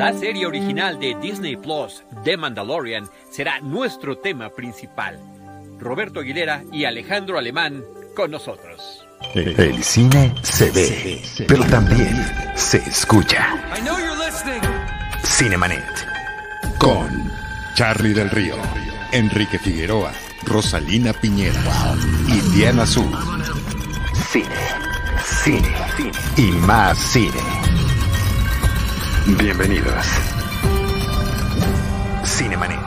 La 0.00 0.14
serie 0.14 0.46
original 0.46 0.98
de 0.98 1.14
Disney 1.20 1.56
Plus, 1.56 2.02
The 2.24 2.38
Mandalorian, 2.38 3.06
será 3.30 3.60
nuestro 3.60 4.16
tema 4.16 4.48
principal. 4.48 5.20
Roberto 5.78 6.20
Aguilera 6.20 6.64
y 6.72 6.86
Alejandro 6.86 7.36
Alemán 7.36 7.84
con 8.16 8.30
nosotros. 8.30 9.06
El 9.34 9.84
cine 9.84 10.34
se 10.40 10.70
ve, 10.70 11.20
pero 11.46 11.66
también 11.66 12.16
se 12.54 12.78
escucha. 12.78 13.46
Cinemanet. 15.22 15.84
Con 16.78 17.30
Charlie 17.74 18.14
del 18.14 18.30
Río, 18.30 18.56
Enrique 19.12 19.58
Figueroa, 19.58 20.12
Rosalina 20.46 21.12
Piñera 21.12 21.60
y 22.26 22.40
Diana 22.56 22.84
Azul. 22.84 23.12
Cine, 24.30 24.46
cine, 25.44 25.74
y 26.38 26.52
más 26.52 26.96
cine. 26.96 27.59
Bienvenidos. 29.38 30.06
Cinemanet. 32.24 32.78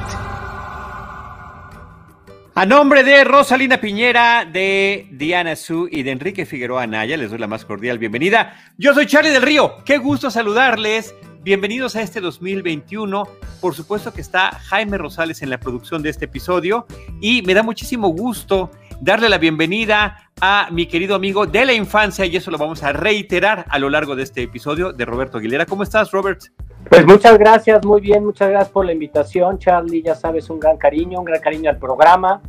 A 2.55 2.65
nombre 2.65 3.03
de 3.03 3.23
Rosalina 3.23 3.79
Piñera, 3.79 4.43
de 4.45 5.07
Diana 5.11 5.55
Su 5.55 5.87
y 5.89 6.03
de 6.03 6.11
Enrique 6.11 6.45
Figueroa 6.45 6.83
Anaya, 6.83 7.15
les 7.15 7.29
doy 7.29 7.39
la 7.39 7.47
más 7.47 7.63
cordial 7.65 7.97
bienvenida. 7.97 8.57
Yo 8.77 8.93
soy 8.93 9.05
Charlie 9.05 9.31
del 9.31 9.41
Río, 9.41 9.77
qué 9.85 9.97
gusto 9.97 10.29
saludarles. 10.29 11.15
Bienvenidos 11.43 11.95
a 11.95 12.01
este 12.01 12.19
2021. 12.19 13.23
Por 13.61 13.75
supuesto 13.75 14.13
que 14.13 14.21
está 14.21 14.51
Jaime 14.51 14.97
Rosales 14.97 15.41
en 15.41 15.49
la 15.49 15.59
producción 15.59 16.03
de 16.03 16.09
este 16.09 16.25
episodio 16.25 16.85
y 17.21 17.41
me 17.43 17.53
da 17.53 17.63
muchísimo 17.63 18.09
gusto 18.09 18.69
darle 19.01 19.29
la 19.29 19.37
bienvenida 19.37 20.29
a 20.41 20.67
mi 20.71 20.87
querido 20.87 21.15
amigo 21.15 21.45
de 21.45 21.65
la 21.65 21.73
infancia 21.73 22.25
y 22.25 22.35
eso 22.35 22.51
lo 22.51 22.57
vamos 22.57 22.83
a 22.83 22.91
reiterar 22.93 23.65
a 23.69 23.79
lo 23.79 23.89
largo 23.89 24.15
de 24.15 24.23
este 24.23 24.43
episodio 24.43 24.93
de 24.93 25.05
Roberto 25.05 25.37
Aguilera. 25.37 25.65
¿Cómo 25.65 25.83
estás, 25.83 26.11
Robert? 26.11 26.41
Pues 26.89 27.05
muchas 27.05 27.37
gracias, 27.37 27.85
muy 27.85 28.01
bien, 28.01 28.25
muchas 28.25 28.49
gracias 28.49 28.71
por 28.71 28.85
la 28.85 28.93
invitación, 28.93 29.57
Charlie. 29.57 30.01
Ya 30.03 30.15
sabes, 30.15 30.49
un 30.49 30.59
gran 30.59 30.77
cariño, 30.77 31.19
un 31.19 31.25
gran 31.25 31.41
cariño 31.41 31.69
al 31.69 31.77
programa, 31.77 32.41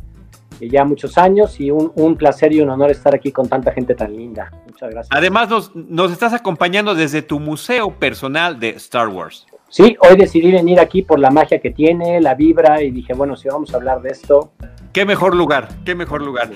ya 0.59 0.83
muchos 0.83 1.17
años 1.17 1.59
y 1.59 1.71
un, 1.71 2.15
placer 2.17 2.53
y 2.53 2.61
un 2.61 2.69
honor 2.69 2.91
estar 2.91 3.15
aquí 3.15 3.31
con 3.31 3.47
tanta 3.47 3.71
gente 3.71 3.95
tan 3.95 4.15
linda. 4.15 4.51
Muchas 4.65 4.89
gracias. 4.89 5.17
Además, 5.17 5.49
nos, 5.49 5.75
nos 5.75 6.11
estás 6.11 6.33
acompañando 6.33 6.95
desde 6.95 7.21
tu 7.21 7.39
museo 7.39 7.91
personal 7.91 8.59
de 8.59 8.69
Star 8.69 9.07
Wars. 9.07 9.45
Sí, 9.69 9.97
hoy 9.99 10.15
decidí 10.15 10.51
venir 10.51 10.79
aquí 10.79 11.01
por 11.01 11.19
la 11.19 11.29
magia 11.31 11.59
que 11.59 11.71
tiene, 11.71 12.21
la 12.21 12.35
vibra 12.35 12.81
y 12.81 12.91
dije, 12.91 13.13
bueno, 13.13 13.35
si 13.35 13.49
vamos 13.49 13.73
a 13.73 13.77
hablar 13.77 14.01
de 14.01 14.09
esto, 14.09 14.51
Qué 14.95 15.03
mejor 15.03 15.35
lugar, 15.35 15.67
qué 15.83 15.93
mejor 15.93 16.21
lugar. 16.21 16.51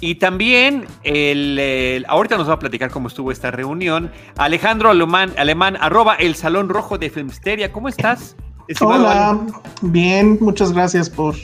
Y 0.00 0.14
también, 0.14 0.86
el, 1.02 2.06
ahorita 2.08 2.38
nos 2.38 2.48
va 2.48 2.54
a 2.54 2.58
platicar 2.58 2.90
cómo 2.90 3.08
estuvo 3.08 3.30
esta 3.30 3.50
reunión. 3.50 4.10
Alejandro 4.38 4.88
Alemán, 4.88 5.34
Alemán 5.36 5.76
arroba 5.78 6.14
el 6.14 6.36
Salón 6.36 6.70
Rojo 6.70 6.96
de 6.96 7.10
Filmsteria. 7.10 7.72
¿Cómo 7.72 7.90
estás? 7.90 8.34
Hola, 8.80 9.38
bien, 9.82 10.38
muchas 10.40 10.72
gracias 10.72 11.10
por 11.10 11.34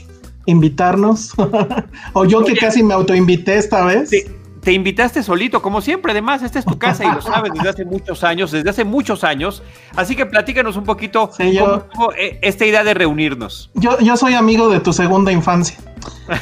invitarnos. 0.46 1.34
o 2.14 2.24
yo 2.24 2.42
que 2.42 2.56
casi 2.56 2.82
me 2.82 2.94
autoinvité 2.94 3.58
esta 3.58 3.84
vez. 3.84 4.08
Sí 4.08 4.24
te 4.62 4.72
invitaste 4.72 5.22
solito, 5.22 5.60
como 5.60 5.80
siempre. 5.80 6.12
Además, 6.12 6.42
esta 6.42 6.58
es 6.58 6.64
tu 6.64 6.78
casa 6.78 7.04
y 7.04 7.12
lo 7.12 7.20
sabes 7.20 7.52
desde 7.52 7.68
hace 7.68 7.84
muchos 7.84 8.22
años, 8.22 8.52
desde 8.52 8.70
hace 8.70 8.84
muchos 8.84 9.24
años. 9.24 9.62
Así 9.96 10.14
que 10.14 10.24
platícanos 10.24 10.76
un 10.76 10.84
poquito 10.84 11.30
cómo 11.30 12.12
eh, 12.16 12.38
esta 12.42 12.64
idea 12.64 12.84
de 12.84 12.94
reunirnos. 12.94 13.70
Yo, 13.74 13.98
yo 13.98 14.16
soy 14.16 14.34
amigo 14.34 14.68
de 14.68 14.80
tu 14.80 14.92
segunda 14.92 15.32
infancia. 15.32 15.76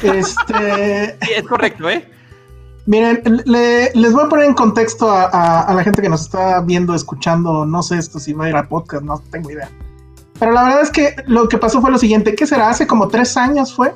Este... 0.03 1.17
es 1.35 1.43
correcto, 1.47 1.89
¿eh? 1.89 2.07
Miren, 2.85 3.21
les 3.45 4.13
voy 4.13 4.25
a 4.25 4.29
poner 4.29 4.45
en 4.45 4.53
contexto 4.53 5.09
a, 5.09 5.61
a, 5.61 5.73
la 5.73 5.83
gente 5.83 6.01
que 6.01 6.09
nos 6.09 6.21
está 6.21 6.61
viendo, 6.61 6.93
escuchando. 6.93 7.65
No 7.65 7.81
sé 7.83 7.97
esto 7.97 8.19
si 8.19 8.33
va 8.33 8.45
a 8.45 8.49
ir 8.49 8.55
a 8.55 8.67
podcast, 8.67 9.03
no 9.03 9.19
tengo 9.31 9.51
idea. 9.51 9.69
Pero 10.39 10.51
la 10.51 10.63
verdad 10.63 10.81
es 10.81 10.89
que 10.89 11.15
lo 11.27 11.47
que 11.47 11.57
pasó 11.57 11.81
fue 11.81 11.91
lo 11.91 11.97
siguiente: 11.97 12.35
¿qué 12.35 12.45
será? 12.45 12.69
Hace 12.69 12.87
como 12.87 13.07
tres 13.07 13.37
años 13.37 13.73
fue 13.73 13.93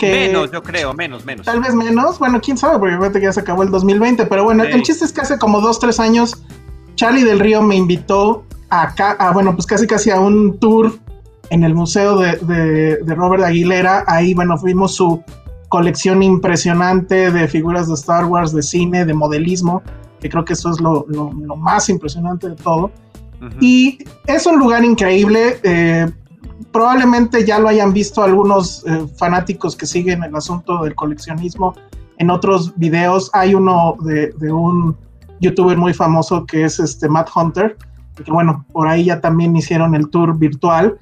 menos, 0.00 0.50
yo 0.50 0.62
creo, 0.62 0.94
menos, 0.94 1.24
menos. 1.24 1.46
Tal 1.46 1.60
vez 1.60 1.74
menos, 1.74 2.18
bueno, 2.18 2.40
quién 2.40 2.56
sabe, 2.56 2.78
porque 2.78 2.96
fíjate 2.96 3.20
que 3.20 3.26
ya 3.26 3.32
se 3.32 3.40
acabó 3.40 3.62
el 3.62 3.70
2020, 3.70 4.26
pero 4.26 4.44
bueno, 4.44 4.64
el 4.64 4.82
chiste 4.82 5.04
es 5.04 5.12
que 5.12 5.20
hace 5.20 5.38
como 5.38 5.60
dos, 5.60 5.78
tres 5.78 6.00
años, 6.00 6.42
Charlie 6.94 7.24
del 7.24 7.40
Río 7.40 7.62
me 7.62 7.76
invitó 7.76 8.44
acá, 8.70 9.12
a, 9.12 9.32
bueno, 9.32 9.54
pues 9.54 9.66
casi 9.66 9.86
casi 9.86 10.10
a 10.10 10.20
un 10.20 10.58
tour 10.58 10.98
en 11.50 11.64
el 11.64 11.74
museo 11.74 12.18
de, 12.18 12.98
Robert 13.06 13.44
Aguilera, 13.44 14.04
ahí, 14.06 14.34
bueno, 14.34 14.58
fuimos 14.58 14.94
su 14.94 15.22
colección 15.68 16.22
impresionante 16.22 17.30
de 17.30 17.48
figuras 17.48 17.88
de 17.88 17.94
Star 17.94 18.24
Wars, 18.24 18.52
de 18.52 18.62
cine, 18.62 19.04
de 19.04 19.14
modelismo, 19.14 19.82
que 20.20 20.28
creo 20.28 20.44
que 20.44 20.54
eso 20.54 20.70
es 20.70 20.80
lo, 20.80 21.06
más 21.56 21.88
impresionante 21.88 22.48
de 22.48 22.56
todo. 22.56 22.90
Y 23.60 23.98
es 24.26 24.46
un 24.46 24.58
lugar 24.58 24.84
increíble. 24.84 25.60
Eh, 25.62 26.10
probablemente 26.72 27.44
ya 27.44 27.58
lo 27.58 27.68
hayan 27.68 27.92
visto 27.92 28.22
algunos 28.22 28.84
eh, 28.86 29.06
fanáticos 29.16 29.76
que 29.76 29.86
siguen 29.86 30.22
el 30.22 30.34
asunto 30.34 30.82
del 30.82 30.94
coleccionismo 30.94 31.74
en 32.18 32.30
otros 32.30 32.76
videos. 32.76 33.30
Hay 33.32 33.54
uno 33.54 33.96
de, 34.00 34.32
un 34.52 34.96
youtuber 35.40 35.76
muy 35.76 35.94
famoso 35.94 36.44
que 36.44 36.64
es 36.64 36.78
este 36.78 37.08
Matt 37.08 37.30
Hunter, 37.34 37.76
que 38.22 38.30
bueno, 38.30 38.64
por 38.72 38.88
ahí 38.88 39.04
ya 39.04 39.20
también 39.20 39.56
hicieron 39.56 39.94
el 39.94 40.08
tour 40.10 40.36
virtual. 40.36 40.98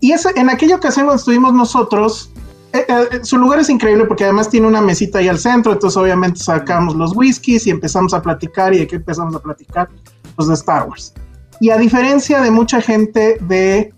Y 0.00 0.12
ese, 0.12 0.30
en 0.36 0.50
aquella 0.50 0.76
ocasión 0.76 1.06
cuando 1.06 1.20
estuvimos 1.20 1.52
nosotros, 1.54 2.30
eh, 2.72 2.84
eh, 2.88 3.20
su 3.22 3.38
lugar 3.38 3.60
es 3.60 3.70
increíble 3.70 4.04
porque 4.04 4.24
además 4.24 4.48
tiene 4.48 4.66
una 4.66 4.80
mesita 4.80 5.18
ahí 5.18 5.28
al 5.28 5.38
centro, 5.38 5.72
entonces 5.72 5.96
obviamente 5.96 6.40
sacamos 6.40 6.94
los 6.94 7.16
whiskies 7.16 7.66
y 7.66 7.70
empezamos 7.70 8.12
a 8.12 8.20
platicar 8.20 8.74
y 8.74 8.78
de 8.78 8.86
qué 8.86 8.96
empezamos 8.96 9.34
a 9.34 9.40
platicar, 9.40 9.88
pues 10.34 10.48
de 10.48 10.54
Star 10.54 10.88
Wars. 10.88 11.14
Y 11.60 11.70
a 11.70 11.78
diferencia 11.78 12.40
de 12.40 12.50
mucha 12.50 12.82
gente 12.82 13.38
de 13.40 13.94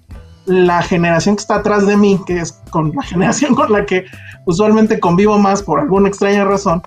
la 0.49 0.83
generación 0.83 1.37
que 1.37 1.41
está 1.41 1.57
atrás 1.57 1.87
de 1.87 1.97
mí, 1.97 2.21
que 2.27 2.41
es 2.41 2.53
con 2.71 2.93
la 2.95 3.03
generación 3.05 3.55
con 3.55 3.71
la 3.71 3.87
que 3.87 4.07
usualmente 4.47 4.99
convivo 4.99 5.39
más 5.39 5.63
por 5.63 5.79
alguna 5.79 6.09
extraña 6.09 6.45
razón, 6.45 6.83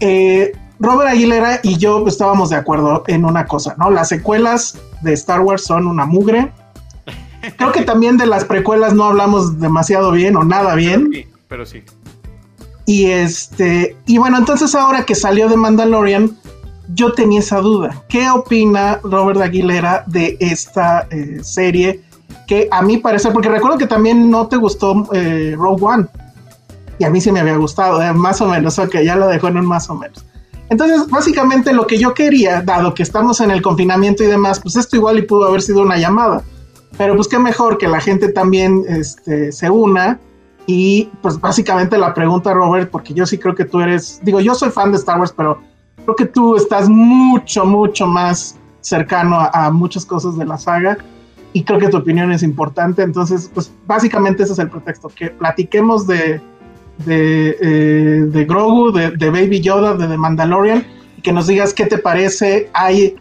eh, 0.00 0.52
Robert 0.78 1.10
Aguilera 1.10 1.60
y 1.62 1.78
yo 1.78 2.06
estábamos 2.06 2.50
de 2.50 2.56
acuerdo 2.56 3.02
en 3.06 3.24
una 3.24 3.46
cosa, 3.46 3.74
¿no? 3.78 3.90
Las 3.90 4.08
secuelas 4.08 4.78
de 5.02 5.12
Star 5.14 5.40
Wars 5.40 5.64
son 5.64 5.86
una 5.86 6.04
mugre. 6.04 6.52
Creo 7.56 7.72
que 7.72 7.82
también 7.82 8.16
de 8.16 8.26
las 8.26 8.44
precuelas 8.44 8.92
no 8.92 9.04
hablamos 9.04 9.58
demasiado 9.58 10.12
bien 10.12 10.36
o 10.36 10.44
nada 10.44 10.74
bien. 10.74 11.10
Pero 11.48 11.64
sí. 11.64 11.82
Y 12.84 13.06
este, 13.06 13.96
y 14.06 14.18
bueno, 14.18 14.38
entonces 14.38 14.74
ahora 14.74 15.04
que 15.04 15.14
salió 15.14 15.48
de 15.48 15.56
Mandalorian, 15.56 16.36
yo 16.94 17.12
tenía 17.12 17.40
esa 17.40 17.60
duda. 17.60 18.04
¿Qué 18.08 18.28
opina 18.30 19.00
Robert 19.02 19.40
Aguilera 19.40 20.04
de 20.06 20.36
esta 20.40 21.06
eh, 21.10 21.40
serie? 21.42 22.02
Que 22.46 22.68
a 22.70 22.82
mí 22.82 22.98
parece, 22.98 23.30
porque 23.30 23.48
recuerdo 23.48 23.76
que 23.76 23.86
también 23.86 24.30
no 24.30 24.46
te 24.46 24.56
gustó 24.56 25.08
eh, 25.12 25.54
Rogue 25.56 25.84
One. 25.84 26.06
Y 26.98 27.04
a 27.04 27.10
mí 27.10 27.20
sí 27.20 27.30
me 27.30 27.40
había 27.40 27.56
gustado, 27.56 28.00
eh, 28.00 28.12
más 28.12 28.40
o 28.40 28.46
menos, 28.46 28.78
ok, 28.78 28.96
ya 29.04 29.16
lo 29.16 29.26
dejó 29.26 29.48
en 29.48 29.58
un 29.58 29.66
más 29.66 29.90
o 29.90 29.94
menos. 29.94 30.24
Entonces, 30.68 31.08
básicamente 31.08 31.72
lo 31.72 31.86
que 31.86 31.98
yo 31.98 32.14
quería, 32.14 32.62
dado 32.62 32.94
que 32.94 33.02
estamos 33.02 33.40
en 33.40 33.50
el 33.50 33.62
confinamiento 33.62 34.24
y 34.24 34.26
demás, 34.26 34.60
pues 34.60 34.76
esto 34.76 34.96
igual 34.96 35.18
y 35.18 35.22
pudo 35.22 35.46
haber 35.46 35.62
sido 35.62 35.82
una 35.82 35.98
llamada. 35.98 36.42
Pero 36.96 37.14
pues 37.14 37.28
qué 37.28 37.38
mejor 37.38 37.78
que 37.78 37.86
la 37.86 38.00
gente 38.00 38.32
también 38.32 38.84
este, 38.88 39.52
se 39.52 39.68
una. 39.68 40.18
Y 40.66 41.10
pues 41.22 41.40
básicamente 41.40 41.98
la 41.98 42.14
pregunta, 42.14 42.52
Robert, 42.52 42.90
porque 42.90 43.14
yo 43.14 43.26
sí 43.26 43.38
creo 43.38 43.54
que 43.54 43.64
tú 43.64 43.80
eres, 43.80 44.18
digo, 44.24 44.40
yo 44.40 44.54
soy 44.54 44.70
fan 44.70 44.90
de 44.90 44.98
Star 44.98 45.20
Wars, 45.20 45.32
pero 45.36 45.60
creo 46.02 46.16
que 46.16 46.26
tú 46.26 46.56
estás 46.56 46.88
mucho, 46.88 47.64
mucho 47.64 48.06
más 48.06 48.56
cercano 48.80 49.38
a 49.52 49.70
muchas 49.70 50.04
cosas 50.04 50.36
de 50.36 50.46
la 50.46 50.58
saga 50.58 50.98
y 51.56 51.64
creo 51.64 51.78
que 51.78 51.88
tu 51.88 51.96
opinión 51.96 52.30
es 52.32 52.42
importante. 52.42 53.00
Entonces, 53.00 53.50
pues 53.54 53.72
básicamente 53.86 54.42
ese 54.42 54.52
es 54.52 54.58
el 54.58 54.68
pretexto, 54.68 55.08
que 55.08 55.30
platiquemos 55.30 56.06
de, 56.06 56.38
de, 57.06 57.56
eh, 57.62 58.24
de 58.26 58.44
Grogu, 58.44 58.92
de, 58.92 59.30
Baby 59.30 59.62
Yoda, 59.62 59.94
de 59.94 60.06
The 60.06 60.18
Mandalorian, 60.18 60.86
y 61.16 61.22
que 61.22 61.32
nos 61.32 61.46
digas 61.46 61.72
qué 61.72 61.86
te 61.86 61.96
parece. 61.96 62.68
Hay, 62.74 63.16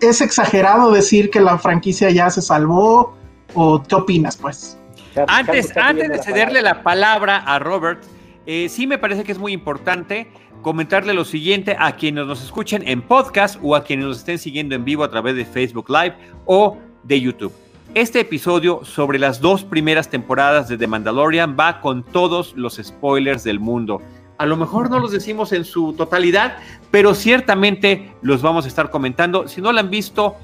¿Es 0.00 0.20
exagerado 0.20 0.92
decir 0.92 1.28
que 1.28 1.40
la 1.40 1.58
franquicia 1.58 2.08
ya 2.10 2.30
se 2.30 2.40
salvó? 2.40 3.16
¿O 3.54 3.82
qué 3.82 3.96
opinas, 3.96 4.36
pues? 4.36 4.78
Antes, 5.26 5.76
antes 5.76 6.08
de 6.08 6.22
cederle 6.22 6.62
la 6.62 6.84
palabra 6.84 7.38
a 7.38 7.58
Robert, 7.58 8.04
eh, 8.46 8.68
sí 8.68 8.86
me 8.86 8.96
parece 8.96 9.24
que 9.24 9.32
es 9.32 9.38
muy 9.40 9.52
importante 9.52 10.28
comentarle 10.62 11.14
lo 11.14 11.24
siguiente 11.24 11.76
a 11.76 11.96
quienes 11.96 12.26
nos 12.26 12.44
escuchen 12.44 12.86
en 12.86 13.02
podcast 13.02 13.58
o 13.60 13.74
a 13.74 13.82
quienes 13.82 14.06
nos 14.06 14.18
estén 14.18 14.38
siguiendo 14.38 14.76
en 14.76 14.84
vivo 14.84 15.02
a 15.02 15.10
través 15.10 15.34
de 15.34 15.44
Facebook 15.44 15.90
Live 15.90 16.14
o 16.44 16.78
de 17.06 17.20
YouTube. 17.20 17.52
Este 17.94 18.20
episodio 18.20 18.84
sobre 18.84 19.18
las 19.18 19.40
dos 19.40 19.64
primeras 19.64 20.10
temporadas 20.10 20.68
de 20.68 20.76
The 20.76 20.86
Mandalorian 20.86 21.56
va 21.58 21.80
con 21.80 22.02
todos 22.02 22.54
los 22.56 22.76
spoilers 22.82 23.44
del 23.44 23.60
mundo. 23.60 24.02
A 24.38 24.44
lo 24.44 24.56
mejor 24.56 24.90
no 24.90 24.98
los 24.98 25.12
decimos 25.12 25.52
en 25.52 25.64
su 25.64 25.94
totalidad, 25.94 26.58
pero 26.90 27.14
ciertamente 27.14 28.12
los 28.20 28.42
vamos 28.42 28.66
a 28.66 28.68
estar 28.68 28.90
comentando. 28.90 29.48
Si 29.48 29.62
no 29.62 29.72
lo 29.72 29.80
han 29.80 29.88
visto, 29.88 30.36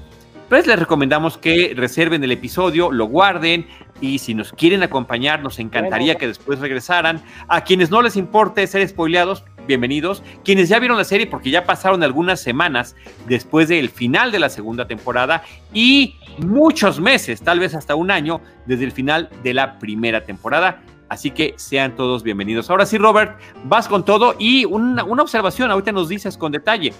pues 0.49 0.65
les 0.65 0.79
recomendamos 0.79 1.37
que 1.37 1.73
reserven 1.75 2.23
el 2.23 2.31
episodio, 2.31 2.91
lo 2.91 3.05
guarden 3.05 3.67
y 4.01 4.19
si 4.19 4.33
nos 4.33 4.51
quieren 4.51 4.83
acompañar, 4.83 5.41
nos 5.41 5.59
encantaría 5.59 6.15
que 6.15 6.27
después 6.27 6.59
regresaran. 6.59 7.23
A 7.47 7.63
quienes 7.63 7.91
no 7.91 8.01
les 8.01 8.15
importe 8.15 8.65
ser 8.67 8.87
spoileados, 8.87 9.43
bienvenidos. 9.67 10.23
Quienes 10.43 10.69
ya 10.69 10.79
vieron 10.79 10.97
la 10.97 11.03
serie, 11.03 11.27
porque 11.27 11.51
ya 11.51 11.65
pasaron 11.65 12.03
algunas 12.03 12.41
semanas 12.41 12.95
después 13.27 13.67
del 13.67 13.89
final 13.89 14.31
de 14.31 14.39
la 14.39 14.49
segunda 14.49 14.87
temporada 14.87 15.43
y 15.73 16.15
muchos 16.37 16.99
meses, 16.99 17.41
tal 17.41 17.59
vez 17.59 17.75
hasta 17.75 17.95
un 17.95 18.11
año, 18.11 18.41
desde 18.65 18.85
el 18.85 18.91
final 18.91 19.29
de 19.43 19.53
la 19.53 19.79
primera 19.79 20.23
temporada. 20.23 20.81
Así 21.09 21.31
que 21.31 21.53
sean 21.57 21.95
todos 21.95 22.23
bienvenidos. 22.23 22.69
Ahora 22.69 22.85
sí, 22.85 22.97
Robert, 22.97 23.37
vas 23.65 23.87
con 23.87 24.03
todo 24.03 24.35
y 24.39 24.65
una, 24.65 25.03
observación, 25.03 25.69
ahorita 25.69 25.91
nos 25.91 26.09
dices 26.09 26.37
con 26.37 26.51
detalle. 26.51 26.93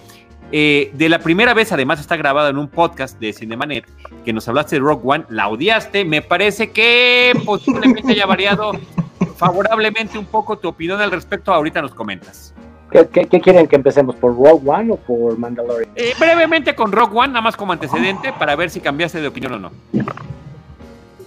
Eh, 0.52 0.92
de 0.94 1.08
la 1.08 1.18
primera 1.18 1.52
vez, 1.52 1.72
además 1.72 1.98
está 1.98 2.16
grabada 2.16 2.50
en 2.50 2.58
un 2.58 2.68
podcast 2.68 3.18
de 3.18 3.32
Cinemanet, 3.32 3.86
que 4.24 4.32
nos 4.32 4.46
hablaste 4.46 4.76
de 4.76 4.80
Rock 4.80 5.04
One, 5.04 5.24
la 5.30 5.48
odiaste, 5.48 6.04
me 6.04 6.22
parece 6.22 6.70
que 6.70 7.32
posiblemente 7.44 8.12
haya 8.12 8.26
variado 8.26 8.72
favorablemente 9.36 10.18
un 10.18 10.26
poco 10.26 10.58
tu 10.58 10.68
opinión 10.68 11.00
al 11.00 11.10
respecto, 11.10 11.52
ahorita 11.52 11.82
nos 11.82 11.94
comentas. 11.94 12.54
¿Qué, 12.90 13.26
quieren 13.26 13.66
que 13.66 13.74
empecemos? 13.74 14.14
¿Por 14.14 14.36
Rogue 14.36 14.62
One 14.64 14.92
o 14.92 14.96
por 14.96 15.36
Mandalorian? 15.36 15.90
Eh, 15.96 16.12
brevemente 16.18 16.76
con 16.76 16.92
Rogue 16.92 17.18
One, 17.18 17.28
nada 17.28 17.40
más 17.40 17.56
como 17.56 17.72
antecedente, 17.72 18.32
para 18.32 18.54
ver 18.54 18.70
si 18.70 18.80
cambiaste 18.80 19.20
de 19.20 19.26
opinión 19.26 19.54
o 19.54 19.58
no. 19.58 19.70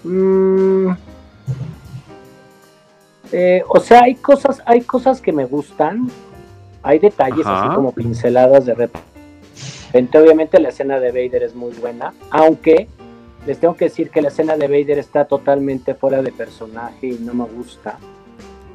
Mm, 0.03 0.95
eh, 3.33 3.63
o 3.67 3.79
sea, 3.81 4.03
hay 4.03 4.15
cosas, 4.15 4.61
hay 4.65 4.81
cosas 4.81 5.19
que 5.19 5.33
me 5.33 5.43
gustan, 5.43 6.09
hay 6.83 6.99
detalles 6.99 7.45
así 7.45 7.75
como 7.75 7.91
pinceladas 7.91 8.65
de 8.65 8.75
repente. 8.75 10.17
Obviamente 10.17 10.59
la 10.59 10.69
escena 10.69 10.99
de 10.99 11.11
Vader 11.11 11.43
es 11.43 11.55
muy 11.55 11.73
buena, 11.73 12.13
aunque 12.29 12.87
les 13.47 13.59
tengo 13.59 13.75
que 13.75 13.85
decir 13.85 14.09
que 14.09 14.21
la 14.21 14.27
escena 14.27 14.57
de 14.57 14.67
Vader 14.67 14.99
está 14.99 15.23
totalmente 15.23 15.95
fuera 15.95 16.21
de 16.21 16.33
personaje 16.33 17.07
y 17.07 17.19
no 17.19 17.33
me 17.33 17.45
gusta. 17.45 17.97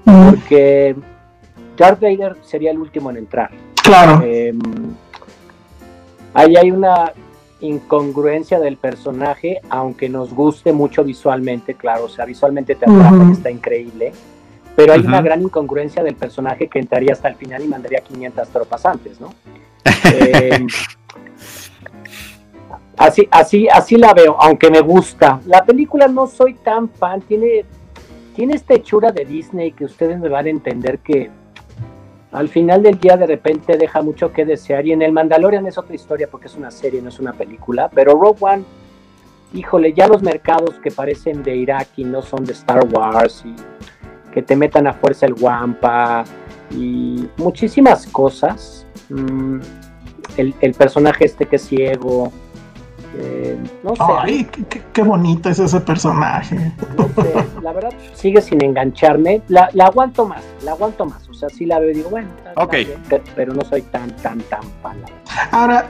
Porque 0.05 0.97
Darth 1.77 2.01
Vader 2.01 2.37
sería 2.43 2.71
el 2.71 2.79
último 2.79 3.11
en 3.11 3.19
entrar. 3.19 3.51
Claro. 3.83 4.23
Em, 4.25 4.59
ahí 6.33 6.57
hay 6.57 6.71
una 6.71 7.13
incongruencia 7.61 8.59
del 8.59 8.79
personaje, 8.79 9.61
aunque 9.69 10.09
nos 10.09 10.33
guste 10.33 10.73
mucho 10.73 11.05
visualmente, 11.05 11.75
claro, 11.75 12.05
o 12.05 12.09
sea, 12.09 12.25
visualmente 12.25 12.75
te 12.75 12.87
atrapa 12.87 13.31
está 13.31 13.51
increíble, 13.51 14.13
pero 14.75 14.95
hay 14.95 15.01
una 15.01 15.21
gran 15.21 15.43
incongruencia 15.43 16.03
del 16.03 16.17
personaje 16.17 16.69
que 16.69 16.79
entraría 16.79 17.13
hasta 17.13 17.29
el 17.29 17.37
final 17.37 17.63
y 17.63 17.69
mandaría 17.69 18.01
500 18.01 18.49
tropas 18.49 18.87
antes, 18.87 19.21
¿no? 19.21 19.35
Em, 20.05 20.67
así, 23.03 23.29
así, 23.31 23.69
así 23.69 23.97
la 23.97 24.15
veo, 24.15 24.37
aunque 24.41 24.71
me 24.71 24.81
gusta. 24.81 25.41
La 25.47 25.65
película 25.65 26.09
no 26.09 26.27
soy 26.27 26.55
tan 26.55 26.89
fan, 26.89 27.21
tiene, 27.23 27.65
tiene 28.35 28.55
esta 28.55 28.75
hechura 28.75 29.11
de 29.13 29.25
Disney 29.25 29.73
que 29.73 29.85
ustedes 29.85 30.19
me 30.19 30.29
van 30.29 30.47
a 30.47 30.51
entender 30.51 30.99
que 31.01 31.31
al 32.31 32.49
final 32.49 32.83
del 32.83 32.99
día 32.99 33.17
de 33.17 33.27
repente 33.27 33.77
deja 33.77 34.01
mucho 34.03 34.33
que 34.33 34.45
desear. 34.45 34.87
Y 34.87 34.93
en 34.93 35.03
el 35.03 35.13
Mandalorian 35.13 35.67
es 35.67 35.77
otra 35.79 35.95
historia 35.95 36.29
porque 36.31 36.47
es 36.47 36.57
una 36.57 36.71
serie, 36.71 37.03
no 37.03 37.09
es 37.09 37.19
una 37.19 37.33
película. 37.33 37.91
Pero 37.93 38.13
Rogue 38.15 38.39
One, 38.41 38.65
híjole, 39.53 39.93
ya 39.93 40.07
los 40.07 40.23
mercados 40.23 40.79
que 40.83 40.91
parecen 40.91 41.43
de 41.43 41.57
Irak 41.57 41.89
y 41.97 42.05
no 42.05 42.23
son 42.23 42.45
de 42.45 42.53
Star 42.53 42.87
Wars 42.87 43.45
y 43.45 43.55
que 44.33 44.43
te 44.43 44.57
metan 44.57 44.87
a 44.87 44.95
fuerza 44.95 45.27
el 45.27 45.35
Wampa 45.35 46.25
y 46.71 47.29
muchísimas 47.37 48.07
cosas. 48.07 48.87
Mm, 49.11 49.61
el, 50.39 50.55
el 50.63 50.73
personaje 50.73 51.27
este 51.27 51.45
que 51.45 51.57
es 51.57 51.67
ciego, 51.67 52.33
eh, 53.19 53.59
no 53.83 53.95
sé. 53.95 54.03
Ay, 54.21 54.49
qué, 54.93 55.03
bonito 55.03 55.51
es 55.51 55.59
ese 55.59 55.81
personaje. 55.81 56.73
la 57.63 57.73
verdad, 57.73 57.93
sigue 58.15 58.41
sin 58.41 58.63
engancharme. 58.65 59.43
La, 59.49 59.69
aguanto 59.85 60.27
más, 60.27 60.43
la 60.65 60.73
aguanto 60.73 61.05
más. 61.05 61.29
O 61.29 61.35
sea, 61.35 61.49
sí 61.49 61.67
la 61.67 61.79
veo 61.79 61.91
y 61.91 61.95
digo, 61.95 62.11
bueno, 62.11 62.29
pero, 63.35 63.55
no 63.55 63.63
soy 63.65 63.83
tan, 63.83 64.15
tan, 64.17 64.41
tan 64.43 64.63
pala. 64.83 65.07
Ahora, 65.51 65.87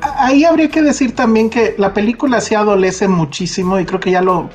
ahí 0.00 0.44
habría 0.44 0.68
que 0.68 0.82
decir 0.82 1.14
también 1.14 1.50
que 1.50 1.74
la 1.78 1.94
película 1.94 2.40
se 2.40 2.56
adolece 2.56 3.06
muchísimo 3.08 3.78
y 3.78 3.84
creo 3.84 4.00
que 4.00 4.10
ya 4.10 4.22
lo, 4.22 4.48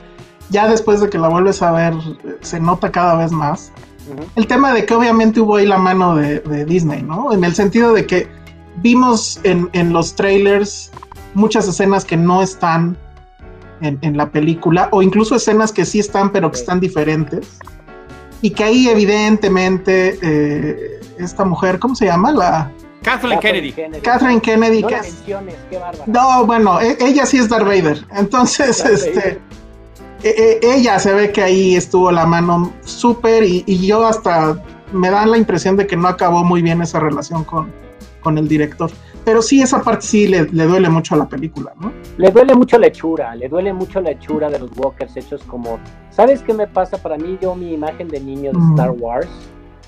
ya 0.50 0.68
después 0.68 1.00
de 1.00 1.10
que 1.10 1.18
la 1.18 1.30
vuelves 1.30 1.62
a 1.62 1.72
ver, 1.72 1.94
se 2.42 2.60
nota 2.60 2.92
cada 2.92 3.16
vez 3.16 3.32
más. 3.32 3.72
El 4.36 4.48
tema 4.48 4.74
de 4.74 4.86
que 4.86 4.94
obviamente 4.96 5.40
hubo 5.40 5.58
ahí 5.58 5.68
la 5.68 5.78
mano 5.78 6.16
de, 6.16 6.66
Disney, 6.66 7.04
¿no? 7.04 7.32
En 7.32 7.44
el 7.44 7.54
sentido 7.54 7.94
de 7.94 8.08
que 8.08 8.28
vimos 8.78 9.40
en, 9.44 9.70
en 9.74 9.94
los 9.94 10.16
trailers 10.16 10.89
muchas 11.34 11.68
escenas 11.68 12.06
que 12.06 12.18
no 12.18 12.42
están 12.42 12.98
en, 13.82 14.18
la 14.18 14.30
película, 14.30 14.90
o 14.92 15.02
incluso 15.02 15.36
escenas 15.36 15.72
que 15.72 15.86
sí 15.86 16.00
están, 16.00 16.32
pero 16.32 16.52
que 16.52 16.60
están 16.60 16.80
diferentes. 16.80 17.60
Y 18.42 18.52
que 18.52 18.64
ahí 18.64 18.90
evidentemente 18.90 20.18
eh, 20.22 21.00
esta 21.18 21.46
mujer, 21.46 21.80
¿cómo 21.80 21.96
se 21.96 22.06
llama? 22.06 22.32
La... 22.32 22.72
Kathleen 23.04 23.40
Kennedy. 23.40 23.74
Kathleen 24.02 24.42
Kennedy. 24.42 24.86
No, 26.06 26.46
bueno, 26.46 26.82
e, 26.82 26.98
ella 27.00 27.26
sí 27.26 27.38
es 27.38 27.48
Darth 27.50 27.66
Vader. 27.66 28.06
Entonces, 28.16 28.84
este... 28.86 29.40
E, 30.22 30.60
e, 30.62 30.76
ella 30.76 31.00
se 31.00 31.14
ve 31.14 31.32
que 31.32 31.42
ahí 31.42 31.76
estuvo 31.78 32.12
la 32.12 32.26
mano 32.26 32.74
súper 32.84 33.44
y, 33.44 33.64
y, 33.66 33.88
yo 33.88 34.06
hasta 34.06 34.62
me 34.92 35.10
da 35.10 35.26
la 35.26 35.38
impresión 35.38 35.78
de 35.78 35.88
que 35.88 35.96
no 35.96 36.10
acabó 36.10 36.44
muy 36.44 36.62
bien 36.62 36.82
esa 36.82 37.00
relación 37.00 37.46
con, 37.46 37.72
con 38.22 38.38
el 38.38 38.50
director 38.50 38.92
pero 39.26 39.42
sí 39.42 39.62
esa 39.62 39.82
parte 39.82 40.06
sí 40.06 40.28
le, 40.28 40.46
duele 40.46 40.90
mucho 40.90 41.16
a 41.16 41.18
la 41.20 41.28
película, 41.28 41.74
¿no? 41.80 41.92
Le 42.18 42.32
duele 42.32 42.56
mucho 42.56 42.78
la 42.78 42.88
hechura, 42.88 43.36
le 43.36 43.48
duele 43.48 43.74
mucho 43.74 44.02
la 44.02 44.12
hechura 44.12 44.50
de 44.50 44.60
los 44.60 44.72
walkers 44.78 45.16
hechos 45.18 45.44
como, 45.44 45.80
¿sabes 46.10 46.42
qué 46.42 46.54
me 46.54 46.68
pasa? 46.68 46.98
Para 46.98 47.18
mí, 47.18 47.38
yo 47.42 47.56
mi 47.56 47.74
imagen 47.74 48.08
de 48.08 48.20
niño 48.20 48.52
de 48.52 48.60
Star 48.72 48.92
Wars 48.92 49.30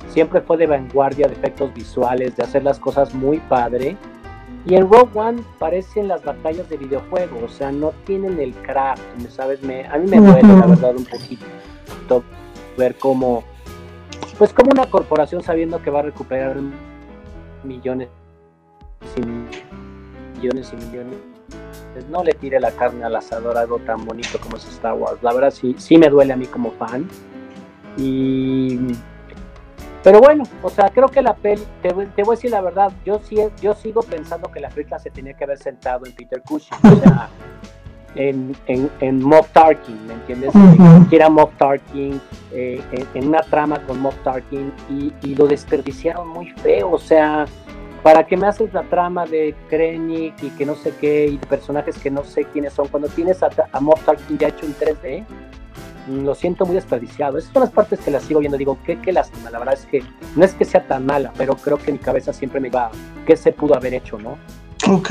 siempre 0.09 0.41
fue 0.41 0.57
de 0.57 0.67
vanguardia, 0.67 1.27
de 1.27 1.33
efectos 1.33 1.73
visuales, 1.73 2.35
de 2.35 2.43
hacer 2.43 2.63
las 2.63 2.79
cosas 2.79 3.13
muy 3.13 3.39
padre. 3.39 3.97
Y 4.65 4.75
en 4.75 4.83
Rogue 4.91 5.09
One 5.15 5.41
parecen 5.57 6.07
las 6.07 6.23
batallas 6.23 6.69
de 6.69 6.77
videojuego, 6.77 7.39
o 7.43 7.49
sea, 7.49 7.71
no 7.71 7.93
tienen 8.05 8.39
el 8.39 8.53
craft, 8.53 9.01
¿sabes? 9.29 9.63
Me, 9.63 9.87
a 9.87 9.97
mí 9.97 10.07
me 10.07 10.17
duele, 10.17 10.43
la 10.43 10.67
verdad, 10.67 10.95
un 10.95 11.05
poquito 11.05 11.45
ver 12.77 12.95
cómo, 12.97 13.43
pues 14.37 14.53
como 14.53 14.71
una 14.71 14.85
corporación 14.85 15.41
sabiendo 15.41 15.81
que 15.81 15.89
va 15.89 15.99
a 15.99 16.03
recuperar 16.03 16.57
millones 17.63 18.09
millones 20.35 20.73
y 20.73 20.85
millones. 20.85 21.17
No 22.09 22.23
le 22.23 22.33
tire 22.33 22.59
la 22.59 22.71
carne 22.71 23.03
al 23.03 23.15
asador 23.15 23.57
algo 23.57 23.79
tan 23.79 24.05
bonito 24.05 24.39
como 24.39 24.57
es 24.57 24.67
Star 24.67 24.93
Wars. 24.93 25.21
La 25.21 25.33
verdad 25.33 25.51
sí, 25.51 25.75
sí 25.77 25.97
me 25.97 26.09
duele 26.09 26.33
a 26.33 26.37
mí 26.37 26.45
como 26.45 26.71
fan. 26.71 27.07
Y 27.97 28.79
pero 30.03 30.19
bueno, 30.19 30.43
o 30.63 30.69
sea, 30.69 30.89
creo 30.89 31.07
que 31.09 31.21
la 31.21 31.35
peli, 31.35 31.61
te, 31.81 31.93
voy 31.93 32.05
a 32.05 32.31
decir 32.31 32.49
la 32.49 32.61
verdad, 32.61 32.91
yo 33.05 33.19
sí, 33.23 33.37
yo 33.61 33.75
sigo 33.75 34.01
pensando 34.01 34.51
que 34.51 34.59
la 34.59 34.69
película 34.69 34.97
se 34.97 35.11
tenía 35.11 35.33
que 35.35 35.43
haber 35.43 35.59
sentado 35.59 36.07
en 36.07 36.13
Peter 36.13 36.41
Cushing, 36.41 36.77
o 36.83 36.95
sea, 36.95 37.29
en, 38.15 38.55
en, 38.65 39.23
Moff 39.23 39.49
Tarkin, 39.51 40.07
¿me 40.07 40.15
entiendes? 40.15 40.51
Que 41.09 41.15
era 41.15 41.29
Moff 41.29 41.55
Tarkin, 41.57 42.19
eh, 42.51 42.81
en, 43.13 43.27
una 43.27 43.41
trama 43.41 43.79
con 43.85 43.99
Moff 43.99 44.15
Tarkin 44.23 44.73
y, 44.89 45.13
y, 45.21 45.35
lo 45.35 45.45
desperdiciaron 45.45 46.27
muy 46.29 46.49
feo, 46.49 46.91
o 46.91 46.99
sea, 46.99 47.45
¿Para 48.03 48.25
qué 48.25 48.35
me 48.35 48.47
haces 48.47 48.73
la 48.73 48.81
trama 48.83 49.27
de 49.27 49.53
Krennic 49.69 50.41
y 50.41 50.49
que 50.51 50.65
no 50.65 50.73
sé 50.75 50.91
qué 50.99 51.27
y 51.27 51.37
personajes 51.37 51.99
que 51.99 52.09
no 52.09 52.23
sé 52.23 52.45
quiénes 52.45 52.73
son? 52.73 52.87
Cuando 52.87 53.07
tienes 53.07 53.43
a, 53.43 53.49
a 53.71 53.79
Moff 53.79 54.03
Tarkin 54.03 54.39
ya 54.39 54.47
hecho 54.47 54.65
en 54.65 54.75
3D, 54.75 55.25
mm, 56.07 56.25
lo 56.25 56.33
siento 56.33 56.65
muy 56.65 56.73
desperdiciado. 56.73 57.37
Esas 57.37 57.53
son 57.53 57.61
las 57.61 57.71
partes 57.71 57.99
que 57.99 58.09
las 58.09 58.23
sigo 58.23 58.39
viendo. 58.39 58.57
Digo, 58.57 58.79
qué, 58.83 58.99
qué 58.99 59.11
lástima. 59.11 59.51
La 59.51 59.59
verdad 59.59 59.75
es 59.75 59.85
que 59.85 60.03
no 60.35 60.43
es 60.43 60.55
que 60.55 60.65
sea 60.65 60.87
tan 60.87 61.05
mala, 61.05 61.31
pero 61.37 61.55
creo 61.55 61.77
que 61.77 61.91
mi 61.91 61.99
cabeza 61.99 62.33
siempre 62.33 62.59
me 62.59 62.71
va, 62.71 62.89
¿qué 63.27 63.35
se 63.35 63.51
pudo 63.51 63.75
haber 63.75 63.93
hecho, 63.93 64.17
no? 64.17 64.35
Ok. 64.91 65.09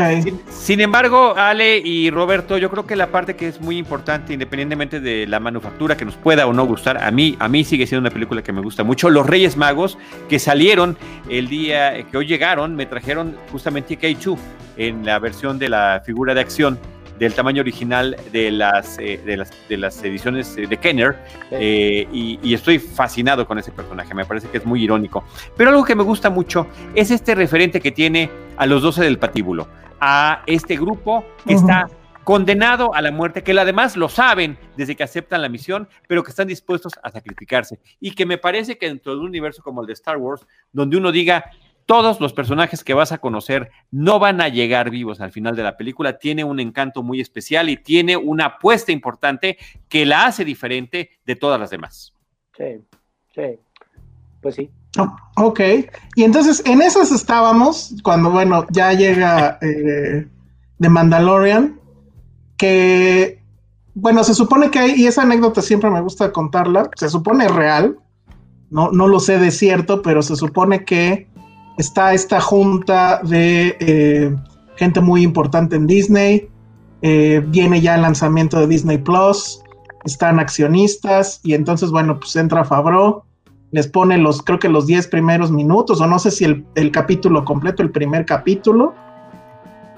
Sin, 0.50 0.82
embargo, 0.82 1.34
Ale 1.34 1.78
y 1.78 2.10
Roberto, 2.10 2.58
yo 2.58 2.68
creo 2.70 2.86
que 2.86 2.96
la 2.96 3.10
parte 3.10 3.34
que 3.34 3.48
es 3.48 3.62
muy 3.62 3.78
importante, 3.78 4.34
independientemente 4.34 5.00
de 5.00 5.26
la 5.26 5.40
manufactura 5.40 5.96
que 5.96 6.04
nos 6.04 6.16
pueda 6.16 6.46
o 6.46 6.52
no 6.52 6.66
gustar, 6.66 7.02
a 7.02 7.10
mí, 7.10 7.34
a 7.38 7.48
mí 7.48 7.64
sigue 7.64 7.86
siendo 7.86 8.02
una 8.06 8.12
película 8.12 8.42
que 8.42 8.52
me 8.52 8.60
gusta 8.60 8.84
mucho. 8.84 9.08
Los 9.08 9.26
Reyes 9.26 9.56
Magos 9.56 9.96
que 10.28 10.38
salieron 10.38 10.98
el 11.30 11.48
día 11.48 12.06
que 12.10 12.18
hoy 12.18 12.26
llegaron, 12.26 12.76
me 12.76 12.84
trajeron 12.84 13.38
justamente 13.50 13.98
K2 13.98 14.36
en 14.76 15.06
la 15.06 15.18
versión 15.18 15.58
de 15.58 15.70
la 15.70 16.02
figura 16.04 16.34
de 16.34 16.42
acción 16.42 16.78
del 17.20 17.34
tamaño 17.34 17.60
original 17.60 18.16
de 18.32 18.50
las, 18.50 18.98
eh, 18.98 19.20
de 19.24 19.36
las, 19.36 19.52
de 19.68 19.76
las 19.76 20.02
ediciones 20.02 20.56
eh, 20.56 20.66
de 20.66 20.76
Kenner 20.78 21.18
eh, 21.50 22.08
y, 22.10 22.54
estoy 22.54 22.78
fascinado 22.78 23.46
con 23.46 23.58
ese 23.58 23.70
personaje, 23.70 24.14
me 24.14 24.24
parece 24.24 24.48
que 24.48 24.56
es 24.56 24.64
muy 24.64 24.82
irónico. 24.82 25.22
Pero 25.56 25.70
algo 25.70 25.84
que 25.84 25.94
me 25.94 26.02
gusta 26.02 26.30
mucho 26.30 26.66
es 26.94 27.10
este 27.10 27.34
referente 27.34 27.80
que 27.80 27.92
tiene 27.92 28.30
a 28.56 28.66
los 28.66 28.82
12 28.82 29.04
del 29.04 29.18
patíbulo, 29.18 29.68
a 30.00 30.42
este 30.46 30.76
grupo 30.76 31.24
que 31.46 31.54
está 31.54 31.86
condenado 32.24 32.94
a 32.94 33.02
la 33.02 33.10
muerte, 33.12 33.42
que 33.42 33.52
además 33.58 33.96
lo 33.96 34.08
saben 34.08 34.58
desde 34.76 34.96
que 34.96 35.02
aceptan 35.02 35.42
la 35.42 35.48
misión, 35.48 35.88
pero 36.08 36.22
que 36.22 36.30
están 36.30 36.48
dispuestos 36.48 36.94
a 37.02 37.10
sacrificarse. 37.10 37.80
Y 38.00 38.12
que 38.12 38.24
me 38.24 38.38
parece 38.38 38.78
que 38.78 38.88
dentro 38.88 39.12
de 39.12 39.20
un 39.20 39.26
universo 39.26 39.62
como 39.62 39.82
el 39.82 39.86
de 39.86 39.92
Star 39.92 40.16
Wars, 40.16 40.46
donde 40.72 40.96
uno 40.96 41.12
diga, 41.12 41.44
todos 41.90 42.20
los 42.20 42.32
personajes 42.32 42.84
que 42.84 42.94
vas 42.94 43.10
a 43.10 43.18
conocer 43.18 43.72
no 43.90 44.20
van 44.20 44.40
a 44.40 44.46
llegar 44.46 44.90
vivos 44.90 45.20
al 45.20 45.32
final 45.32 45.56
de 45.56 45.64
la 45.64 45.76
película. 45.76 46.18
Tiene 46.18 46.44
un 46.44 46.60
encanto 46.60 47.02
muy 47.02 47.20
especial 47.20 47.68
y 47.68 47.78
tiene 47.78 48.16
una 48.16 48.44
apuesta 48.44 48.92
importante 48.92 49.58
que 49.88 50.06
la 50.06 50.26
hace 50.26 50.44
diferente 50.44 51.10
de 51.26 51.34
todas 51.34 51.58
las 51.58 51.70
demás. 51.70 52.14
Sí, 52.56 52.80
sí. 53.34 53.58
Pues 54.40 54.54
sí, 54.54 54.70
Oh, 54.98 55.16
ok, 55.36 55.60
y 56.14 56.22
entonces 56.22 56.62
en 56.64 56.80
esas 56.80 57.10
estábamos 57.10 57.96
cuando, 58.04 58.30
bueno, 58.30 58.66
ya 58.70 58.92
llega 58.92 59.58
eh, 59.60 60.28
The 60.78 60.88
Mandalorian, 60.88 61.80
que, 62.56 63.42
bueno, 63.94 64.22
se 64.22 64.34
supone 64.34 64.70
que 64.70 64.78
hay, 64.78 64.92
y 64.92 65.08
esa 65.08 65.22
anécdota 65.22 65.60
siempre 65.60 65.90
me 65.90 66.00
gusta 66.00 66.30
contarla, 66.30 66.88
se 66.94 67.08
supone 67.08 67.48
real, 67.48 67.98
no, 68.70 68.92
no 68.92 69.08
lo 69.08 69.18
sé 69.18 69.40
de 69.40 69.50
cierto, 69.50 70.02
pero 70.02 70.22
se 70.22 70.36
supone 70.36 70.84
que 70.84 71.29
está 71.80 72.12
esta 72.12 72.40
junta 72.40 73.20
de 73.24 73.76
eh, 73.80 74.36
gente 74.76 75.00
muy 75.00 75.22
importante 75.22 75.76
en 75.76 75.86
Disney, 75.86 76.48
eh, 77.02 77.42
viene 77.46 77.80
ya 77.80 77.94
el 77.94 78.02
lanzamiento 78.02 78.60
de 78.60 78.66
Disney 78.66 78.98
Plus, 78.98 79.62
están 80.04 80.38
accionistas 80.38 81.40
y 81.42 81.54
entonces, 81.54 81.90
bueno, 81.90 82.20
pues 82.20 82.36
entra 82.36 82.64
Fabro, 82.64 83.24
les 83.72 83.86
pone 83.86 84.18
los, 84.18 84.42
creo 84.42 84.58
que 84.58 84.68
los 84.68 84.86
10 84.86 85.08
primeros 85.08 85.50
minutos, 85.50 86.00
o 86.00 86.06
no 86.06 86.18
sé 86.18 86.30
si 86.30 86.44
el, 86.44 86.64
el 86.74 86.90
capítulo 86.90 87.44
completo, 87.44 87.82
el 87.82 87.90
primer 87.90 88.26
capítulo, 88.26 88.94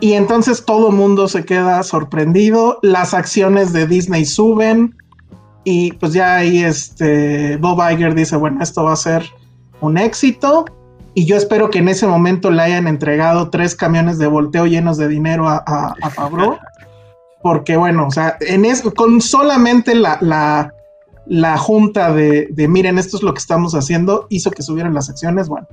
y 0.01 0.13
entonces 0.13 0.65
todo 0.65 0.91
mundo 0.91 1.29
se 1.29 1.45
queda 1.45 1.83
sorprendido, 1.83 2.79
las 2.83 3.15
acciones 3.15 3.73
de 3.73 3.87
Disney 3.87 4.25
suben, 4.25 4.95
y 5.65 5.93
pues 5.93 6.13
ya 6.13 6.37
ahí 6.37 6.63
este 6.63 7.57
Bob 7.57 7.81
Iger 7.91 8.15
dice, 8.15 8.37
bueno, 8.37 8.63
esto 8.63 8.85
va 8.85 8.93
a 8.93 8.97
ser 8.97 9.25
un 9.81 9.97
éxito. 9.97 10.65
Y 11.15 11.27
yo 11.27 11.37
espero 11.37 11.71
que 11.71 11.81
en 11.81 11.89
ese 11.89 12.07
momento 12.07 12.51
le 12.51 12.63
hayan 12.63 12.87
entregado 12.87 13.51
tres 13.51 13.75
camiones 13.75 14.19
de 14.19 14.27
volteo 14.27 14.67
llenos 14.67 14.97
de 14.97 15.09
dinero 15.09 15.49
a, 15.49 15.59
a, 15.67 16.11
Fabro. 16.11 16.59
Porque 17.43 17.77
bueno, 17.77 18.07
o 18.07 18.11
sea, 18.11 18.37
en 18.41 18.65
con 18.95 19.21
solamente 19.21 19.95
la, 19.95 20.17
la, 20.21 20.73
la 21.27 21.59
junta 21.59 22.13
de, 22.13 22.49
de, 22.51 22.69
miren, 22.69 22.99
esto 22.99 23.17
es 23.17 23.23
lo 23.23 23.35
que 23.35 23.41
estamos 23.41 23.75
haciendo, 23.75 24.27
hizo 24.31 24.51
que 24.51 24.63
subieran 24.63 24.95
las 24.95 25.11
acciones. 25.11 25.49
Bueno, 25.49 25.67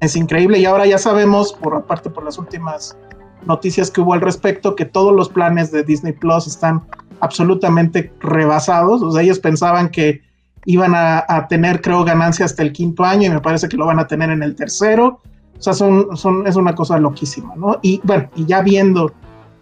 es 0.00 0.14
increíble. 0.14 0.58
Y 0.58 0.66
ahora 0.66 0.86
ya 0.86 0.98
sabemos, 0.98 1.52
por 1.52 1.74
aparte 1.74 2.10
por 2.10 2.24
las 2.24 2.38
últimas 2.38 2.96
noticias 3.44 3.90
que 3.90 4.00
hubo 4.00 4.12
al 4.12 4.20
respecto, 4.20 4.76
que 4.76 4.84
todos 4.84 5.14
los 5.14 5.28
planes 5.28 5.72
de 5.72 5.82
Disney 5.82 6.12
Plus 6.12 6.46
están 6.46 6.82
absolutamente 7.20 8.12
rebasados. 8.20 9.02
O 9.02 9.10
sea, 9.10 9.22
ellos 9.22 9.38
pensaban 9.38 9.88
que 9.88 10.20
iban 10.66 10.92
a, 10.94 11.46
tener, 11.48 11.80
creo, 11.80 12.04
ganancia 12.04 12.44
hasta 12.44 12.62
el 12.62 12.72
quinto 12.72 13.04
año 13.04 13.28
y 13.28 13.30
me 13.30 13.40
parece 13.40 13.68
que 13.68 13.76
lo 13.76 13.86
van 13.86 13.98
a 13.98 14.06
tener 14.06 14.30
en 14.30 14.42
el 14.42 14.54
tercero. 14.54 15.20
O 15.58 15.62
sea, 15.62 15.72
son, 15.72 16.16
son, 16.16 16.46
es 16.46 16.56
una 16.56 16.74
cosa 16.74 16.98
loquísima, 16.98 17.54
¿no? 17.56 17.78
Y 17.82 18.00
bueno, 18.04 18.28
y 18.34 18.44
ya 18.44 18.60
viendo 18.62 19.12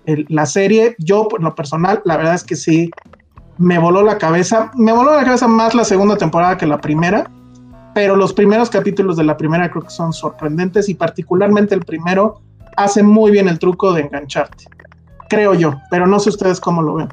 la 0.06 0.46
serie, 0.46 0.96
yo 0.98 1.28
por 1.28 1.42
lo 1.42 1.54
personal, 1.54 2.02
la 2.04 2.16
verdad 2.16 2.34
es 2.34 2.44
que 2.44 2.56
sí, 2.56 2.90
me 3.58 3.78
voló 3.78 4.02
la 4.02 4.18
cabeza. 4.18 4.70
Me 4.74 4.92
voló 4.92 5.14
la 5.14 5.24
cabeza 5.24 5.46
más 5.48 5.74
la 5.74 5.84
segunda 5.84 6.16
temporada 6.16 6.56
que 6.56 6.66
la 6.66 6.80
primera, 6.80 7.30
pero 7.94 8.16
los 8.16 8.32
primeros 8.32 8.70
capítulos 8.70 9.16
de 9.16 9.24
la 9.24 9.36
primera 9.36 9.70
creo 9.70 9.82
que 9.82 9.90
son 9.90 10.12
sorprendentes 10.12 10.88
y 10.88 10.94
particularmente 10.94 11.74
el 11.74 11.84
primero 11.84 12.40
hace 12.76 13.02
muy 13.02 13.30
bien 13.30 13.48
el 13.48 13.58
truco 13.58 13.92
de 13.92 14.02
engancharte. 14.02 14.64
Creo 15.28 15.54
yo, 15.54 15.74
pero 15.90 16.06
no 16.06 16.18
sé 16.18 16.30
ustedes 16.30 16.60
cómo 16.60 16.82
lo 16.82 16.94
ven. 16.94 17.08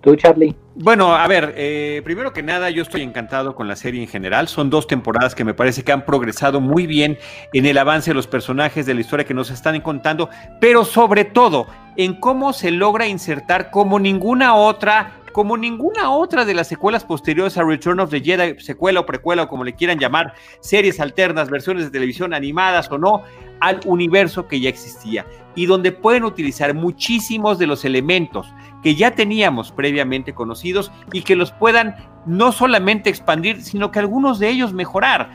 ¿Tú, 0.00 0.16
Charlie? 0.16 0.56
Bueno, 0.76 1.14
a 1.14 1.28
ver, 1.28 1.54
eh, 1.56 2.02
primero 2.04 2.32
que 2.32 2.42
nada, 2.42 2.68
yo 2.68 2.82
estoy 2.82 3.02
encantado 3.02 3.54
con 3.54 3.68
la 3.68 3.76
serie 3.76 4.02
en 4.02 4.08
general. 4.08 4.48
Son 4.48 4.70
dos 4.70 4.88
temporadas 4.88 5.36
que 5.36 5.44
me 5.44 5.54
parece 5.54 5.84
que 5.84 5.92
han 5.92 6.04
progresado 6.04 6.60
muy 6.60 6.88
bien 6.88 7.16
en 7.52 7.66
el 7.66 7.78
avance 7.78 8.10
de 8.10 8.14
los 8.14 8.26
personajes 8.26 8.84
de 8.84 8.94
la 8.94 9.00
historia 9.00 9.24
que 9.24 9.34
nos 9.34 9.50
están 9.50 9.80
contando, 9.82 10.30
pero 10.60 10.84
sobre 10.84 11.24
todo 11.24 11.68
en 11.96 12.14
cómo 12.18 12.52
se 12.52 12.72
logra 12.72 13.06
insertar 13.06 13.70
como 13.70 14.00
ninguna 14.00 14.56
otra 14.56 15.12
como 15.32 15.56
ninguna 15.56 16.10
otra 16.10 16.44
de 16.44 16.54
las 16.54 16.68
secuelas 16.68 17.04
posteriores 17.04 17.58
a 17.58 17.64
Return 17.64 17.98
of 17.98 18.10
the 18.10 18.20
Jedi, 18.20 18.60
secuela 18.60 19.00
o 19.00 19.06
precuela 19.06 19.42
o 19.42 19.48
como 19.48 19.64
le 19.64 19.74
quieran 19.74 19.98
llamar, 19.98 20.32
series 20.60 21.00
alternas, 21.00 21.50
versiones 21.50 21.84
de 21.84 21.90
televisión 21.90 22.32
animadas 22.32 22.88
o 22.92 22.98
no, 22.98 23.24
al 23.58 23.80
universo 23.84 24.46
que 24.46 24.60
ya 24.60 24.68
existía 24.68 25.26
y 25.56 25.66
donde 25.66 25.90
pueden 25.92 26.24
utilizar 26.24 26.72
muchísimos 26.74 27.58
de 27.58 27.66
los 27.66 27.84
elementos 27.84 28.46
que 28.84 28.94
ya 28.94 29.12
teníamos 29.12 29.72
previamente 29.72 30.34
conocidos 30.34 30.92
y 31.10 31.22
que 31.22 31.36
los 31.36 31.52
puedan 31.52 31.96
no 32.26 32.52
solamente 32.52 33.08
expandir, 33.08 33.62
sino 33.62 33.90
que 33.90 33.98
algunos 33.98 34.38
de 34.38 34.50
ellos 34.50 34.74
mejorar. 34.74 35.30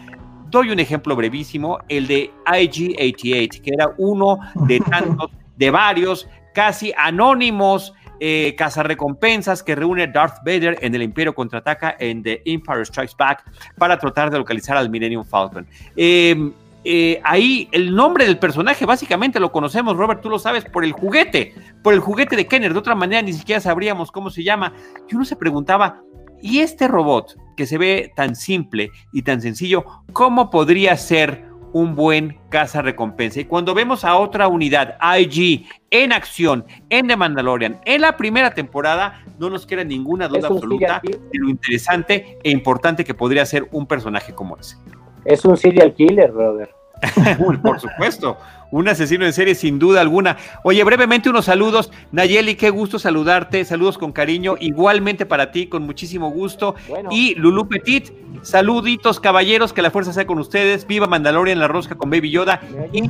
Doy 0.52 0.70
un 0.70 0.80
ejemplo 0.80 1.16
brevísimo, 1.16 1.80
el 1.90 2.06
de 2.06 2.32
IG-88, 2.46 3.62
que 3.62 3.72
era 3.74 3.92
uno 3.98 4.38
de 4.68 4.80
tantos, 4.92 5.32
de 5.58 5.72
varios, 5.72 6.30
casi 6.54 6.94
anónimos 6.96 7.94
eh, 8.20 8.54
cazarrecompensas 8.56 9.64
que 9.64 9.76
reúne 9.76 10.06
Darth 10.06 10.44
Vader 10.46 10.78
en 10.82 10.94
el 10.94 11.02
Imperio 11.02 11.34
Contraataca 11.34 11.96
en 12.00 12.22
The 12.22 12.44
Empire 12.46 12.86
Strikes 12.86 13.16
Back 13.18 13.46
para 13.78 13.98
tratar 13.98 14.30
de 14.30 14.38
localizar 14.38 14.78
al 14.78 14.92
Millennium 14.92 15.26
Falcon. 15.26 15.66
Eh, 15.96 16.52
eh, 16.84 17.20
ahí 17.24 17.68
el 17.72 17.94
nombre 17.94 18.26
del 18.26 18.40
personaje 18.40 18.86
básicamente 18.86 19.40
lo 19.40 19.52
conocemos, 19.52 19.98
Robert, 19.98 20.22
tú 20.22 20.30
lo 20.30 20.40
sabes, 20.40 20.66
por 20.66 20.86
el 20.86 20.94
juguete, 20.94 21.54
por 21.84 21.94
el 21.94 22.00
juguete 22.00 22.36
de 22.36 22.48
Kenner. 22.48 22.74
De 22.74 22.80
otra 22.80 22.96
manera 22.96 23.22
ni 23.22 23.34
siquiera 23.34 23.60
sabríamos 23.60 24.12
cómo 24.12 24.30
se 24.30 24.44
llama. 24.44 24.74
Y 25.10 25.16
uno 25.16 25.26
se 25.26 25.36
preguntaba, 25.36 26.02
¿y 26.42 26.60
este 26.60 26.88
robot 26.88 27.36
que 27.58 27.66
se 27.66 27.78
ve 27.78 28.12
tan 28.16 28.36
simple 28.36 28.92
y 29.12 29.24
tan 29.24 29.42
sencillo, 29.42 29.86
cómo 30.14 30.50
podría 30.50 30.96
ser 30.96 31.46
un 31.74 31.96
buen 31.96 32.40
caza 32.50 32.82
recompensa? 32.82 33.42
Y 33.42 33.46
cuando 33.46 33.74
vemos 33.74 34.06
a 34.06 34.16
otra 34.16 34.48
unidad, 34.48 34.98
IG, 35.20 35.66
en 35.92 36.14
acción, 36.14 36.66
en 36.90 37.08
The 37.08 37.18
Mandalorian, 37.18 37.82
en 37.86 38.02
la 38.02 38.16
primera 38.16 38.54
temporada, 38.54 39.22
no 39.38 39.50
nos 39.50 39.66
queda 39.66 39.84
ninguna 39.84 40.30
duda 40.30 40.48
absoluta 40.48 41.02
de 41.04 41.40
lo 41.40 41.50
interesante 41.50 42.38
e 42.42 42.52
importante 42.52 43.04
que 43.04 43.14
podría 43.14 43.46
ser 43.46 43.68
un 43.72 43.86
personaje 43.86 44.34
como 44.34 44.56
ese. 44.58 44.78
Es 45.26 45.46
un 45.46 45.58
serial 45.58 45.94
killer, 45.94 46.32
brother. 46.32 46.70
Por 47.62 47.80
supuesto, 47.80 48.38
un 48.72 48.88
asesino 48.88 49.26
en 49.26 49.34
serie 49.34 49.56
sin 49.56 49.80
duda 49.80 50.02
alguna. 50.02 50.38
Oye, 50.64 50.84
brevemente 50.84 51.30
unos 51.30 51.46
saludos. 51.46 51.92
Nayeli, 52.12 52.56
qué 52.56 52.70
gusto 52.70 53.00
saludarte. 53.00 53.64
Saludos 53.66 53.98
con 53.98 54.12
cariño. 54.12 54.56
Igualmente 54.60 55.26
para 55.26 55.52
ti, 55.52 55.68
con 55.68 55.84
muchísimo 55.84 56.30
gusto. 56.30 56.76
Y 57.10 57.36
Lulu 57.36 57.68
Petit, 57.68 58.12
saluditos 58.42 59.20
caballeros, 59.20 59.74
que 59.74 59.82
la 59.82 59.92
fuerza 59.92 60.14
sea 60.14 60.28
con 60.28 60.40
ustedes. 60.40 60.86
Viva 60.86 61.08
Mandalorian, 61.08 61.60
la 61.60 61.68
rosca 61.68 61.96
con 61.96 62.10
Baby 62.10 62.32
Yoda. 62.32 62.62
Y 62.92 63.10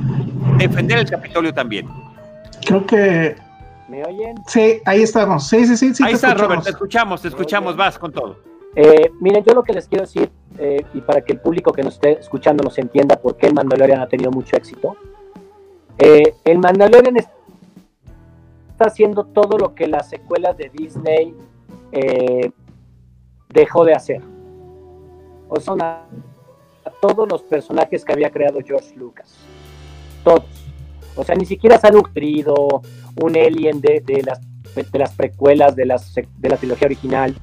defender 0.57 0.99
el 0.99 1.09
Capitolio 1.09 1.53
también. 1.53 1.87
Creo 2.65 2.85
que... 2.85 3.35
¿Me 3.87 4.03
oyen? 4.05 4.35
Sí, 4.45 4.79
ahí 4.85 5.01
estamos. 5.01 5.47
Sí, 5.47 5.65
sí, 5.65 5.75
sí. 5.75 5.95
sí 5.95 6.03
ahí 6.05 6.13
está, 6.13 6.35
Robert, 6.35 6.63
te 6.63 6.69
escuchamos, 6.69 7.23
te 7.23 7.29
escuchamos. 7.29 7.75
Vas 7.75 7.97
con 7.97 8.11
todo. 8.11 8.37
Eh, 8.75 9.09
miren, 9.19 9.43
yo 9.43 9.55
lo 9.55 9.63
que 9.63 9.73
les 9.73 9.87
quiero 9.87 10.05
decir 10.05 10.29
eh, 10.61 10.85
y 10.93 10.99
para 10.99 11.21
que 11.21 11.31
el 11.31 11.39
público 11.39 11.71
que 11.71 11.83
nos 11.83 11.93
esté 11.93 12.19
escuchando 12.19 12.65
nos 12.65 12.77
entienda 12.77 13.15
por 13.15 13.37
qué 13.37 13.47
el 13.47 13.53
Mandalorian 13.53 14.01
ha 14.01 14.07
tenido 14.07 14.29
mucho 14.29 14.57
éxito. 14.57 14.97
Eh, 15.97 16.33
el 16.43 16.59
Mandalorian 16.59 17.15
está 17.15 18.85
haciendo 18.85 19.23
todo 19.23 19.57
lo 19.57 19.73
que 19.73 19.87
las 19.87 20.09
secuelas 20.09 20.57
de 20.57 20.69
Disney 20.69 21.33
eh, 21.93 22.51
dejó 23.47 23.85
de 23.85 23.93
hacer. 23.93 24.21
O 25.47 25.61
son 25.61 25.81
a, 25.81 26.05
todos 27.01 27.29
los 27.29 27.41
personajes 27.43 28.03
que 28.03 28.11
había 28.11 28.29
creado 28.29 28.59
George 28.61 28.93
Lucas. 28.97 29.37
Todos. 30.25 30.43
O 31.15 31.23
sea, 31.23 31.35
ni 31.35 31.45
siquiera 31.45 31.77
se 31.77 31.87
han 31.87 31.93
nutrido 31.93 32.81
un 33.21 33.37
alien 33.37 33.79
de, 33.79 34.03
las, 34.25 34.41
de 34.75 34.99
las 34.99 35.13
precuelas 35.13 35.73
de, 35.73 35.85
las, 35.85 36.13
de 36.13 36.49
la 36.49 36.57
trilogía 36.57 36.87
original. 36.87 37.33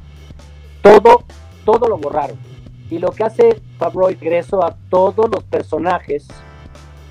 Todo, 0.82 1.24
todo 1.64 1.88
lo 1.88 1.96
borraron 1.96 2.45
y 2.90 2.98
lo 2.98 3.10
que 3.10 3.24
hace 3.24 3.60
Favreau 3.78 4.08
regreso 4.08 4.64
a 4.64 4.76
todos 4.90 5.28
los 5.30 5.42
personajes 5.44 6.26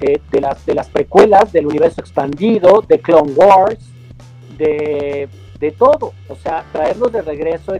eh, 0.01 0.21
de, 0.31 0.41
las, 0.41 0.65
de 0.65 0.73
las 0.73 0.89
precuelas 0.89 1.51
del 1.51 1.67
universo 1.67 2.01
expandido, 2.01 2.81
de 2.87 2.99
Clone 2.99 3.31
Wars, 3.33 3.79
de, 4.57 5.29
de 5.59 5.71
todo. 5.71 6.13
O 6.29 6.35
sea, 6.35 6.65
traerlos 6.71 7.11
de 7.11 7.21
regreso, 7.21 7.73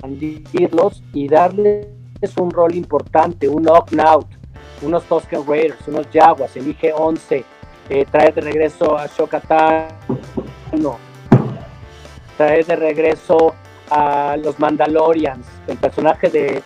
expandirlos 0.00 1.02
y 1.12 1.28
darles 1.28 1.88
un 2.38 2.50
rol 2.50 2.74
importante, 2.74 3.48
un 3.48 3.62
knock-out, 3.64 4.26
unos 4.82 5.04
Tusken 5.04 5.46
Raiders, 5.46 5.86
unos 5.86 6.06
Jaguars, 6.12 6.56
el 6.56 6.66
IG-11, 6.66 7.44
eh, 7.88 8.04
traer 8.10 8.34
de 8.34 8.40
regreso 8.40 8.98
a 8.98 9.06
Shokatan, 9.06 9.88
traer 12.36 12.66
de 12.66 12.76
regreso 12.76 13.54
a 13.90 14.36
los 14.36 14.58
Mandalorians, 14.58 15.46
el 15.66 15.76
personaje 15.76 16.28
de, 16.28 16.62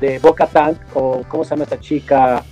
de 0.00 0.18
Boca 0.18 0.46
Tank, 0.46 0.78
o 0.94 1.22
¿cómo 1.28 1.44
se 1.44 1.50
llama 1.50 1.64
esta 1.64 1.80
chica? 1.80 2.44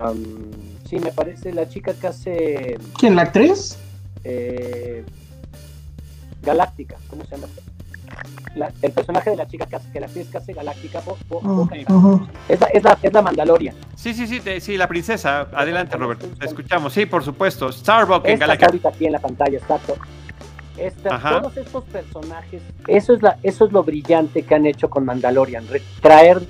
Uh, 0.00 0.86
sí, 0.88 0.98
me 0.98 1.10
parece 1.12 1.52
la 1.52 1.68
chica 1.68 1.94
que 1.94 2.06
hace. 2.06 2.78
¿Quién, 2.98 3.16
la 3.16 3.22
actriz? 3.22 3.78
Eh, 4.24 5.04
Galáctica, 6.42 6.96
¿cómo 7.08 7.24
se 7.24 7.36
llama? 7.36 7.48
el 8.80 8.92
personaje 8.92 9.30
de 9.30 9.36
la 9.36 9.46
chica 9.46 9.66
que, 9.66 9.76
hace, 9.76 9.90
que 9.90 10.00
la 10.00 10.06
actriz 10.06 10.28
que 10.28 10.38
hace 10.38 10.52
Galáctica, 10.54 11.00
es, 12.48 12.60
la, 12.60 12.66
es, 12.68 12.82
la, 12.82 12.98
es, 13.02 13.12
la, 13.12 13.22
Mandalorian. 13.22 13.74
Sí, 13.94 14.14
sí, 14.14 14.26
sí, 14.26 14.40
sí, 14.60 14.76
la 14.76 14.88
princesa. 14.88 15.48
Adelante, 15.52 15.96
Roberto. 15.96 16.26
Te 16.38 16.46
escuchamos. 16.46 16.92
Sí, 16.92 17.04
por 17.06 17.22
supuesto. 17.22 17.70
Starbuck 17.70 18.24
en 18.26 18.38
Galáctica. 18.38 18.66
ahorita 18.66 18.88
aquí 18.88 19.06
en 19.06 19.12
la 19.12 19.18
pantalla, 19.18 19.58
todos 20.76 21.56
estos 21.56 21.84
personajes, 21.84 22.62
eso 22.86 23.14
es, 23.14 23.22
la, 23.22 23.38
eso 23.42 23.64
es 23.66 23.72
lo 23.72 23.82
brillante 23.82 24.42
que 24.42 24.54
han 24.54 24.66
hecho 24.66 24.90
con 24.90 25.04
Mandalorian, 25.04 25.64
traer 26.00 26.42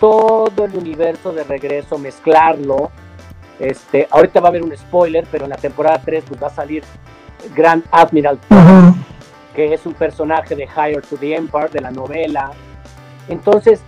todo 0.00 0.64
el 0.64 0.76
universo 0.76 1.32
de 1.32 1.44
regreso, 1.44 1.98
mezclarlo. 1.98 2.90
Este, 3.58 4.08
ahorita 4.10 4.40
va 4.40 4.48
a 4.48 4.50
haber 4.50 4.62
un 4.62 4.76
spoiler, 4.76 5.26
pero 5.30 5.44
en 5.44 5.50
la 5.50 5.56
temporada 5.56 6.00
3 6.02 6.24
pues, 6.26 6.42
va 6.42 6.46
a 6.46 6.50
salir 6.50 6.82
Grand 7.54 7.84
Admiral, 7.90 8.38
que 9.54 9.74
es 9.74 9.84
un 9.84 9.94
personaje 9.94 10.56
de 10.56 10.64
Higher 10.64 11.02
to 11.02 11.16
the 11.16 11.34
Empire, 11.34 11.68
de 11.70 11.80
la 11.80 11.90
novela. 11.90 12.52
Entonces, 13.28 13.82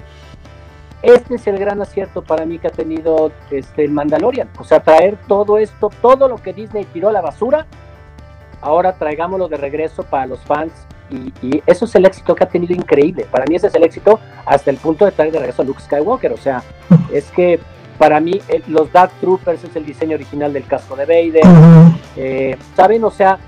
este 1.03 1.37
es 1.37 1.47
el 1.47 1.59
gran 1.59 1.81
acierto 1.81 2.23
para 2.23 2.45
mí 2.45 2.59
que 2.59 2.69
ha 2.69 2.71
tenido 2.71 3.33
este, 3.51 3.85
el 3.85 3.91
Mandalorian. 3.91 4.51
O 4.59 4.65
sea, 4.65 4.81
traer 4.81 5.19
todo 5.27 5.57
esto, 5.57 5.91
todo 6.03 6.29
lo 6.29 6.37
que 6.37 6.53
Disney 6.53 6.85
tiró 6.85 7.09
a 7.09 7.13
la 7.13 7.23
basura, 7.23 7.67
ahora 8.63 8.95
traigámoslo 8.95 9.49
de 9.49 9.59
regreso 9.59 10.03
para 10.05 10.27
los 10.27 10.41
fans. 10.41 10.73
Y, 11.11 11.63
eso 11.67 11.85
es 11.85 11.95
el 11.95 12.07
éxito 12.07 12.35
que 12.35 12.45
ha 12.45 12.49
tenido 12.49 12.73
increíble. 12.73 13.27
Para 13.31 13.45
mí 13.45 13.57
ese 13.57 13.67
es 13.67 13.75
el 13.75 13.83
éxito 13.83 14.19
hasta 14.47 14.71
el 14.71 14.79
punto 14.79 15.05
de 15.05 15.13
traer 15.13 15.33
de 15.33 15.41
regreso 15.41 15.61
a 15.61 15.65
Luke 15.67 15.83
Skywalker. 15.83 16.33
O 16.33 16.39
sea, 16.39 16.63
es 17.13 17.31
que 17.33 17.61
para 17.99 18.19
mí 18.21 18.41
los 18.69 18.91
Dark 18.91 19.13
Troopers 19.21 19.63
es 19.63 19.77
el 19.77 19.85
diseño 19.85 20.15
original 20.15 20.53
del 20.53 20.65
casco 20.65 20.97
de 20.97 21.05
Vader. 21.05 21.43
Eh, 22.17 22.57
¿Saben? 22.75 23.05
O 23.05 23.11
sea, 23.11 23.39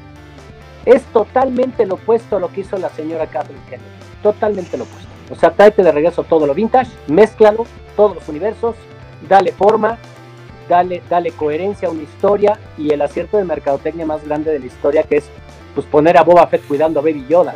es 0.85 1.02
totalmente 1.04 1.87
lo 1.87 1.94
opuesto 1.94 2.37
a 2.37 2.40
lo 2.40 2.52
que 2.52 2.61
hizo 2.61 2.76
la 2.76 2.90
señora 2.90 3.26
Kathleen 3.26 3.62
Kennedy. 3.62 3.88
Totalmente 4.23 4.76
lo 4.76 4.85
opuesto. 4.85 5.09
O 5.30 5.35
sea, 5.35 5.50
tráete 5.52 5.83
de 5.83 5.92
regreso 5.92 6.25
todo 6.25 6.47
lo 6.47 6.54
vintage, 6.54 6.90
mézclalo, 7.06 7.64
todos 7.97 8.16
los 8.16 8.28
universos, 8.28 8.76
dale 9.26 9.52
forma, 9.52 9.99
dale, 10.68 11.02
dale 11.09 11.30
coherencia 11.33 11.88
a 11.88 11.90
una 11.90 12.02
historia 12.02 12.59
y 12.76 12.92
el 12.92 13.02
acierto 13.02 13.37
de 13.37 13.44
mercadotecnia 13.44 14.06
más 14.06 14.25
grande 14.25 14.52
de 14.52 14.59
la 14.59 14.66
historia 14.66 15.02
que 15.02 15.16
es 15.16 15.25
pues 15.75 15.87
poner 15.87 16.16
a 16.16 16.23
Boba 16.23 16.47
Fett 16.47 16.66
cuidando 16.66 17.00
a 17.00 17.02
Baby 17.02 17.26
Yoda. 17.28 17.54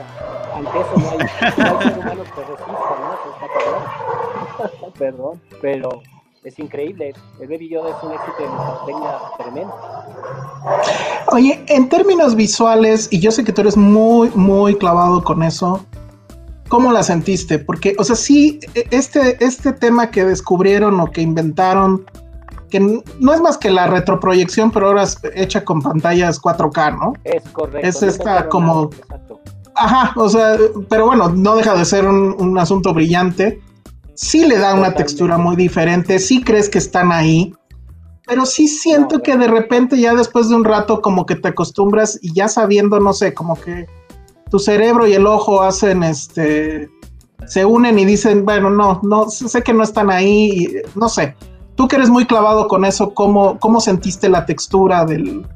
Ante 0.54 0.70
eso 0.70 0.90
no 0.96 1.10
hay, 1.10 1.18
no 1.18 2.10
hay 2.10 2.16
que 2.16 2.40
resista, 2.44 2.96
¿no? 3.00 4.92
Perdón, 4.98 5.40
pero 5.60 6.02
es 6.44 6.58
increíble. 6.58 7.14
El 7.40 7.48
Baby 7.48 7.68
Yoda 7.68 7.90
es 7.90 8.02
un 8.02 8.12
éxito 8.12 8.36
de 8.38 8.48
mercadotecnia 8.48 9.18
tremendo. 9.38 9.74
Oye, 11.32 11.64
en 11.68 11.88
términos 11.88 12.34
visuales, 12.34 13.08
y 13.10 13.20
yo 13.20 13.30
sé 13.30 13.44
que 13.44 13.52
tú 13.52 13.60
eres 13.60 13.76
muy, 13.76 14.30
muy 14.34 14.74
clavado 14.76 15.22
con 15.22 15.42
eso, 15.42 15.84
¿cómo 16.68 16.92
la 16.92 17.02
sentiste? 17.02 17.58
Porque, 17.58 17.94
o 17.98 18.04
sea, 18.04 18.16
sí, 18.16 18.60
e, 18.74 18.86
este, 18.90 19.42
este 19.44 19.72
tema 19.72 20.10
que 20.10 20.24
descubrieron 20.24 21.00
o 21.00 21.10
que 21.10 21.20
inventaron, 21.20 22.06
que 22.70 22.80
no 22.80 23.34
es 23.34 23.40
más 23.40 23.56
que 23.58 23.70
la 23.70 23.86
retroproyección, 23.86 24.70
pero 24.70 24.88
ahora 24.88 25.02
es 25.02 25.18
hecha 25.34 25.64
con 25.64 25.82
pantallas 25.82 26.40
4K, 26.40 26.98
¿no? 26.98 27.12
Es 27.24 27.42
correcto. 27.50 27.86
Es 27.86 28.02
esta 28.02 28.48
como... 28.48 28.90
Ajá, 29.74 30.12
o 30.16 30.28
sea, 30.28 30.56
pero 30.88 31.06
bueno, 31.06 31.28
no 31.28 31.54
deja 31.56 31.74
de 31.76 31.84
ser 31.84 32.06
un, 32.06 32.58
asunto 32.58 32.92
brillante. 32.92 33.60
Sí 34.14 34.44
le 34.44 34.58
da 34.58 34.74
una 34.74 34.94
textura 34.94 35.38
muy 35.38 35.54
diferente, 35.54 36.18
sí 36.18 36.42
crees 36.42 36.68
que 36.68 36.78
están 36.78 37.12
ahí, 37.12 37.54
pero 38.26 38.44
sí 38.44 38.66
siento 38.66 39.22
que 39.22 39.36
de 39.36 39.46
repente 39.46 39.98
ya 40.00 40.14
después 40.14 40.48
de 40.48 40.56
un 40.56 40.64
rato 40.64 41.00
como 41.00 41.24
que 41.24 41.36
te 41.36 41.48
acostumbras 41.48 42.18
y 42.20 42.34
ya 42.34 42.48
sabiendo, 42.48 42.98
no 42.98 43.12
sé, 43.12 43.32
como 43.32 43.54
que 43.54 43.86
tu 44.50 44.58
cerebro 44.58 45.06
y 45.06 45.14
el 45.14 45.26
ojo 45.26 45.62
hacen 45.62 46.02
este 46.02 46.90
se 47.46 47.64
unen 47.64 47.98
y 47.98 48.04
dicen, 48.04 48.44
bueno, 48.44 48.70
no, 48.70 49.00
no, 49.02 49.30
sé 49.30 49.62
que 49.62 49.72
no 49.72 49.82
están 49.82 50.10
ahí, 50.10 50.66
no 50.94 51.08
sé. 51.08 51.36
Tú 51.78 51.86
que 51.86 51.94
eres 51.94 52.10
muy 52.10 52.26
clavado 52.26 52.66
con 52.66 52.84
eso, 52.84 53.14
¿cómo, 53.14 53.56
cómo 53.60 53.80
sentiste 53.80 54.28
la 54.28 54.44
textura 54.44 55.04
del, 55.04 55.46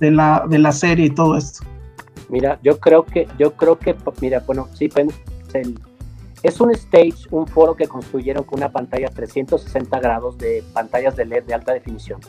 de, 0.00 0.10
la, 0.10 0.46
de 0.48 0.58
la 0.58 0.72
serie 0.72 1.04
y 1.04 1.10
todo 1.10 1.36
esto? 1.36 1.66
Mira, 2.30 2.58
yo 2.62 2.80
creo 2.80 3.04
que, 3.04 3.28
yo 3.38 3.52
creo 3.52 3.78
que, 3.78 3.94
mira, 4.22 4.42
bueno, 4.46 4.68
sí, 4.72 4.88
es 6.42 6.60
un 6.62 6.70
stage, 6.70 7.28
un 7.30 7.46
foro 7.46 7.76
que 7.76 7.86
construyeron 7.86 8.44
con 8.44 8.60
una 8.60 8.72
pantalla 8.72 9.10
360 9.10 10.00
grados 10.00 10.38
de 10.38 10.64
pantallas 10.72 11.14
de 11.14 11.26
LED 11.26 11.44
de 11.44 11.52
alta 11.52 11.74
definición. 11.74 12.20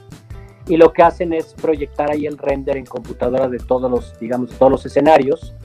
Y 0.68 0.76
lo 0.76 0.92
que 0.92 1.04
hacen 1.04 1.32
es 1.32 1.54
proyectar 1.54 2.12
ahí 2.12 2.26
el 2.26 2.38
render 2.38 2.76
en 2.76 2.86
computadora 2.86 3.48
de 3.48 3.60
todos 3.60 3.90
los, 3.90 4.20
digamos, 4.20 4.52
todos 4.58 4.74
los 4.74 4.86
escenarios 4.86 5.56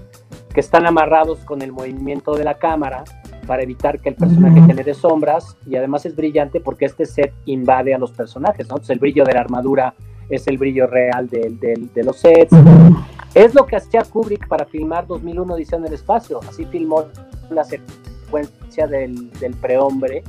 que 0.55 0.61
están 0.61 0.87
amarrados 0.87 1.41
con 1.41 1.63
el 1.63 1.73
movimiento 1.73 2.37
de 2.37 2.45
la 2.45 2.55
cámara 2.55 3.03
para 3.47 3.63
evitar 3.63 4.01
que 4.01 4.11
el 4.11 4.15
personaje 4.15 4.61
genere 4.63 4.95
sombras 4.95 5.57
y 5.67 5.77
además 5.77 6.07
es 6.07 6.15
brillante 6.15 6.61
porque 6.61 6.85
este 6.85 7.07
set 7.07 7.33
invade 7.47 7.95
a 7.95 7.99
los 7.99 8.13
personajes, 8.13 8.69
¿no? 8.69 8.75
Entonces 8.75 8.91
el 8.91 8.99
brillo 8.99 9.25
de 9.25 9.35
la 9.35 9.41
armadura 9.41 9.95
es 10.29 10.47
el 10.47 10.59
brillo 10.59 10.87
real 10.87 11.29
de, 11.29 11.89
de, 11.93 12.05
los 12.05 12.19
sets. 12.19 12.55
Es 13.35 13.55
lo 13.55 13.67
que 13.67 13.77
hacía 13.77 14.03
Kubrick 14.03 14.47
para 14.47 14.65
filmar 14.65 15.07
2001 15.07 15.57
Dice 15.57 15.77
en 15.77 15.87
el 15.87 15.93
espacio, 15.93 16.41
así 16.49 16.65
filmó 16.67 17.07
la 17.51 17.65
secuencia 17.65 18.87
del, 18.87 19.31
del 19.33 19.55
prehombre. 19.55 20.23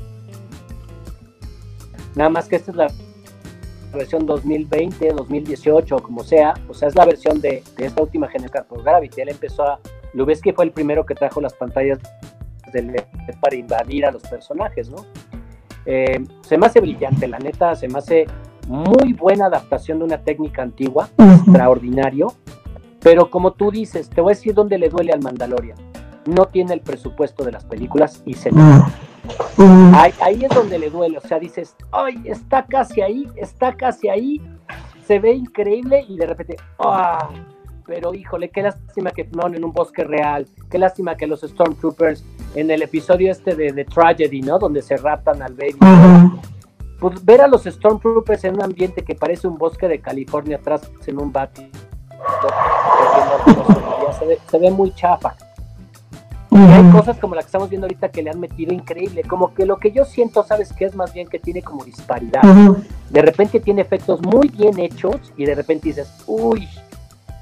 Nada 2.15 2.29
más 2.29 2.47
que 2.47 2.57
esta 2.57 2.71
es 2.71 2.77
la 2.77 2.87
versión 3.93 4.25
2020, 4.25 5.13
2018, 5.13 5.97
como 5.99 6.23
sea, 6.23 6.53
o 6.67 6.73
sea, 6.73 6.87
es 6.87 6.95
la 6.95 7.05
versión 7.05 7.39
de, 7.41 7.63
de 7.77 7.85
esta 7.85 8.01
última 8.01 8.27
generación 8.27 8.65
por 8.67 8.83
Gravity. 8.83 9.21
Él 9.21 9.29
empezó 9.29 9.63
a 9.63 9.79
que 10.43 10.53
fue 10.53 10.65
el 10.65 10.71
primero 10.71 11.05
que 11.05 11.15
trajo 11.15 11.41
las 11.41 11.53
pantallas 11.53 11.99
para 13.39 13.55
invadir 13.55 14.05
a 14.05 14.11
los 14.11 14.23
personajes, 14.23 14.89
¿no? 14.89 14.97
Eh, 15.85 16.23
se 16.41 16.57
me 16.57 16.65
hace 16.65 16.79
brillante, 16.79 17.27
la 17.27 17.39
neta, 17.39 17.75
se 17.75 17.87
me 17.87 17.99
hace 17.99 18.25
muy 18.67 19.13
buena 19.13 19.47
adaptación 19.47 19.99
de 19.99 20.05
una 20.05 20.17
técnica 20.19 20.61
antigua, 20.61 21.09
extraordinario, 21.17 22.33
pero 23.01 23.29
como 23.29 23.51
tú 23.51 23.69
dices, 23.69 24.09
te 24.09 24.21
voy 24.21 24.31
a 24.31 24.35
decir 24.35 24.53
dónde 24.53 24.77
le 24.77 24.89
duele 24.89 25.11
al 25.11 25.21
Mandalorian. 25.21 25.77
No 26.25 26.45
tiene 26.45 26.73
el 26.73 26.79
presupuesto 26.79 27.43
de 27.43 27.51
las 27.51 27.65
películas 27.65 28.23
y 28.25 28.33
se 28.33 28.49
ahí, 29.93 30.13
ahí, 30.21 30.45
es 30.45 30.49
donde 30.55 30.79
le 30.79 30.89
duele, 30.89 31.17
o 31.17 31.21
sea, 31.21 31.37
dices, 31.37 31.75
ay, 31.91 32.21
está 32.25 32.65
casi 32.65 33.01
ahí, 33.01 33.27
está 33.35 33.75
casi 33.75 34.07
ahí, 34.07 34.41
se 35.05 35.19
ve 35.19 35.33
increíble 35.33 36.05
y 36.07 36.17
de 36.17 36.25
repente, 36.25 36.55
¡ah! 36.79 37.29
pero 37.85 38.13
híjole, 38.13 38.49
qué 38.49 38.61
lástima 38.61 39.11
que 39.11 39.29
no 39.35 39.47
en 39.47 39.63
un 39.63 39.73
bosque 39.73 40.03
real, 40.03 40.47
qué 40.69 40.77
lástima 40.77 41.15
que 41.15 41.27
los 41.27 41.41
Stormtroopers 41.41 42.23
en 42.55 42.71
el 42.71 42.81
episodio 42.81 43.31
este 43.31 43.55
de 43.55 43.73
The 43.73 43.85
Tragedy, 43.85 44.41
¿no? 44.41 44.59
Donde 44.59 44.81
se 44.81 44.97
raptan 44.97 45.41
al 45.41 45.53
baby. 45.53 45.77
Pues 46.99 47.23
ver 47.25 47.41
a 47.41 47.47
los 47.47 47.63
Stormtroopers 47.63 48.43
en 48.45 48.55
un 48.55 48.63
ambiente 48.63 49.03
que 49.03 49.15
parece 49.15 49.47
un 49.47 49.57
bosque 49.57 49.87
de 49.87 49.99
California 49.99 50.57
atrás 50.57 50.89
en 51.05 51.19
un 51.19 51.31
bati, 51.31 51.69
se 54.49 54.59
ve, 54.59 54.71
muy 54.71 54.93
chafa. 54.93 55.35
Y 56.51 56.55
hay 56.55 56.91
cosas 56.91 57.17
como 57.17 57.33
la 57.33 57.41
que 57.41 57.47
estamos 57.47 57.69
viendo 57.69 57.85
ahorita 57.85 58.09
que 58.09 58.21
le 58.21 58.29
han 58.29 58.39
metido 58.39 58.73
increíble, 58.73 59.23
como 59.23 59.55
que 59.55 59.65
lo 59.65 59.77
que 59.77 59.91
yo 59.91 60.05
siento, 60.05 60.43
¿sabes 60.43 60.71
qué? 60.71 60.85
Es 60.85 60.95
más 60.95 61.11
bien 61.11 61.27
que 61.27 61.39
tiene 61.39 61.63
como 61.63 61.83
disparidad. 61.83 62.41
De 63.09 63.21
repente 63.21 63.59
tiene 63.59 63.81
efectos 63.81 64.21
muy 64.21 64.49
bien 64.49 64.79
hechos 64.79 65.33
y 65.35 65.45
de 65.45 65.55
repente 65.55 65.87
dices, 65.87 66.23
uy, 66.27 66.69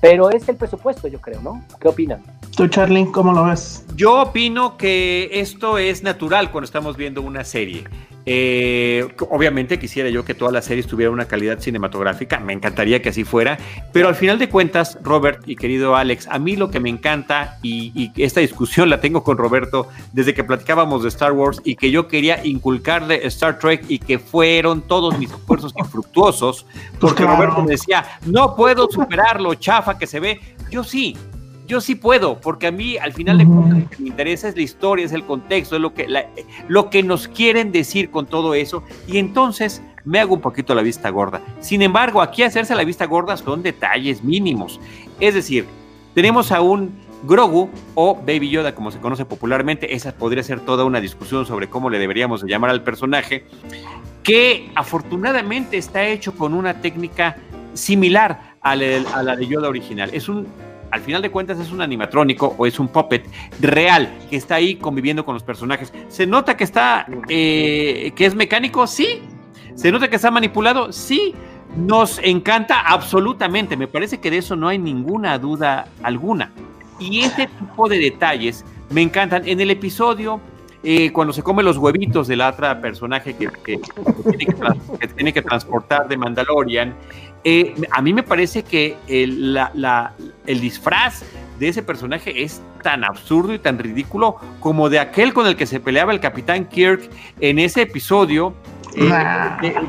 pero 0.02 0.32
es 0.32 0.50
el 0.50 0.58
presupuesto, 0.58 1.08
yo 1.08 1.22
creo, 1.22 1.42
¿no? 1.42 1.64
¿Qué 1.80 1.88
opinan? 1.88 2.22
Tú, 2.58 2.68
Charlie, 2.68 3.06
¿cómo 3.12 3.32
lo 3.32 3.46
ves? 3.46 3.86
Yo 3.96 4.24
opino 4.24 4.76
que 4.76 5.30
esto 5.32 5.78
es 5.78 6.04
natural 6.04 6.52
cuando 6.52 6.66
estamos 6.66 6.98
viendo 6.98 7.22
una 7.22 7.44
serie. 7.44 7.86
Eh, 8.26 9.08
obviamente 9.30 9.80
quisiera 9.80 10.10
yo 10.10 10.24
que 10.24 10.34
todas 10.34 10.54
las 10.54 10.66
series 10.66 10.88
tuvieran 10.88 11.14
una 11.14 11.26
calidad 11.26 11.60
cinematográfica, 11.60 12.40
me 12.40 12.54
encantaría 12.54 13.02
que 13.02 13.10
así 13.10 13.24
fuera, 13.24 13.58
pero 13.92 14.08
al 14.08 14.16
final 14.16 14.38
de 14.38 14.50
cuentas, 14.50 15.00
Robert 15.02 15.42
y 15.48 15.56
querido 15.56 15.96
Alex, 15.96 16.28
a 16.28 16.38
mí 16.38 16.56
lo 16.56 16.70
que 16.70 16.80
me 16.80 16.90
encanta, 16.90 17.58
y, 17.64 18.12
esta 18.18 18.40
discusión 18.40 18.90
la 18.90 19.00
tengo 19.00 19.24
con 19.24 19.38
Roberto 19.38 19.88
desde 20.14 20.34
que 20.34 20.44
platicábamos 20.44 21.04
de 21.04 21.10
Star 21.10 21.32
Wars 21.32 21.62
y 21.64 21.76
que 21.76 21.92
yo 21.92 22.08
quería 22.08 22.46
inculcarle 22.46 23.26
Star 23.28 23.58
Trek 23.58 23.86
y 23.88 24.00
que 24.00 24.20
fueron 24.20 24.82
todos 24.82 25.18
mis 25.18 25.32
esfuerzos 25.32 25.74
infructuosos, 25.78 26.66
porque 27.00 27.24
Roberto 27.24 27.62
me 27.64 27.72
decía, 27.72 28.06
no 28.26 28.56
puedo 28.56 28.90
superar 28.90 29.42
lo 29.42 29.56
chafa 29.56 29.98
que 29.98 30.08
se 30.08 30.20
ve, 30.20 30.40
yo 30.70 30.84
sí, 30.84 31.16
yo 31.72 31.80
sí 31.80 31.96
puedo, 31.96 32.38
porque 32.42 32.68
a 32.68 32.72
mí 32.72 32.98
al 32.98 33.14
final 33.14 33.38
de 33.38 33.46
cuentas 33.46 33.80
lo 33.80 33.90
que 33.90 34.04
me 34.04 34.10
interesa 34.10 34.50
es 34.50 34.58
la 34.58 34.62
historia, 34.62 35.06
es 35.06 35.14
el 35.14 35.24
contexto, 35.24 35.78
es 35.78 35.82
lo 35.82 35.94
que, 35.94 36.06
lo 36.68 36.90
que 36.90 37.02
nos 37.02 37.30
quieren 37.30 37.72
decir 37.72 38.12
con 38.12 38.26
todo 38.26 38.54
eso, 38.56 38.84
y 39.08 39.20
entonces 39.20 39.82
me 40.04 40.20
hago 40.20 40.34
un 40.34 40.42
poquito 40.42 40.76
la 40.76 40.82
vista 40.82 41.10
gorda. 41.12 41.40
Sin 41.62 41.82
embargo, 41.82 42.22
aquí 42.22 42.44
hacerse 42.44 42.76
la 42.76 42.84
vista 42.84 43.06
gorda 43.06 43.38
son 43.38 43.64
detalles 43.64 44.22
mínimos. 44.22 44.82
Es 45.22 45.34
decir, 45.34 45.66
tenemos 46.14 46.52
a 46.52 46.60
un 46.60 46.92
Grogu 47.24 47.70
o 47.96 48.16
Baby 48.16 48.50
Yoda, 48.50 48.76
como 48.76 48.92
se 48.92 49.00
conoce 49.00 49.24
popularmente, 49.24 49.96
esa 49.96 50.12
podría 50.14 50.44
ser 50.44 50.60
toda 50.60 50.84
una 50.84 51.00
discusión 51.00 51.46
sobre 51.46 51.70
cómo 51.70 51.90
le 51.90 52.00
deberíamos 52.00 52.44
llamar 52.44 52.72
al 52.72 52.84
personaje, 52.84 53.46
que 54.24 54.70
afortunadamente 54.76 55.78
está 55.78 56.06
hecho 56.06 56.36
con 56.36 56.54
una 56.54 56.82
técnica 56.82 57.38
similar 57.74 58.58
a 58.60 58.76
la 58.76 59.38
de 59.38 59.48
Yoda 59.48 59.70
original. 59.70 60.10
Es 60.12 60.28
un 60.28 60.48
al 60.92 61.02
final 61.02 61.22
de 61.22 61.32
cuentas 61.32 61.60
es 61.60 61.72
un 61.72 61.82
animatrónico 61.82 62.54
o 62.58 62.66
es 62.66 62.80
un 62.80 62.90
puppet 62.90 63.26
real 63.60 64.14
que 64.30 64.36
está 64.36 64.56
ahí 64.56 64.76
conviviendo 64.76 65.26
con 65.26 65.34
los 65.34 65.44
personajes. 65.44 65.94
¿Se 66.10 66.28
nota 66.28 66.58
que 66.58 66.64
está, 66.64 67.08
eh, 67.30 68.12
que 68.16 68.26
es 68.26 68.36
mecánico? 68.36 68.86
Sí. 68.86 69.22
¿Se 69.76 69.92
nota 69.92 70.10
que 70.10 70.18
está 70.18 70.30
manipulado? 70.32 70.92
Sí. 70.92 71.34
Nos 71.78 72.20
encanta 72.22 72.82
absolutamente. 72.82 73.78
Me 73.78 73.88
parece 73.88 74.20
que 74.20 74.30
de 74.30 74.40
eso 74.40 74.58
no 74.58 74.68
hay 74.68 74.78
ninguna 74.78 75.40
duda 75.40 75.88
alguna. 76.04 76.52
Y 77.00 77.22
ese 77.22 77.48
tipo 77.48 77.88
de 77.88 77.98
detalles 77.98 78.66
me 78.90 79.02
encantan. 79.02 79.48
En 79.48 79.62
el 79.62 79.72
episodio 79.72 80.42
eh, 80.84 81.12
cuando 81.12 81.34
se 81.34 81.44
come 81.44 81.64
los 81.64 81.78
huevitos 81.78 82.28
de 82.28 82.36
la 82.36 82.50
otra 82.50 82.82
personaje 82.82 83.36
que, 83.36 83.50
tiene, 85.16 85.34
que 85.34 85.42
transportar 85.42 86.08
de 86.08 86.18
Mandalorian, 86.18 86.96
eh, 87.44 87.74
a 87.92 88.02
mí 88.02 88.14
me 88.14 88.24
parece 88.24 88.64
que 88.64 88.98
el, 89.08 89.58
el 90.46 90.62
disfraz 90.62 91.24
de 91.60 91.68
ese 91.68 91.84
personaje 91.84 92.44
es 92.44 92.62
tan 92.82 93.04
absurdo 93.04 93.54
y 93.54 93.60
tan 93.60 93.78
ridículo 93.78 94.38
como 94.60 94.90
de 94.90 95.00
aquel 95.00 95.34
con 95.34 95.46
el 95.46 95.56
que 95.56 95.68
se 95.68 95.80
peleaba 95.80 96.12
el 96.12 96.20
capitán 96.20 96.66
Kirk 96.66 97.10
en 97.40 97.60
ese 97.60 97.84
episodio 97.84 98.56
eh, 98.96 99.10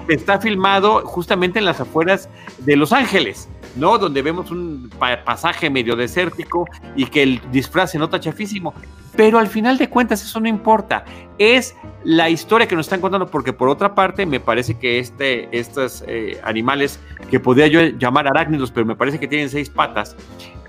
que 0.07 0.15
está 0.15 0.39
filmado 0.39 1.05
justamente 1.07 1.59
en 1.59 1.65
las 1.65 1.81
afueras 1.81 2.29
de 2.59 2.77
Los 2.77 2.93
Ángeles. 2.93 3.49
¿No? 3.77 3.99
Donde 3.99 4.23
vemos 4.23 4.51
un 4.51 4.91
pasaje 5.25 5.71
medio 5.71 5.97
desértico 5.97 6.67
y 6.97 7.07
que 7.07 7.23
el 7.23 7.41
disfraz 7.51 7.93
se 7.93 7.99
nota 7.99 8.21
chafísimo. 8.21 8.75
Pero 9.17 9.39
al 9.39 9.49
final 9.49 9.79
de 9.79 9.89
cuentas 9.89 10.23
eso 10.23 10.41
no 10.41 10.49
importa. 10.49 11.05
Es 11.39 11.75
la 12.05 12.31
historia 12.31 12.67
que 12.67 12.75
nos 12.75 12.87
están 12.87 13.01
contando 13.01 13.27
porque 13.27 13.53
por 13.53 13.69
otra 13.69 13.95
parte 13.95 14.27
me 14.27 14.41
parece 14.41 14.75
que 14.75 14.99
este, 14.99 15.49
estos 15.57 16.03
eh, 16.07 16.41
animales 16.43 16.99
que 17.31 17.39
podría 17.39 17.67
yo 17.67 17.81
llamar 17.99 18.27
arácnidos, 18.27 18.71
pero 18.71 18.87
me 18.87 18.97
parece 18.97 19.21
que 19.21 19.29
tienen 19.29 19.49
seis 19.49 19.69
patas, 19.69 20.17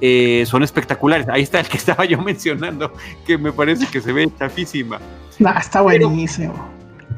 eh, 0.02 0.44
son 0.46 0.64
espectaculares. 0.64 1.28
Ahí 1.30 1.44
está 1.44 1.60
el 1.60 1.68
que 1.68 1.78
estaba 1.84 2.06
yo 2.06 2.22
mencionando, 2.22 2.94
que 3.26 3.38
me 3.38 3.52
parece 3.52 3.88
que 3.88 4.02
se 4.02 4.12
ve 4.12 4.30
chafísima. 4.38 5.00
está 5.58 5.82
buenísimo. 5.82 6.54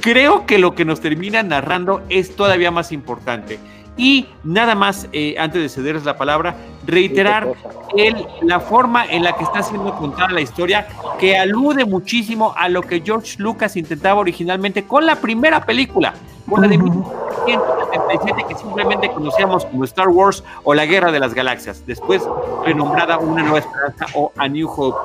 creo 0.01 0.45
que 0.45 0.59
lo 0.59 0.75
que 0.75 0.85
nos 0.85 1.01
termina 1.01 1.41
narrando 1.41 2.03
es 2.09 2.35
todavía 2.35 2.71
más 2.71 2.91
importante. 2.91 3.59
Y 3.97 4.27
nada 4.43 4.75
más, 4.75 5.07
eh, 5.13 5.35
antes 5.37 5.61
de 5.61 5.69
cederles 5.69 6.03
la 6.03 6.17
palabra, 6.17 6.55
reiterar 6.85 7.53
el, 7.95 8.25
la 8.41 8.59
forma 8.59 9.05
en 9.05 9.23
la 9.23 9.35
que 9.35 9.43
está 9.43 9.63
siendo 9.63 9.95
contada 9.95 10.29
la 10.31 10.41
historia, 10.41 10.87
que 11.17 11.37
alude 11.37 11.85
muchísimo 11.85 12.53
a 12.57 12.67
lo 12.67 12.81
que 12.81 13.01
George 13.01 13.35
Lucas 13.37 13.77
intentaba 13.77 14.19
originalmente 14.19 14.85
con 14.85 15.05
la 15.05 15.15
primera 15.15 15.65
película, 15.65 16.13
con 16.49 16.61
la 16.61 16.67
de 16.67 16.77
1977, 16.77 18.45
que 18.49 18.55
simplemente 18.55 19.09
conocíamos 19.11 19.65
como 19.65 19.85
Star 19.85 20.09
Wars 20.09 20.43
o 20.63 20.73
la 20.73 20.85
Guerra 20.85 21.11
de 21.11 21.19
las 21.19 21.33
Galaxias, 21.33 21.85
después 21.85 22.21
renombrada 22.65 23.17
Una 23.17 23.43
Nueva 23.43 23.59
Esperanza 23.59 24.07
o 24.13 24.31
A 24.37 24.47
New 24.49 24.69
Hope, 24.69 24.97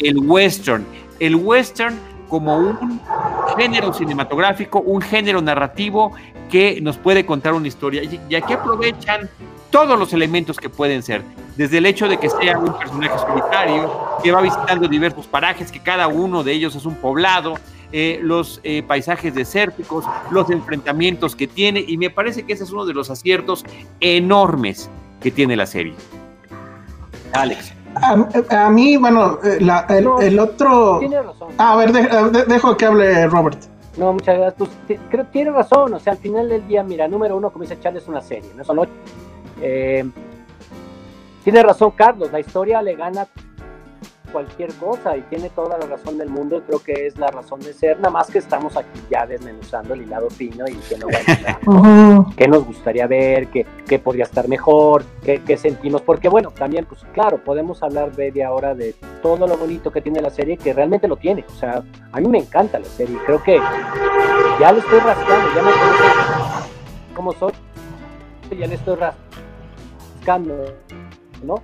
el 0.00 0.18
western. 0.18 0.86
El 1.18 1.36
western 1.36 1.98
como 2.30 2.56
un 2.56 3.00
género 3.58 3.92
cinematográfico, 3.92 4.80
un 4.80 5.02
género 5.02 5.42
narrativo 5.42 6.12
que 6.48 6.80
nos 6.80 6.96
puede 6.96 7.26
contar 7.26 7.52
una 7.52 7.68
historia 7.68 8.02
y 8.02 8.34
aquí 8.34 8.54
aprovechan 8.54 9.28
todos 9.70 9.98
los 9.98 10.12
elementos 10.12 10.56
que 10.56 10.68
pueden 10.68 11.02
ser, 11.02 11.22
desde 11.56 11.78
el 11.78 11.86
hecho 11.86 12.08
de 12.08 12.18
que 12.18 12.28
sea 12.28 12.58
un 12.58 12.76
personaje 12.76 13.18
solitario, 13.18 13.90
que 14.22 14.32
va 14.32 14.42
visitando 14.42 14.88
diversos 14.88 15.26
parajes, 15.26 15.70
que 15.70 15.80
cada 15.80 16.08
uno 16.08 16.42
de 16.42 16.52
ellos 16.52 16.74
es 16.74 16.84
un 16.84 16.96
poblado, 16.96 17.54
eh, 17.92 18.20
los 18.22 18.60
eh, 18.62 18.82
paisajes 18.82 19.34
desérticos, 19.34 20.04
los 20.30 20.50
enfrentamientos 20.50 21.34
que 21.34 21.46
tiene, 21.46 21.84
y 21.86 21.96
me 21.96 22.10
parece 22.10 22.44
que 22.44 22.52
ese 22.52 22.64
es 22.64 22.70
uno 22.70 22.84
de 22.84 22.94
los 22.94 23.10
aciertos 23.10 23.64
enormes 24.00 24.90
que 25.20 25.30
tiene 25.30 25.56
la 25.56 25.66
serie. 25.66 25.94
Alex. 27.32 27.79
A, 27.94 28.70
mí, 28.70 28.96
bueno, 28.96 29.38
eh, 29.42 29.58
el, 29.60 30.38
otro. 30.38 30.98
Tiene 31.00 31.22
razón. 31.22 31.48
Ah, 31.58 31.72
a 31.72 31.76
ver, 31.76 31.92
dejo 32.46 32.76
que 32.76 32.86
hable 32.86 33.26
Robert. 33.26 33.58
No, 33.96 34.12
muchas 34.12 34.38
gracias. 34.38 34.54
Pues, 34.86 35.00
creo 35.10 35.24
que 35.24 35.32
tiene 35.32 35.50
razón. 35.50 35.92
O 35.94 35.98
sea, 35.98 36.12
al 36.12 36.18
final 36.18 36.48
del 36.48 36.66
día, 36.66 36.82
mira, 36.82 37.08
número 37.08 37.36
uno, 37.36 37.50
como 37.50 37.62
dice 37.62 37.78
Charles, 37.80 38.04
es 38.04 38.08
una 38.08 38.20
serie, 38.20 38.50
no 38.56 38.64
son 38.64 38.78
ocho. 38.78 38.92
Eh, 39.60 40.08
tiene 41.44 41.62
razón, 41.62 41.90
Carlos. 41.92 42.30
La 42.30 42.40
historia 42.40 42.80
le 42.82 42.94
gana 42.94 43.26
cualquier 44.32 44.72
cosa 44.74 45.16
y 45.16 45.22
tiene 45.22 45.50
toda 45.50 45.78
la 45.78 45.86
razón 45.86 46.18
del 46.18 46.28
mundo, 46.28 46.62
creo 46.66 46.82
que 46.82 47.06
es 47.06 47.18
la 47.18 47.28
razón 47.28 47.60
de 47.60 47.72
ser, 47.72 47.96
nada 47.98 48.10
más 48.10 48.30
que 48.30 48.38
estamos 48.38 48.76
aquí 48.76 49.00
ya 49.10 49.26
desmenuzando 49.26 49.94
el 49.94 50.02
hilado 50.02 50.30
fino 50.30 50.66
y 50.68 50.74
que, 50.74 50.96
no 50.96 51.06
qué 52.36 52.48
nos 52.48 52.64
gustaría 52.64 53.06
ver, 53.06 53.48
qué, 53.48 53.66
qué 53.86 53.98
podría 53.98 54.24
estar 54.24 54.48
mejor, 54.48 55.04
qué, 55.22 55.42
qué, 55.42 55.56
sentimos, 55.56 56.02
porque 56.02 56.28
bueno, 56.28 56.50
también 56.50 56.86
pues 56.86 57.02
claro, 57.12 57.42
podemos 57.42 57.82
hablar 57.82 58.16
media 58.16 58.52
hora 58.52 58.74
de 58.74 58.94
todo 59.22 59.46
lo 59.46 59.56
bonito 59.56 59.90
que 59.90 60.00
tiene 60.00 60.20
la 60.20 60.30
serie, 60.30 60.56
que 60.56 60.72
realmente 60.72 61.08
lo 61.08 61.16
tiene, 61.16 61.44
o 61.48 61.54
sea, 61.54 61.82
a 62.12 62.20
mí 62.20 62.28
me 62.28 62.38
encanta 62.38 62.78
la 62.78 62.86
serie, 62.86 63.16
creo 63.26 63.42
que 63.42 63.60
ya 64.58 64.72
le 64.72 64.80
estoy 64.80 64.98
rascando, 65.00 65.48
ya 65.54 65.62
me 65.62 65.72
conozco 65.72 66.04
cómo 67.14 67.32
soy, 67.32 67.52
ya 68.58 68.66
le 68.66 68.74
estoy 68.74 68.96
rascando, 68.96 70.54
¿no? 71.42 71.54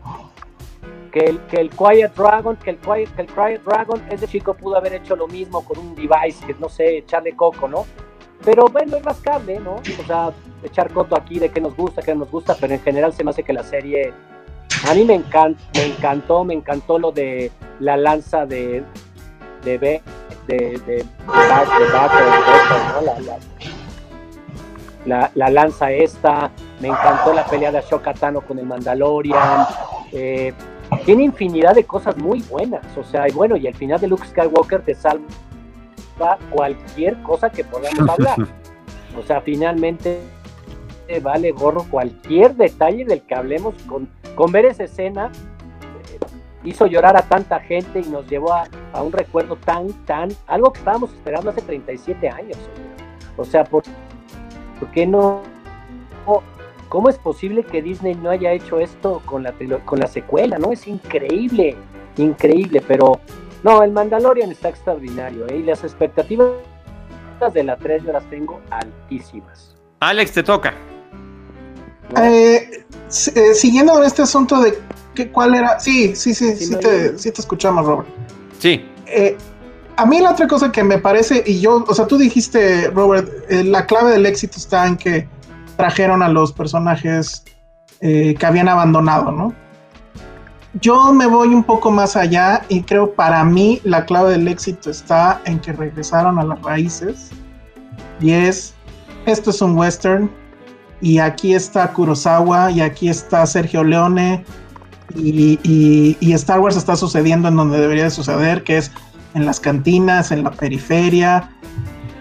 Que 1.16 1.24
el, 1.24 1.40
que 1.46 1.56
el 1.62 1.70
Quiet 1.70 2.14
Dragon, 2.14 2.56
que 2.56 2.68
el 2.68 2.76
Quiet, 2.76 3.08
que 3.16 3.22
el 3.22 3.28
Quiet 3.28 3.62
Dragon, 3.64 4.02
ese 4.10 4.28
chico 4.28 4.52
pudo 4.52 4.76
haber 4.76 4.92
hecho 4.92 5.16
lo 5.16 5.26
mismo 5.26 5.64
con 5.64 5.78
un 5.78 5.94
device, 5.94 6.44
que 6.46 6.54
no 6.60 6.68
sé, 6.68 6.98
echarle 6.98 7.34
coco, 7.34 7.66
¿no? 7.66 7.86
Pero 8.44 8.66
bueno, 8.66 8.98
es 8.98 9.02
rascable, 9.02 9.58
¿no? 9.58 9.76
O 9.76 10.06
sea, 10.06 10.30
echar 10.62 10.92
coto 10.92 11.16
aquí 11.16 11.38
de 11.38 11.48
que 11.48 11.58
nos 11.58 11.74
gusta, 11.74 12.02
que 12.02 12.12
no 12.12 12.20
nos 12.20 12.30
gusta, 12.30 12.54
pero 12.60 12.74
en 12.74 12.80
general 12.80 13.14
se 13.14 13.24
me 13.24 13.30
hace 13.30 13.42
que 13.42 13.54
la 13.54 13.62
serie, 13.62 14.12
a 14.86 14.92
mí 14.92 15.04
me, 15.04 15.14
encanta, 15.14 15.58
me 15.74 15.86
encantó, 15.86 16.44
me 16.44 16.52
encantó 16.52 16.98
lo 16.98 17.12
de 17.12 17.50
la 17.80 17.96
lanza 17.96 18.44
de, 18.44 18.84
de 19.64 19.78
B, 19.78 20.02
de, 20.46 20.56
de, 20.56 20.96
de, 20.96 21.06
La, 25.06 25.30
la, 25.34 25.48
lanza 25.48 25.90
esta, 25.92 26.50
me 26.80 26.88
encantó 26.88 27.32
la 27.32 27.46
pelea 27.46 27.72
de 27.72 27.78
Ashoka 27.78 28.12
Tano 28.12 28.42
con 28.42 28.58
el 28.58 28.66
Mandalorian, 28.66 29.66
eh, 30.12 30.52
tiene 31.06 31.22
infinidad 31.22 31.76
de 31.76 31.84
cosas 31.84 32.18
muy 32.18 32.42
buenas, 32.42 32.84
o 32.96 33.04
sea, 33.04 33.28
y 33.28 33.32
bueno, 33.32 33.56
y 33.56 33.68
al 33.68 33.74
final 33.74 34.00
de 34.00 34.08
Luke 34.08 34.26
Skywalker 34.26 34.82
te 34.82 34.92
salva 34.92 35.22
cualquier 36.50 37.22
cosa 37.22 37.48
que 37.48 37.62
podamos 37.62 38.08
hablar. 38.10 38.36
O 39.16 39.22
sea, 39.22 39.40
finalmente 39.40 40.20
vale 41.22 41.52
gorro 41.52 41.84
cualquier 41.88 42.56
detalle 42.56 43.04
del 43.04 43.22
que 43.22 43.36
hablemos 43.36 43.74
con, 43.84 44.08
con 44.34 44.50
ver 44.50 44.64
esa 44.64 44.82
escena 44.82 45.30
eh, 45.30 46.18
hizo 46.64 46.86
llorar 46.86 47.16
a 47.16 47.22
tanta 47.22 47.60
gente 47.60 48.00
y 48.00 48.08
nos 48.08 48.28
llevó 48.28 48.52
a, 48.52 48.66
un 49.00 49.12
recuerdo 49.12 49.54
tan, 49.54 49.92
tan, 50.04 50.30
algo 50.48 50.72
que 50.72 50.80
estábamos 50.80 51.12
esperando 51.12 51.50
hace 51.50 51.62
37 51.62 52.28
años. 52.28 52.58
O 53.36 53.44
sea, 53.44 53.62
¿por, 53.62 53.84
¿por 54.80 54.90
qué 54.90 55.06
no 55.06 55.42
¿Cómo 56.88 57.08
es 57.08 57.18
posible 57.18 57.64
que 57.64 57.82
Disney 57.82 58.14
no 58.14 58.30
haya 58.30 58.52
hecho 58.52 58.78
esto 58.78 59.22
con 59.24 59.42
la, 59.42 59.52
con 59.84 59.98
la 59.98 60.06
secuela? 60.06 60.58
¿No? 60.58 60.72
Es 60.72 60.86
increíble, 60.86 61.76
increíble, 62.16 62.82
pero 62.86 63.20
no, 63.62 63.82
el 63.82 63.90
Mandalorian 63.90 64.52
está 64.52 64.68
extraordinario 64.68 65.46
¿eh? 65.48 65.56
y 65.56 65.62
las 65.64 65.82
expectativas 65.82 66.50
de 67.52 67.64
la 67.64 67.76
3 67.76 68.04
yo 68.04 68.12
las 68.12 68.24
tengo 68.30 68.60
altísimas. 68.70 69.74
Alex, 70.00 70.32
te 70.32 70.42
toca. 70.42 70.74
Eh, 72.16 72.84
eh, 73.34 73.54
siguiendo 73.54 73.92
con 73.92 74.04
este 74.04 74.22
asunto 74.22 74.60
de 74.60 74.78
que, 75.14 75.30
cuál 75.30 75.54
era. 75.54 75.80
Sí, 75.80 76.14
sí, 76.14 76.34
sí, 76.34 76.54
sí, 76.56 76.76
te, 76.76 77.18
sí 77.18 77.32
te, 77.32 77.40
escuchamos, 77.40 77.84
Robert. 77.84 78.08
Sí. 78.58 78.84
Eh, 79.06 79.36
a 79.96 80.06
mí 80.06 80.20
la 80.20 80.32
otra 80.32 80.46
cosa 80.46 80.70
que 80.70 80.84
me 80.84 80.98
parece, 80.98 81.42
y 81.46 81.60
yo, 81.60 81.84
o 81.86 81.94
sea, 81.94 82.06
tú 82.06 82.18
dijiste, 82.18 82.90
Robert, 82.90 83.28
la 83.50 83.86
clave 83.86 84.12
del 84.12 84.26
éxito 84.26 84.58
está 84.58 84.86
en 84.86 84.96
que 84.96 85.26
trajeron 85.76 86.22
a 86.22 86.28
los 86.28 86.52
personajes 86.52 87.44
eh, 88.00 88.34
que 88.38 88.46
habían 88.46 88.68
abandonado, 88.68 89.32
¿no? 89.32 89.54
Yo 90.80 91.12
me 91.12 91.26
voy 91.26 91.48
un 91.48 91.64
poco 91.64 91.90
más 91.90 92.16
allá 92.16 92.62
y 92.68 92.82
creo 92.82 93.14
para 93.14 93.42
mí 93.44 93.80
la 93.84 94.04
clave 94.04 94.32
del 94.32 94.46
éxito 94.48 94.90
está 94.90 95.40
en 95.46 95.58
que 95.58 95.72
regresaron 95.72 96.38
a 96.38 96.44
las 96.44 96.60
raíces 96.60 97.30
y 98.20 98.32
es, 98.32 98.74
esto 99.24 99.50
es 99.50 99.62
un 99.62 99.76
western 99.76 100.30
y 101.00 101.18
aquí 101.18 101.54
está 101.54 101.92
Kurosawa 101.92 102.70
y 102.70 102.82
aquí 102.82 103.08
está 103.08 103.46
Sergio 103.46 103.84
Leone 103.84 104.44
y, 105.14 105.58
y 106.20 106.32
Star 106.34 106.60
Wars 106.60 106.76
está 106.76 106.94
sucediendo 106.94 107.48
en 107.48 107.56
donde 107.56 107.80
debería 107.80 108.04
de 108.04 108.10
suceder, 108.10 108.62
que 108.62 108.76
es 108.76 108.92
en 109.32 109.46
las 109.46 109.60
cantinas, 109.60 110.30
en 110.30 110.44
la 110.44 110.50
periferia, 110.50 111.50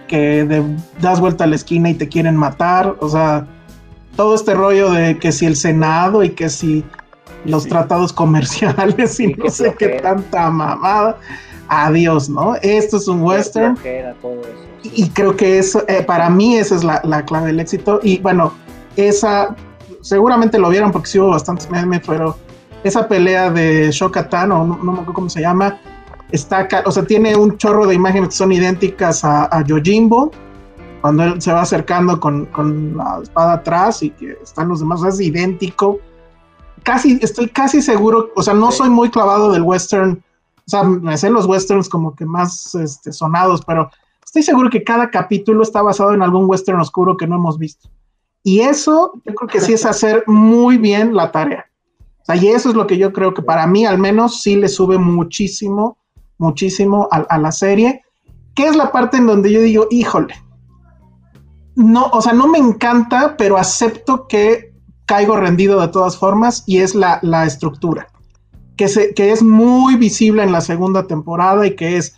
que 0.07 0.63
das 0.99 1.19
vuelta 1.19 1.43
a 1.45 1.47
la 1.47 1.55
esquina 1.55 1.89
y 1.89 1.93
te 1.95 2.07
quieren 2.07 2.35
matar, 2.35 2.95
o 2.99 3.09
sea, 3.09 3.47
todo 4.15 4.35
este 4.35 4.53
rollo 4.53 4.91
de 4.91 5.17
que 5.19 5.31
si 5.31 5.45
el 5.45 5.55
Senado 5.55 6.23
y 6.23 6.29
que 6.29 6.49
si 6.49 6.83
los 7.45 7.67
tratados 7.67 8.11
comerciales 8.13 9.19
y, 9.19 9.27
no 9.33 9.49
sé 9.49 9.75
qué 9.77 9.99
tanta 10.01 10.49
mamada. 10.49 11.17
Adiós, 11.67 12.29
¿no? 12.29 12.55
Esto 12.61 12.97
es 12.97 13.07
un 13.07 13.23
western. 13.23 13.77
y, 14.83 15.09
creo 15.09 15.35
que 15.35 15.57
eso, 15.57 15.83
eh, 15.87 16.03
para 16.03 16.29
mí 16.29 16.57
esa 16.57 16.75
es 16.75 16.83
la, 16.83 17.25
clave 17.25 17.47
del 17.47 17.59
éxito. 17.59 17.99
Y 18.03 18.19
bueno, 18.19 18.53
esa, 18.95 19.55
seguramente 20.01 20.59
lo 20.59 20.69
vieron 20.69 20.91
porque 20.91 21.07
sí 21.09 21.19
hubo 21.19 21.29
bastantes 21.29 21.69
memes, 21.71 22.01
pero 22.05 22.37
esa 22.83 23.07
pelea 23.07 23.49
de 23.49 23.89
Shokatan, 23.91 24.51
o 24.51 24.63
no, 24.63 24.77
no 24.77 24.83
me 24.83 24.91
acuerdo 24.91 25.13
cómo 25.13 25.29
se 25.29 25.41
llama, 25.41 25.79
está, 26.31 26.67
o 26.85 26.91
sea, 26.91 27.05
tiene 27.05 27.35
un 27.35 27.57
chorro 27.57 27.88
de 27.88 27.95
imágenes 27.95 28.29
que 28.29 28.35
son 28.35 28.51
idénticas 28.51 29.23
a, 29.23 29.45
a 29.55 29.63
Yojimbo, 29.63 30.31
cuando 31.01 31.23
él 31.23 31.41
se 31.41 31.53
va 31.53 31.61
acercando 31.61 32.19
con, 32.19 32.47
la 32.95 33.19
espada 33.21 33.53
atrás 33.53 34.01
y 34.01 34.09
que 34.09 34.38
están 34.41 34.69
los 34.69 34.79
demás, 34.79 35.03
es 35.03 35.19
idéntico. 35.19 35.99
Casi, 36.83 37.19
estoy 37.21 37.49
casi 37.49 37.81
seguro, 37.81 38.31
o 38.35 38.43
sea, 38.43 38.53
no 38.53 38.71
soy 38.71 38.89
muy 38.89 39.09
clavado 39.09 39.51
del 39.51 39.61
western 39.61 40.23
o 40.67 40.69
sea, 40.69 40.83
me 40.83 41.17
sé 41.17 41.29
los 41.29 41.45
westerns 41.45 41.88
como 41.88 42.15
que 42.15 42.25
más 42.25 42.73
este, 42.73 43.13
sonados, 43.13 43.61
pero 43.65 43.89
estoy 44.23 44.41
seguro 44.41 44.69
que 44.69 44.83
cada 44.83 45.11
capítulo 45.11 45.61
está 45.61 45.83
basado 45.83 46.13
en 46.13 46.23
algún 46.23 46.49
western 46.49 46.79
oscuro 46.79 47.17
que 47.17 47.27
no 47.27 47.35
hemos 47.35 47.59
visto. 47.59 47.89
Y 48.43 48.61
eso 48.61 49.13
yo 49.25 49.35
creo 49.35 49.47
que 49.47 49.61
sí 49.61 49.73
es 49.73 49.85
hacer 49.85 50.23
muy 50.27 50.77
bien 50.77 51.15
la 51.15 51.31
tarea. 51.31 51.65
O 52.21 52.25
sea, 52.25 52.35
y 52.35 52.47
eso 52.47 52.69
es 52.69 52.75
lo 52.75 52.88
que 52.88 52.97
yo 52.97 53.13
creo 53.13 53.33
que 53.33 53.43
para 53.43 53.67
mí 53.67 53.85
al 53.85 53.99
menos 53.99 54.41
sí 54.41 54.55
le 54.55 54.67
sube 54.67 54.97
muchísimo, 54.97 55.97
muchísimo 56.37 57.07
a, 57.11 57.37
la 57.37 57.51
serie, 57.51 58.03
que 58.53 58.67
es 58.67 58.75
la 58.75 58.91
parte 58.91 59.17
en 59.17 59.27
donde 59.27 59.51
yo 59.51 59.61
digo, 59.61 59.87
híjole, 59.89 60.35
no, 61.75 62.05
o 62.07 62.21
sea, 62.21 62.33
no 62.33 62.47
me 62.47 62.57
encanta, 62.57 63.35
pero 63.37 63.57
acepto 63.57 64.27
que 64.27 64.73
caigo 65.05 65.35
rendido 65.37 65.79
de 65.81 65.89
todas 65.89 66.17
formas 66.17 66.63
y 66.65 66.79
es 66.79 66.95
la, 66.95 67.19
la 67.21 67.45
estructura, 67.45 68.07
que, 68.77 68.87
se, 68.87 69.13
que 69.13 69.31
es 69.31 69.43
muy 69.43 69.95
visible 69.95 70.43
en 70.43 70.51
la 70.51 70.61
segunda 70.61 71.07
temporada 71.07 71.67
y 71.67 71.75
que 71.75 71.97
es, 71.97 72.15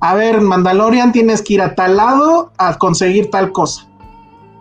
a 0.00 0.14
ver, 0.14 0.40
Mandalorian 0.40 1.12
tienes 1.12 1.42
que 1.42 1.54
ir 1.54 1.62
a 1.62 1.74
tal 1.74 1.96
lado 1.96 2.52
a 2.58 2.78
conseguir 2.78 3.30
tal 3.30 3.52
cosa. 3.52 3.88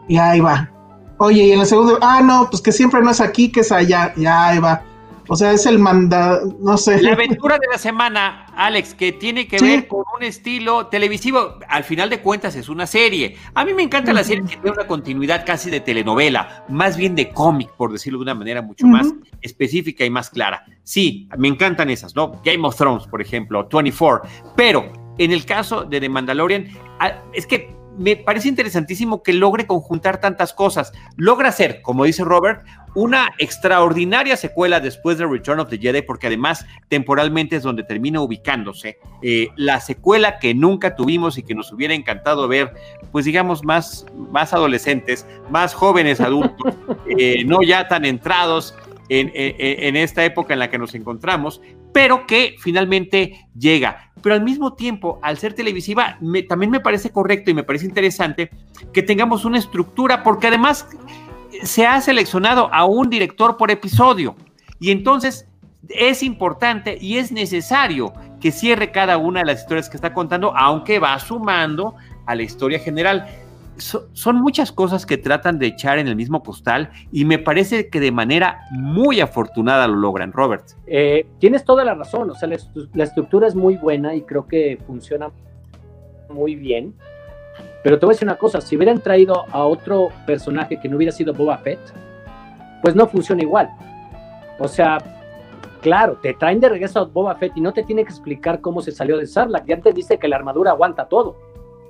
Y 0.08 0.18
ahí 0.18 0.40
va. 0.40 0.72
Oye, 1.20 1.44
y 1.44 1.52
en 1.52 1.60
el 1.60 1.66
segundo, 1.66 1.98
ah, 2.02 2.22
no, 2.22 2.48
pues 2.50 2.62
que 2.62 2.72
siempre 2.72 3.02
no 3.02 3.12
es 3.12 3.20
aquí, 3.20 3.52
que 3.52 3.62
es 3.62 3.72
allá, 3.72 4.14
y 4.16 4.26
ahí 4.26 4.60
va. 4.60 4.84
O 5.28 5.36
sea, 5.36 5.52
es 5.52 5.66
el 5.66 5.80
manda, 5.80 6.40
no 6.60 6.78
sé. 6.78 7.02
La 7.02 7.14
aventura 7.14 7.58
de 7.58 7.68
la 7.72 7.78
semana, 7.78 8.46
Alex, 8.56 8.94
que 8.94 9.12
tiene 9.12 9.48
que 9.48 9.60
ver 9.60 9.88
con 9.88 10.04
un 10.16 10.24
estilo 10.24 10.88
televisivo. 10.88 11.60
Al 11.68 11.84
final 11.84 12.10
de 12.10 12.22
cuentas 12.22 12.56
es 12.56 12.70
una 12.70 12.88
serie. 12.88 13.36
A 13.54 13.66
mí 13.66 13.74
me 13.74 13.84
encanta 13.84 14.14
la 14.14 14.24
serie 14.24 14.44
que 14.44 14.56
tiene 14.56 14.72
una 14.72 14.88
continuidad 14.88 15.46
casi 15.46 15.70
de 15.70 15.82
telenovela, 15.82 16.66
más 16.70 16.98
bien 16.98 17.16
de 17.16 17.30
cómic, 17.30 17.72
por 17.78 17.92
decirlo 17.92 18.20
de 18.20 18.24
una 18.24 18.36
manera 18.36 18.62
mucho 18.62 18.88
más 18.88 19.14
específica 19.42 20.06
y 20.06 20.10
más 20.10 20.30
clara. 20.30 20.66
Sí, 20.84 21.28
me 21.38 21.48
encantan 21.48 21.90
esas, 21.90 22.16
¿no? 22.16 22.42
Game 22.44 22.66
of 22.68 22.76
Thrones, 22.76 23.06
por 23.08 23.22
ejemplo, 23.22 23.68
24. 23.72 24.30
Pero 24.56 24.92
en 25.18 25.32
el 25.32 25.46
caso 25.46 25.84
de 25.84 26.00
The 26.00 26.10
Mandalorian, 26.10 26.68
es 27.34 27.46
que 27.48 27.77
me 27.98 28.16
parece 28.16 28.48
interesantísimo 28.48 29.24
que 29.24 29.34
logre 29.34 29.66
conjuntar 29.66 30.20
tantas 30.20 30.54
cosas. 30.54 30.94
Logra 31.16 31.52
ser, 31.52 31.82
como 31.82 32.06
dice 32.06 32.24
Robert, 32.24 32.64
una 32.94 33.34
extraordinaria 33.38 34.38
secuela 34.38 34.80
después 34.80 35.18
de 35.18 35.26
Return 35.26 35.60
of 35.60 35.70
the 35.70 35.78
Jedi, 35.78 36.02
porque 36.02 36.28
además 36.28 36.66
temporalmente 36.88 37.56
es 37.56 37.64
donde 37.64 37.84
termina 37.84 38.22
ubicándose. 38.22 38.98
Eh, 39.22 39.50
la 39.56 39.80
secuela 39.80 40.40
que 40.40 40.54
nunca 40.54 40.96
tuvimos 40.96 41.38
y 41.38 41.44
que 41.44 41.56
nos 41.56 41.72
hubiera 41.72 41.94
encantado 41.94 42.48
ver, 42.48 42.74
pues 43.12 43.26
digamos, 43.26 43.64
más, 43.64 44.06
más 44.32 44.54
adolescentes, 44.54 45.28
más 45.50 45.74
jóvenes 45.74 46.22
adultos, 46.22 46.76
eh, 47.18 47.44
no 47.46 47.62
ya 47.62 47.88
tan 47.88 48.06
entrados 48.06 48.76
en, 49.10 49.32
en, 49.34 49.96
esta 49.96 50.26
época 50.26 50.54
en 50.54 50.60
la 50.60 50.70
que 50.70 50.78
nos 50.78 50.94
encontramos, 50.94 51.62
pero 51.94 52.28
que 52.28 52.56
finalmente 52.60 53.48
llega. 53.58 54.07
Pero 54.28 54.36
al 54.36 54.44
mismo 54.44 54.74
tiempo, 54.74 55.20
al 55.22 55.38
ser 55.38 55.54
televisiva, 55.54 56.20
también 56.50 56.70
me 56.70 56.82
parece 56.82 57.12
correcto 57.12 57.50
y 57.50 57.54
me 57.54 57.64
parece 57.64 57.86
interesante 57.86 58.50
que 58.92 59.02
tengamos 59.02 59.46
una 59.46 59.58
estructura, 59.58 60.22
porque 60.22 60.48
además 60.48 60.86
se 61.64 61.88
ha 61.88 62.02
seleccionado 62.02 62.70
a 62.74 62.84
un 62.84 63.10
director 63.10 63.56
por 63.56 63.72
episodio. 63.72 64.36
Y 64.82 64.92
entonces 64.92 65.48
es 65.88 66.24
importante 66.24 66.98
y 67.00 67.20
es 67.20 67.32
necesario 67.32 68.12
que 68.42 68.52
cierre 68.52 68.92
cada 68.92 69.18
una 69.18 69.40
de 69.40 69.46
las 69.46 69.62
historias 69.62 69.88
que 69.88 69.96
está 69.96 70.14
contando, 70.14 70.54
aunque 70.58 71.00
va 71.00 71.18
sumando 71.20 71.96
a 72.26 72.36
la 72.36 72.44
historia 72.44 72.80
general 72.80 73.30
son 73.78 74.36
muchas 74.38 74.72
cosas 74.72 75.06
que 75.06 75.18
tratan 75.18 75.60
de 75.60 75.68
echar 75.68 76.00
en 76.00 76.08
el 76.08 76.16
mismo 76.16 76.44
costal 76.44 76.90
y 77.12 77.26
me 77.26 77.40
parece 77.40 77.90
que 77.90 78.00
de 78.00 78.12
manera 78.12 78.62
muy 78.72 79.22
afortunada 79.22 79.88
lo 79.88 79.96
logran, 79.96 80.32
Robert. 80.32 80.66
Eh, 80.86 81.28
tienes 81.40 81.64
toda 81.64 81.84
la 81.84 81.94
razón, 81.94 82.30
o 82.30 82.36
sea, 82.36 82.50
la, 82.50 83.04
estructura 83.04 83.48
es 83.48 83.56
muy 83.56 83.78
buena 83.78 84.16
y 84.16 84.22
creo 84.22 84.48
que 84.48 84.80
funciona 84.86 85.30
muy 86.30 86.56
bien. 86.56 86.94
Pero 87.84 88.00
te 88.00 88.06
voy 88.06 88.14
a 88.14 88.16
decir 88.16 88.28
una 88.28 88.38
cosa, 88.38 88.60
si 88.62 88.76
hubieran 88.76 89.00
traído 89.02 89.46
a 89.52 89.64
otro 89.66 90.10
personaje 90.26 90.80
que 90.80 90.90
no 90.90 90.98
hubiera 90.98 91.12
sido 91.12 91.34
Boba 91.34 91.58
Fett, 91.60 91.80
pues 92.82 92.96
no 92.96 93.08
funciona 93.08 93.44
igual. 93.44 93.70
O 94.60 94.68
sea, 94.68 94.98
claro, 95.82 96.18
te 96.22 96.34
traen 96.34 96.60
de 96.60 96.70
regreso 96.70 97.00
a 97.00 97.06
Boba 97.06 97.36
Fett 97.36 97.54
y 97.56 97.62
no 97.62 97.72
te 97.72 97.84
tiene 97.84 98.04
que 98.04 98.10
explicar 98.10 98.62
cómo 98.62 98.82
se 98.82 98.92
salió 98.92 99.18
de 99.18 99.28
Sarlacc. 99.28 99.66
Ya 99.66 99.80
te 99.80 99.94
dice 99.94 100.18
que 100.18 100.28
la 100.28 100.36
armadura 100.36 100.72
aguanta 100.72 101.06
todo, 101.06 101.38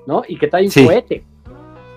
¿no? 0.06 0.24
Y 0.28 0.38
que 0.38 0.48
trae 0.48 0.66
un 0.66 0.86
cohete 0.86 1.24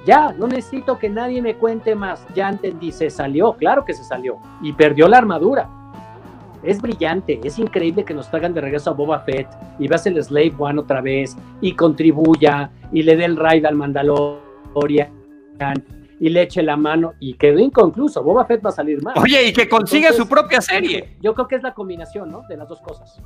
ya, 0.07 0.33
no 0.33 0.47
necesito 0.47 0.99
que 0.99 1.09
nadie 1.09 1.43
me 1.43 1.57
cuente 1.57 1.95
más. 1.95 2.27
Ya 2.35 2.49
entendí, 2.49 2.93
se 2.93 3.11
salió, 3.11 3.53
claro 3.55 3.85
que 3.85 3.95
se 3.95 4.05
salió. 4.05 4.39
Y 4.63 4.73
perdió 4.73 5.09
la 5.09 5.19
armadura. 5.19 5.69
Es 6.63 6.81
brillante, 6.81 7.41
es 7.43 7.59
increíble 7.59 8.05
que 8.05 8.13
nos 8.13 8.31
traigan 8.31 8.53
de 8.53 8.61
regreso 8.61 8.91
a 8.91 8.93
Boba 8.93 9.21
Fett 9.21 9.49
y 9.79 9.89
veas 9.89 10.07
el 10.07 10.23
Slave 10.23 10.55
One 10.59 10.81
otra 10.81 11.01
vez 11.01 11.35
y 11.63 11.75
contribuya 11.75 12.71
y 12.93 13.03
le 13.03 13.17
dé 13.17 13.25
el 13.25 13.37
raid 13.37 13.65
al 13.65 13.77
Mandalorian 13.77 15.09
y 16.19 16.29
le 16.29 16.43
eche 16.43 16.63
la 16.63 16.77
mano 16.77 17.15
y 17.19 17.35
quedó 17.35 17.59
inconcluso. 17.59 18.23
Boba 18.23 18.45
Fett 18.45 18.65
va 18.65 18.69
a 18.69 18.73
salir 18.73 19.03
mal. 19.03 19.15
Oye, 19.17 19.49
y 19.49 19.53
que 19.55 19.69
consiga 19.69 20.13
su 20.13 20.29
propia 20.29 20.61
serie. 20.61 21.17
Yo 21.23 21.35
creo 21.35 21.49
que 21.49 21.57
es 21.57 21.63
la 21.63 21.73
combinación, 21.73 22.31
¿no? 22.31 22.43
De 22.47 22.59
las 22.59 22.69
dos 22.69 22.81
cosas. 22.83 23.23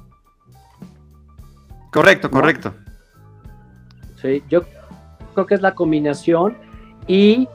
Correcto, 1.91 2.31
correcto. 2.31 2.73
Sí, 4.23 4.45
yo 4.49 4.63
creo 5.35 5.47
que 5.47 5.55
es 5.55 5.61
la 5.61 5.75
combinación 5.75 6.57
y 7.07 7.49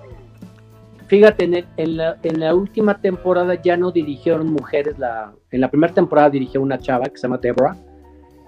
fíjate, 1.08 1.66
en, 1.78 1.98
la, 1.98 2.56
última 2.56 3.02
temporada 3.02 3.56
ya 3.56 3.76
no 3.78 3.92
dirigieron 3.92 4.52
mujeres, 4.52 4.98
la, 5.00 5.34
en 5.50 5.62
la 5.62 5.70
primera 5.70 5.94
temporada 5.94 6.30
dirigió 6.30 6.62
una 6.62 6.78
chava 6.78 7.06
que 7.06 7.18
se 7.18 7.24
llama 7.24 7.40
Deborah, 7.40 7.76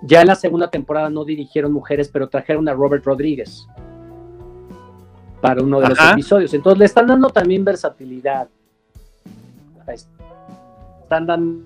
ya 0.03 0.21
en 0.21 0.27
la 0.27 0.35
segunda 0.35 0.69
temporada 0.69 1.09
no 1.09 1.25
dirigieron 1.25 1.73
mujeres, 1.73 2.09
pero 2.09 2.29
trajeron 2.29 2.67
a 2.69 2.73
Robert 2.73 3.03
Rodríguez 3.03 3.67
para 5.41 5.61
uno 5.63 5.79
de 5.79 5.89
los 5.89 5.99
episodios. 6.11 6.53
Entonces 6.53 6.79
le 6.79 6.85
están 6.85 7.07
dando 7.07 7.29
también 7.29 7.65
versatilidad. 7.65 8.47
Están 11.03 11.25
dando. 11.25 11.65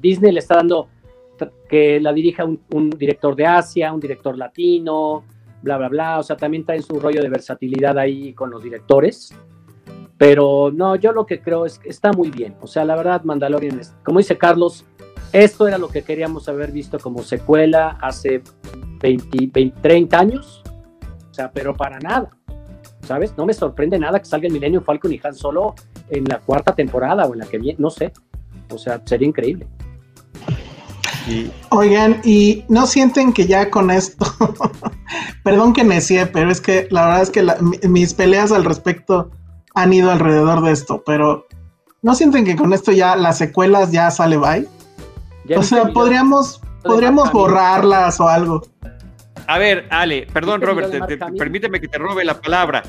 Disney 0.00 0.32
le 0.32 0.40
está 0.40 0.56
dando 0.56 0.88
que 1.68 2.00
la 2.00 2.12
dirija 2.12 2.44
un 2.44 2.90
director 2.90 3.34
de 3.34 3.46
Asia, 3.46 3.92
un 3.92 4.00
director 4.00 4.36
latino, 4.36 5.24
bla, 5.62 5.78
bla, 5.78 5.88
bla. 5.88 6.18
O 6.18 6.22
sea, 6.22 6.36
también 6.36 6.64
traen 6.64 6.82
su 6.82 6.98
rollo 6.98 7.22
de 7.22 7.28
versatilidad 7.28 7.98
ahí 7.98 8.32
con 8.32 8.50
los 8.50 8.62
directores. 8.62 9.34
Pero 10.18 10.70
no, 10.72 10.96
yo 10.96 11.12
lo 11.12 11.24
que 11.24 11.40
creo 11.40 11.64
es 11.64 11.78
que 11.78 11.88
está 11.88 12.12
muy 12.12 12.30
bien. 12.30 12.54
O 12.60 12.66
sea, 12.66 12.84
la 12.84 12.94
verdad, 12.96 13.22
Mandalorian, 13.24 13.80
es, 13.80 13.94
como 14.04 14.18
dice 14.18 14.36
Carlos, 14.36 14.84
esto 15.32 15.66
era 15.66 15.78
lo 15.78 15.88
que 15.88 16.02
queríamos 16.02 16.48
haber 16.48 16.72
visto 16.72 16.98
como 16.98 17.22
secuela 17.22 17.98
hace 18.02 18.42
20, 19.00 19.72
30 19.80 20.18
años. 20.18 20.62
O 21.30 21.34
sea, 21.34 21.50
pero 21.50 21.74
para 21.74 21.98
nada. 21.98 22.30
¿Sabes? 23.02 23.34
No 23.36 23.46
me 23.46 23.54
sorprende 23.54 23.98
nada 23.98 24.18
que 24.18 24.26
salga 24.26 24.46
el 24.46 24.52
Millennium 24.52 24.84
Falcon 24.84 25.12
y 25.12 25.20
Han 25.24 25.34
Solo 25.34 25.74
en 26.10 26.24
la 26.24 26.38
cuarta 26.38 26.74
temporada 26.74 27.24
o 27.26 27.32
en 27.32 27.40
la 27.40 27.46
que 27.46 27.58
viene, 27.58 27.78
no 27.80 27.90
sé. 27.90 28.12
O 28.70 28.78
sea, 28.78 29.00
sería 29.04 29.26
increíble. 29.26 29.66
Oigan, 31.70 32.20
¿y 32.24 32.64
no 32.68 32.86
sienten 32.86 33.32
que 33.32 33.46
ya 33.46 33.70
con 33.70 33.90
esto, 33.90 34.26
perdón 35.42 35.72
que 35.72 35.84
necie, 35.84 36.26
pero 36.26 36.50
es 36.50 36.60
que 36.60 36.86
la 36.90 37.06
verdad 37.06 37.22
es 37.22 37.30
que 37.30 37.88
mis 37.88 38.14
peleas 38.14 38.52
al 38.52 38.64
respecto 38.64 39.30
han 39.74 39.92
ido 39.92 40.10
alrededor 40.10 40.62
de 40.62 40.72
esto, 40.72 41.02
pero 41.04 41.46
¿no 42.02 42.14
sienten 42.14 42.44
que 42.44 42.56
con 42.56 42.72
esto 42.72 42.92
ya 42.92 43.16
las 43.16 43.38
secuelas 43.38 43.92
ya 43.92 44.10
sale 44.10 44.36
bye? 44.36 44.68
o 45.56 45.62
sea, 45.62 45.86
podríamos, 45.86 46.60
podríamos 46.82 47.32
borrarlas 47.32 48.20
o 48.20 48.28
algo. 48.28 48.62
A 49.46 49.58
ver, 49.58 49.86
Ale, 49.90 50.26
perdón 50.32 50.60
Robert, 50.60 50.92
permíteme 51.36 51.80
que 51.80 51.88
te 51.88 51.98
robe 51.98 52.24
la 52.24 52.40
palabra. 52.40 52.82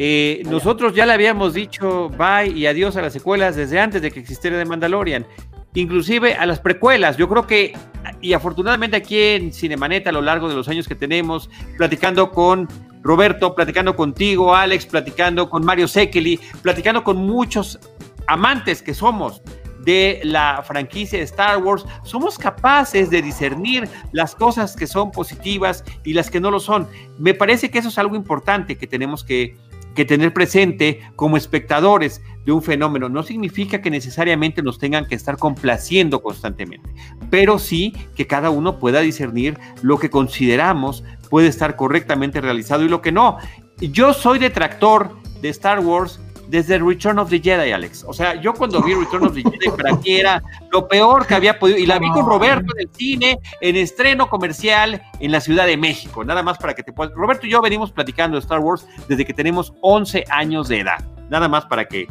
Eh, 0.00 0.42
nosotros 0.46 0.94
ya 0.94 1.06
le 1.06 1.12
habíamos 1.12 1.54
dicho 1.54 2.08
bye 2.10 2.48
y 2.48 2.66
adiós 2.66 2.96
a 2.96 3.02
las 3.02 3.12
secuelas 3.12 3.56
desde 3.56 3.80
antes 3.80 4.00
de 4.00 4.12
que 4.12 4.20
existiera 4.20 4.56
The 4.56 4.64
Mandalorian 4.64 5.26
inclusive 5.74 6.34
a 6.34 6.46
las 6.46 6.60
precuelas. 6.60 7.16
Yo 7.16 7.28
creo 7.28 7.46
que, 7.46 7.76
y 8.20 8.32
afortunadamente 8.32 8.96
aquí 8.96 9.18
en 9.20 9.52
Cinemanet 9.52 10.06
a 10.06 10.12
lo 10.12 10.22
largo 10.22 10.48
de 10.48 10.54
los 10.54 10.68
años 10.68 10.88
que 10.88 10.94
tenemos, 10.94 11.50
platicando 11.76 12.30
con 12.30 12.68
Roberto, 13.02 13.54
platicando 13.54 13.94
contigo, 13.96 14.54
Alex, 14.54 14.86
platicando 14.86 15.48
con 15.48 15.64
Mario 15.64 15.88
Sekeli, 15.88 16.40
platicando 16.62 17.04
con 17.04 17.16
muchos 17.16 17.78
amantes 18.26 18.82
que 18.82 18.94
somos 18.94 19.42
de 19.80 20.20
la 20.24 20.62
franquicia 20.66 21.18
de 21.18 21.24
Star 21.24 21.62
Wars, 21.62 21.86
somos 22.02 22.36
capaces 22.36 23.08
de 23.10 23.22
discernir 23.22 23.88
las 24.12 24.34
cosas 24.34 24.76
que 24.76 24.86
son 24.86 25.10
positivas 25.10 25.84
y 26.04 26.12
las 26.12 26.30
que 26.30 26.40
no 26.40 26.50
lo 26.50 26.60
son. 26.60 26.88
Me 27.18 27.32
parece 27.32 27.70
que 27.70 27.78
eso 27.78 27.88
es 27.88 27.98
algo 27.98 28.16
importante 28.16 28.76
que 28.76 28.86
tenemos 28.86 29.24
que, 29.24 29.56
que 29.94 30.04
tener 30.04 30.34
presente 30.34 31.00
como 31.16 31.36
espectadores 31.36 32.20
de 32.48 32.52
un 32.52 32.62
fenómeno. 32.62 33.10
No 33.10 33.22
significa 33.22 33.82
que 33.82 33.90
necesariamente 33.90 34.62
nos 34.62 34.78
tengan 34.78 35.04
que 35.04 35.14
estar 35.14 35.36
complaciendo 35.36 36.22
constantemente, 36.22 36.88
pero 37.28 37.58
sí 37.58 37.92
que 38.16 38.26
cada 38.26 38.48
uno 38.48 38.78
pueda 38.78 39.00
discernir 39.00 39.58
lo 39.82 39.98
que 39.98 40.08
consideramos 40.08 41.04
puede 41.28 41.48
estar 41.48 41.76
correctamente 41.76 42.40
realizado 42.40 42.86
y 42.86 42.88
lo 42.88 43.02
que 43.02 43.12
no. 43.12 43.36
Yo 43.80 44.14
soy 44.14 44.38
detractor 44.38 45.10
de 45.42 45.50
Star 45.50 45.80
Wars 45.80 46.20
desde 46.46 46.78
Return 46.78 47.18
of 47.18 47.28
the 47.28 47.38
Jedi, 47.38 47.70
Alex. 47.70 48.02
O 48.08 48.14
sea, 48.14 48.40
yo 48.40 48.54
cuando 48.54 48.80
vi 48.82 48.94
Return 48.94 49.26
of 49.26 49.34
the 49.34 49.42
Jedi, 49.42 49.68
para 49.76 49.96
mí 49.96 50.16
era 50.16 50.42
lo 50.72 50.88
peor 50.88 51.26
que 51.26 51.34
había 51.34 51.58
podido. 51.58 51.76
Y 51.76 51.84
la 51.84 51.98
vi 51.98 52.10
con 52.12 52.24
Roberto 52.24 52.72
en 52.78 52.88
el 52.88 52.94
cine, 52.94 53.38
en 53.60 53.76
estreno 53.76 54.30
comercial 54.30 55.02
en 55.20 55.32
la 55.32 55.42
Ciudad 55.42 55.66
de 55.66 55.76
México. 55.76 56.24
Nada 56.24 56.42
más 56.42 56.56
para 56.56 56.72
que 56.72 56.82
te 56.82 56.94
puedas. 56.94 57.12
Roberto 57.12 57.46
y 57.46 57.50
yo 57.50 57.60
venimos 57.60 57.92
platicando 57.92 58.38
de 58.38 58.40
Star 58.40 58.60
Wars 58.60 58.86
desde 59.06 59.26
que 59.26 59.34
tenemos 59.34 59.74
11 59.82 60.24
años 60.30 60.68
de 60.68 60.80
edad. 60.80 61.04
Nada 61.28 61.46
más 61.46 61.66
para 61.66 61.84
que 61.84 62.08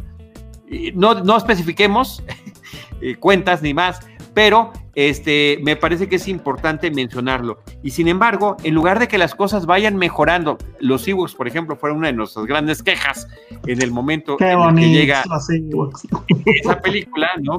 no, 0.94 1.14
no 1.22 1.36
especifiquemos 1.36 2.22
eh, 3.00 3.16
cuentas 3.16 3.62
ni 3.62 3.74
más, 3.74 4.00
pero 4.34 4.72
este, 4.94 5.58
me 5.62 5.76
parece 5.76 6.08
que 6.08 6.16
es 6.16 6.28
importante 6.28 6.90
mencionarlo. 6.90 7.60
Y 7.82 7.90
sin 7.90 8.08
embargo, 8.08 8.56
en 8.64 8.74
lugar 8.74 8.98
de 8.98 9.08
que 9.08 9.18
las 9.18 9.34
cosas 9.34 9.66
vayan 9.66 9.96
mejorando, 9.96 10.58
los 10.80 11.06
Ewoks, 11.06 11.34
por 11.34 11.48
ejemplo, 11.48 11.76
fueron 11.76 11.98
una 11.98 12.08
de 12.08 12.14
nuestras 12.14 12.46
grandes 12.46 12.82
quejas 12.82 13.28
en 13.66 13.82
el 13.82 13.90
momento 13.90 14.36
en 14.40 14.76
que 14.76 14.88
llega 14.90 15.24
esa 16.62 16.80
película, 16.80 17.28
¿no? 17.40 17.58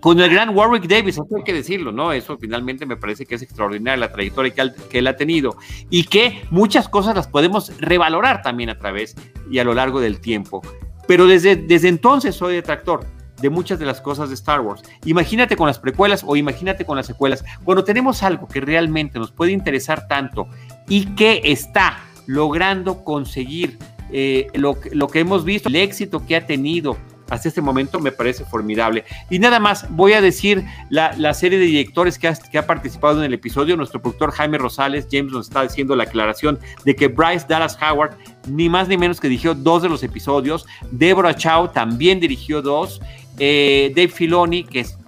Con 0.00 0.20
el 0.20 0.30
gran 0.30 0.50
Warwick 0.50 0.86
Davis, 0.86 1.18
hay 1.18 1.42
que 1.44 1.52
decirlo, 1.52 1.90
¿no? 1.90 2.12
Eso 2.12 2.36
finalmente 2.38 2.86
me 2.86 2.96
parece 2.96 3.24
que 3.24 3.36
es 3.36 3.42
extraordinaria 3.42 3.96
la 3.96 4.12
trayectoria 4.12 4.52
que, 4.52 4.70
que 4.90 4.98
él 4.98 5.06
ha 5.06 5.16
tenido 5.16 5.56
y 5.90 6.04
que 6.04 6.42
muchas 6.50 6.88
cosas 6.88 7.16
las 7.16 7.26
podemos 7.26 7.72
revalorar 7.80 8.42
también 8.42 8.68
a 8.68 8.78
través 8.78 9.16
y 9.50 9.60
a 9.60 9.64
lo 9.64 9.74
largo 9.74 10.00
del 10.00 10.20
tiempo. 10.20 10.60
Pero 11.06 11.26
desde, 11.26 11.56
desde 11.56 11.88
entonces 11.88 12.34
soy 12.34 12.54
detractor 12.54 13.06
de 13.40 13.50
muchas 13.50 13.78
de 13.78 13.86
las 13.86 14.00
cosas 14.00 14.28
de 14.28 14.34
Star 14.34 14.60
Wars. 14.60 14.82
Imagínate 15.04 15.56
con 15.56 15.66
las 15.66 15.78
precuelas 15.78 16.24
o 16.26 16.36
imagínate 16.36 16.84
con 16.84 16.96
las 16.96 17.06
secuelas. 17.06 17.44
Cuando 17.64 17.84
tenemos 17.84 18.22
algo 18.22 18.48
que 18.48 18.60
realmente 18.60 19.18
nos 19.18 19.32
puede 19.32 19.52
interesar 19.52 20.06
tanto 20.08 20.48
y 20.88 21.14
que 21.14 21.40
está 21.44 21.98
logrando 22.26 23.04
conseguir 23.04 23.78
eh, 24.10 24.46
lo, 24.54 24.78
que 24.80 25.20
hemos 25.20 25.44
visto, 25.44 25.68
el 25.68 25.76
éxito 25.76 26.24
que 26.24 26.36
ha 26.36 26.46
tenido 26.46 26.96
hasta 27.30 27.48
este 27.48 27.62
momento 27.62 28.00
me 28.00 28.12
parece 28.12 28.44
formidable. 28.44 29.04
Y 29.30 29.38
nada 29.38 29.58
más, 29.58 29.86
voy 29.90 30.12
a 30.12 30.20
decir 30.20 30.64
la, 30.90 31.34
serie 31.34 31.58
de 31.58 31.64
directores 31.64 32.18
que 32.18 32.28
ha, 32.28 32.34
que 32.34 32.58
ha, 32.58 32.66
participado 32.66 33.18
en 33.18 33.24
el 33.24 33.34
episodio. 33.34 33.76
Nuestro 33.76 34.00
productor 34.00 34.30
Jaime 34.32 34.58
Rosales, 34.58 35.08
James 35.10 35.32
nos 35.32 35.48
está 35.48 35.62
haciendo 35.62 35.96
la 35.96 36.04
aclaración 36.04 36.58
de 36.84 36.94
que 36.94 37.08
Bryce 37.08 37.46
Dallas 37.48 37.78
Howard, 37.80 38.16
ni 38.46 38.68
más 38.68 38.88
ni 38.88 38.96
menos 38.96 39.20
que 39.20 39.28
dirigió 39.28 39.54
dos 39.54 39.82
de 39.82 39.88
los 39.88 40.02
episodios. 40.02 40.66
Deborah 40.90 41.34
Chow 41.34 41.68
también 41.68 42.20
dirigió 42.20 42.62
dos. 42.62 43.00
Eh, 43.38 43.92
Dave 43.94 44.08
Filoni, 44.08 44.64
que 44.64 44.80
es 44.80 44.98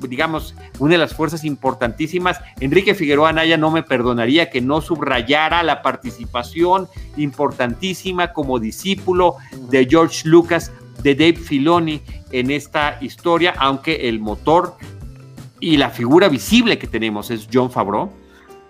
digamos, 0.00 0.54
una 0.78 0.92
de 0.92 0.98
las 0.98 1.14
fuerzas 1.14 1.44
importantísimas. 1.44 2.40
Enrique 2.60 2.94
Figueroa 2.94 3.28
Anaya 3.28 3.56
no 3.56 3.70
me 3.70 3.82
perdonaría 3.82 4.50
que 4.50 4.60
no 4.60 4.80
subrayara 4.80 5.62
la 5.62 5.82
participación 5.82 6.88
importantísima 7.16 8.32
como 8.32 8.58
discípulo 8.58 9.36
de 9.70 9.86
George 9.88 10.28
Lucas 10.28 10.72
de 11.02 11.14
Dave 11.14 11.36
Filoni 11.36 12.02
en 12.32 12.50
esta 12.50 12.98
historia, 13.00 13.54
aunque 13.56 14.08
el 14.08 14.18
motor 14.18 14.74
y 15.60 15.76
la 15.76 15.90
figura 15.90 16.28
visible 16.28 16.78
que 16.78 16.86
tenemos 16.86 17.30
es 17.30 17.48
John 17.52 17.70
Favreau. 17.70 18.10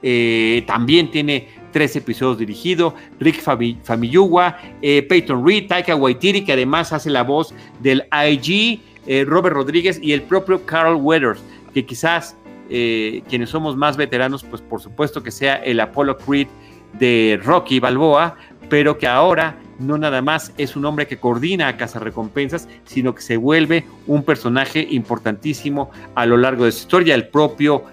Eh, 0.02 0.62
también 0.66 1.10
tiene 1.10 1.48
tres 1.72 1.96
episodios 1.96 2.38
dirigidos, 2.38 2.94
Rick 3.20 3.40
Famiyuwa, 3.40 4.58
eh, 4.82 5.02
Peyton 5.02 5.46
Reed, 5.46 5.68
Taika 5.68 5.96
Waititi, 5.96 6.44
que 6.44 6.52
además 6.52 6.92
hace 6.92 7.10
la 7.10 7.22
voz 7.22 7.54
del 7.80 8.04
IG, 8.12 8.80
eh, 9.06 9.24
Robert 9.26 9.54
Rodríguez 9.54 9.98
y 10.02 10.12
el 10.12 10.22
propio 10.22 10.64
Carl 10.64 10.96
Weathers, 10.96 11.40
que 11.74 11.84
quizás 11.84 12.36
quienes 12.68 13.48
somos 13.48 13.78
más 13.78 13.96
veteranos, 13.96 14.44
pues 14.44 14.60
por 14.60 14.82
supuesto 14.82 15.22
que 15.22 15.30
sea 15.30 15.54
el 15.54 15.80
Apollo 15.80 16.18
Creed 16.18 16.48
de 16.98 17.40
Rocky 17.42 17.80
Balboa, 17.80 18.36
pero 18.68 18.98
que 18.98 19.06
ahora 19.06 19.56
no 19.78 19.96
nada 19.96 20.22
más 20.22 20.52
es 20.58 20.76
un 20.76 20.84
hombre 20.84 21.06
que 21.06 21.18
coordina 21.18 21.68
a 21.68 21.98
recompensas, 21.98 22.68
sino 22.84 23.14
que 23.14 23.22
se 23.22 23.36
vuelve 23.36 23.84
un 24.06 24.22
personaje 24.22 24.86
importantísimo 24.90 25.90
a 26.14 26.26
lo 26.26 26.36
largo 26.36 26.64
de 26.64 26.72
su 26.72 26.80
historia. 26.80 27.14
El 27.14 27.28
propio 27.28 27.84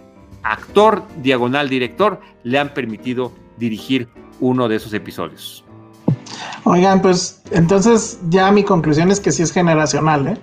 actor, 0.43 1.03
diagonal 1.21 1.69
director, 1.69 2.19
le 2.43 2.59
han 2.59 2.73
permitido 2.73 3.31
dirigir 3.57 4.07
uno 4.39 4.67
de 4.67 4.75
esos 4.75 4.93
episodios. 4.93 5.63
Oigan, 6.63 7.01
pues 7.01 7.41
entonces 7.51 8.19
ya 8.29 8.51
mi 8.51 8.63
conclusión 8.63 9.11
es 9.11 9.19
que 9.19 9.31
sí 9.31 9.43
es 9.43 9.51
generacional, 9.51 10.27
¿eh? 10.27 10.37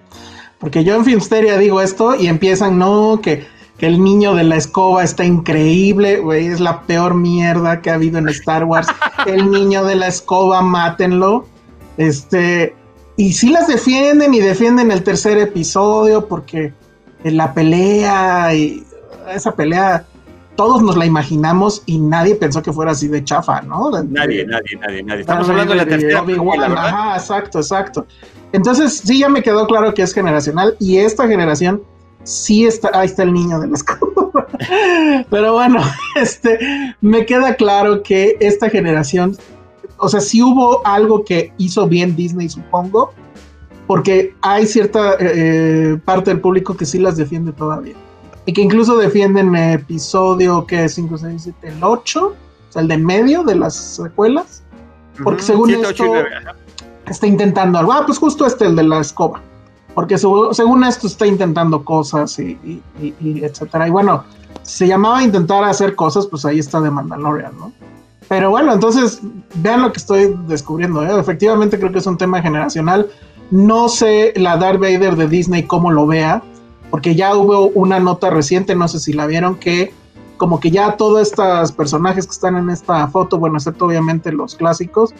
Porque 0.58 0.84
yo 0.84 0.94
en 0.94 1.04
Filmsteria 1.04 1.58
digo 1.58 1.80
esto 1.80 2.14
y 2.14 2.28
empiezan, 2.28 2.78
no, 2.78 3.20
que, 3.20 3.44
que 3.78 3.86
el 3.86 4.02
niño 4.02 4.34
de 4.34 4.44
la 4.44 4.56
escoba 4.56 5.02
está 5.02 5.24
increíble, 5.24 6.20
güey, 6.20 6.46
es 6.46 6.60
la 6.60 6.82
peor 6.82 7.14
mierda 7.14 7.82
que 7.82 7.90
ha 7.90 7.94
habido 7.94 8.18
en 8.18 8.28
Star 8.28 8.64
Wars. 8.64 8.86
el 9.26 9.50
niño 9.50 9.84
de 9.84 9.96
la 9.96 10.06
escoba, 10.06 10.62
mátenlo. 10.62 11.46
Este, 11.96 12.76
y 13.16 13.32
sí 13.32 13.50
las 13.50 13.66
defienden 13.66 14.34
y 14.34 14.38
defienden 14.38 14.92
el 14.92 15.02
tercer 15.02 15.38
episodio 15.38 16.28
porque 16.28 16.72
en 17.24 17.36
la 17.36 17.52
pelea 17.52 18.54
y 18.54 18.84
esa 19.34 19.52
pelea 19.52 20.04
todos 20.56 20.82
nos 20.82 20.96
la 20.96 21.06
imaginamos 21.06 21.82
y 21.86 21.98
nadie 21.98 22.34
pensó 22.34 22.62
que 22.62 22.72
fuera 22.72 22.92
así 22.92 23.08
de 23.08 23.24
chafa, 23.24 23.62
¿no? 23.62 23.90
nadie, 23.90 24.44
nadie, 24.46 24.76
nadie, 24.80 25.02
nadie. 25.02 25.20
Estamos 25.20 25.48
hablando 25.48 25.72
de 25.72 25.78
la 25.78 25.86
tercera 25.86 26.24
película, 26.24 26.66
Ajá, 26.66 27.16
exacto, 27.16 27.58
exacto. 27.58 28.06
Entonces, 28.52 28.98
sí, 28.98 29.20
ya 29.20 29.28
me 29.28 29.42
quedó 29.42 29.66
claro 29.66 29.94
que 29.94 30.02
es 30.02 30.12
generacional 30.12 30.76
y 30.78 30.98
esta 30.98 31.26
generación 31.26 31.82
sí 32.24 32.66
está, 32.66 32.90
ahí 32.92 33.06
está 33.06 33.22
el 33.22 33.32
niño 33.32 33.58
de 33.60 33.68
la 33.68 33.74
escoba. 33.74 34.46
Pero 35.30 35.54
bueno, 35.54 35.80
este, 36.16 36.58
me 37.00 37.24
queda 37.24 37.54
claro 37.54 38.02
que 38.02 38.36
esta 38.40 38.68
generación, 38.68 39.36
o 39.96 40.08
sea, 40.08 40.20
sí 40.20 40.42
hubo 40.42 40.86
algo 40.86 41.24
que 41.24 41.52
hizo 41.56 41.88
bien 41.88 42.14
Disney, 42.14 42.48
supongo, 42.48 43.12
porque 43.86 44.34
hay 44.42 44.66
cierta 44.66 45.16
eh, 45.18 45.98
parte 46.04 46.30
del 46.30 46.40
público 46.40 46.76
que 46.76 46.84
sí 46.84 46.98
las 46.98 47.16
defiende 47.16 47.52
todavía. 47.52 47.94
Y 48.46 48.52
que 48.52 48.62
incluso 48.62 48.96
defienden 48.96 49.54
episodio 49.54 50.66
que 50.66 50.84
es 50.84 50.94
5, 50.94 51.18
6, 51.18 51.42
7, 51.42 51.68
el 51.68 51.84
8, 51.84 52.26
o 52.26 52.34
sea, 52.72 52.82
el 52.82 52.88
de 52.88 52.98
medio 52.98 53.44
de 53.44 53.54
las 53.54 53.74
secuelas. 53.74 54.62
Porque 55.22 55.42
según 55.42 55.70
esto, 55.70 56.14
está 57.06 57.26
intentando 57.26 57.78
algo. 57.78 57.92
Ah, 57.92 58.02
pues 58.04 58.18
justo 58.18 58.46
este, 58.46 58.64
el 58.64 58.74
de 58.74 58.82
la 58.82 59.00
escoba 59.00 59.40
porque 59.94 60.16
según 60.18 60.84
esto 60.84 61.06
está 61.06 61.26
intentando 61.26 61.84
cosas 61.84 62.38
y, 62.38 62.82
etcétera. 63.22 63.88
Y 63.88 63.90
bueno, 63.90 64.24
se 64.62 64.86
llamaba 64.86 65.22
intentar 65.22 65.64
hacer 65.64 65.94
cosas, 65.94 66.26
pues 66.26 66.44
ahí 66.44 66.58
está 66.58 66.80
de 66.80 66.90
Mandalorian, 66.90 67.52
¿no? 67.58 67.72
Pero 68.28 68.50
bueno, 68.50 68.72
entonces 68.72 69.20
vean 69.56 69.82
lo 69.82 69.92
que 69.92 69.98
estoy 69.98 70.34
descubriendo. 70.46 71.02
¿eh? 71.04 71.20
Efectivamente 71.20 71.78
creo 71.78 71.92
que 71.92 71.98
es 71.98 72.06
un 72.06 72.16
tema 72.16 72.40
generacional. 72.40 73.10
No 73.50 73.88
sé 73.90 74.32
la 74.36 74.56
Darth 74.56 74.80
Vader 74.80 75.16
de 75.16 75.28
Disney 75.28 75.64
cómo 75.64 75.90
lo 75.90 76.06
vea, 76.06 76.42
porque 76.92 77.14
ya 77.14 77.34
hubo 77.34 77.68
una 77.68 77.98
nota 78.00 78.28
reciente, 78.28 78.74
no 78.74 78.86
sé 78.86 79.00
si 79.00 79.14
la 79.14 79.26
vieron, 79.26 79.54
que 79.54 79.94
como 80.36 80.60
que 80.60 80.70
ya 80.70 80.98
todos 80.98 81.22
estos 81.22 81.72
personajes 81.72 82.26
que 82.26 82.32
están 82.32 82.54
en 82.58 82.68
esta 82.68 83.08
foto, 83.08 83.38
bueno, 83.38 83.56
excepto 83.56 83.86
obviamente 83.86 84.30
los 84.30 84.54
clásicos, 84.56 85.14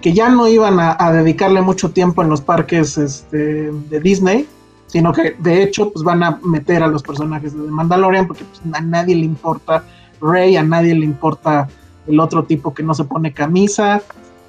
que 0.00 0.12
ya 0.12 0.28
no 0.28 0.48
iban 0.48 0.80
a, 0.80 1.12
dedicarle 1.12 1.62
mucho 1.62 1.92
tiempo 1.92 2.20
en 2.20 2.30
los 2.30 2.40
parques 2.40 2.98
este, 2.98 3.70
de 3.70 4.00
Disney, 4.00 4.48
sino 4.88 5.12
que 5.12 5.36
de 5.38 5.62
hecho 5.62 5.92
pues 5.92 6.04
van 6.04 6.24
a 6.24 6.40
meter 6.42 6.82
a 6.82 6.88
los 6.88 7.04
personajes 7.04 7.56
de 7.56 7.70
Mandalorian 7.70 8.26
porque 8.26 8.42
pues, 8.42 8.60
a 8.74 8.80
nadie 8.80 9.14
le 9.14 9.24
importa 9.24 9.84
Rey, 10.20 10.56
a 10.56 10.64
nadie 10.64 10.96
le 10.96 11.04
importa 11.04 11.68
el 12.08 12.18
otro 12.18 12.42
tipo 12.42 12.74
que 12.74 12.82
no 12.82 12.92
se 12.92 13.04
pone 13.04 13.32
camisa. 13.32 14.02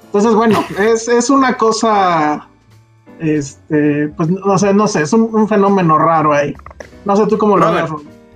Entonces, 0.06 0.34
bueno, 0.34 0.64
es, 0.80 1.30
una 1.30 1.56
cosa, 1.56 2.48
este, 3.20 4.08
pues 4.16 4.28
no 4.28 4.58
sé, 4.58 4.74
no 4.74 4.86
sé, 4.86 5.02
es 5.02 5.12
un, 5.12 5.48
fenómeno 5.48 5.98
raro 5.98 6.32
ahí. 6.32 6.54
No 7.04 7.16
sé 7.16 7.26
tú 7.26 7.38
cómo 7.38 7.56
lo 7.56 7.72
ves. 7.72 7.90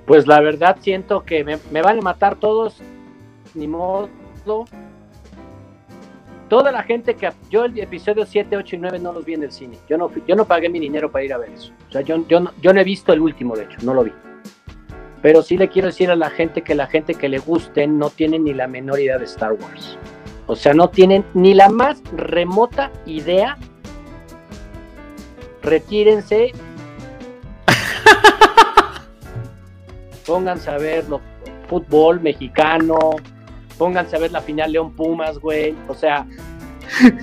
Pues 0.06 0.26
la 0.26 0.40
verdad 0.40 0.76
siento 0.80 1.24
que 1.24 1.44
me, 1.44 1.58
me 1.70 1.82
van 1.82 1.98
a 1.98 2.02
matar 2.02 2.36
todos, 2.36 2.80
ni 3.54 3.68
modo 3.68 4.08
toda 6.50 6.72
la 6.72 6.82
gente 6.82 7.14
que 7.14 7.30
yo 7.48 7.64
el 7.64 7.78
episodio 7.78 8.26
7, 8.26 8.56
8 8.56 8.76
y 8.76 8.78
9 8.80 8.98
no 8.98 9.12
los 9.12 9.24
vi 9.24 9.34
en 9.34 9.44
el 9.44 9.52
cine. 9.52 9.78
Yo 9.88 9.96
no, 9.96 10.10
yo 10.26 10.34
no 10.34 10.44
pagué 10.44 10.68
mi 10.68 10.80
dinero 10.80 11.10
para 11.10 11.24
ir 11.24 11.32
a 11.32 11.38
ver 11.38 11.50
eso. 11.50 11.72
O 11.88 11.92
sea, 11.92 12.00
yo, 12.00 12.26
yo, 12.26 12.40
no, 12.40 12.50
yo 12.60 12.72
no 12.72 12.80
he 12.80 12.84
visto 12.84 13.12
el 13.12 13.20
último, 13.20 13.56
de 13.56 13.64
hecho, 13.64 13.78
no 13.82 13.94
lo 13.94 14.02
vi. 14.02 14.12
Pero 15.22 15.42
sí 15.42 15.56
le 15.56 15.68
quiero 15.68 15.86
decir 15.86 16.10
a 16.10 16.16
la 16.16 16.28
gente 16.28 16.62
que 16.62 16.74
la 16.74 16.88
gente 16.88 17.14
que 17.14 17.28
le 17.28 17.38
guste 17.38 17.86
no 17.86 18.10
tiene 18.10 18.38
ni 18.38 18.52
la 18.52 18.66
menor 18.66 18.98
idea 18.98 19.18
de 19.18 19.26
Star 19.26 19.52
Wars. 19.52 19.96
O 20.46 20.56
sea, 20.56 20.74
no 20.74 20.88
tienen 20.88 21.24
ni 21.34 21.54
la 21.54 21.68
más 21.68 22.02
remota 22.16 22.90
idea. 23.06 23.56
Retírense. 25.62 26.52
Pónganse 30.26 30.70
a 30.70 30.78
ver 30.78 31.08
lo, 31.08 31.20
fútbol 31.70 32.20
mexicano, 32.20 32.98
pónganse 33.78 34.16
a 34.16 34.18
ver 34.18 34.32
la 34.32 34.40
final 34.40 34.72
León 34.72 34.94
Pumas, 34.94 35.38
güey. 35.38 35.74
O 35.88 35.94
sea, 35.94 36.26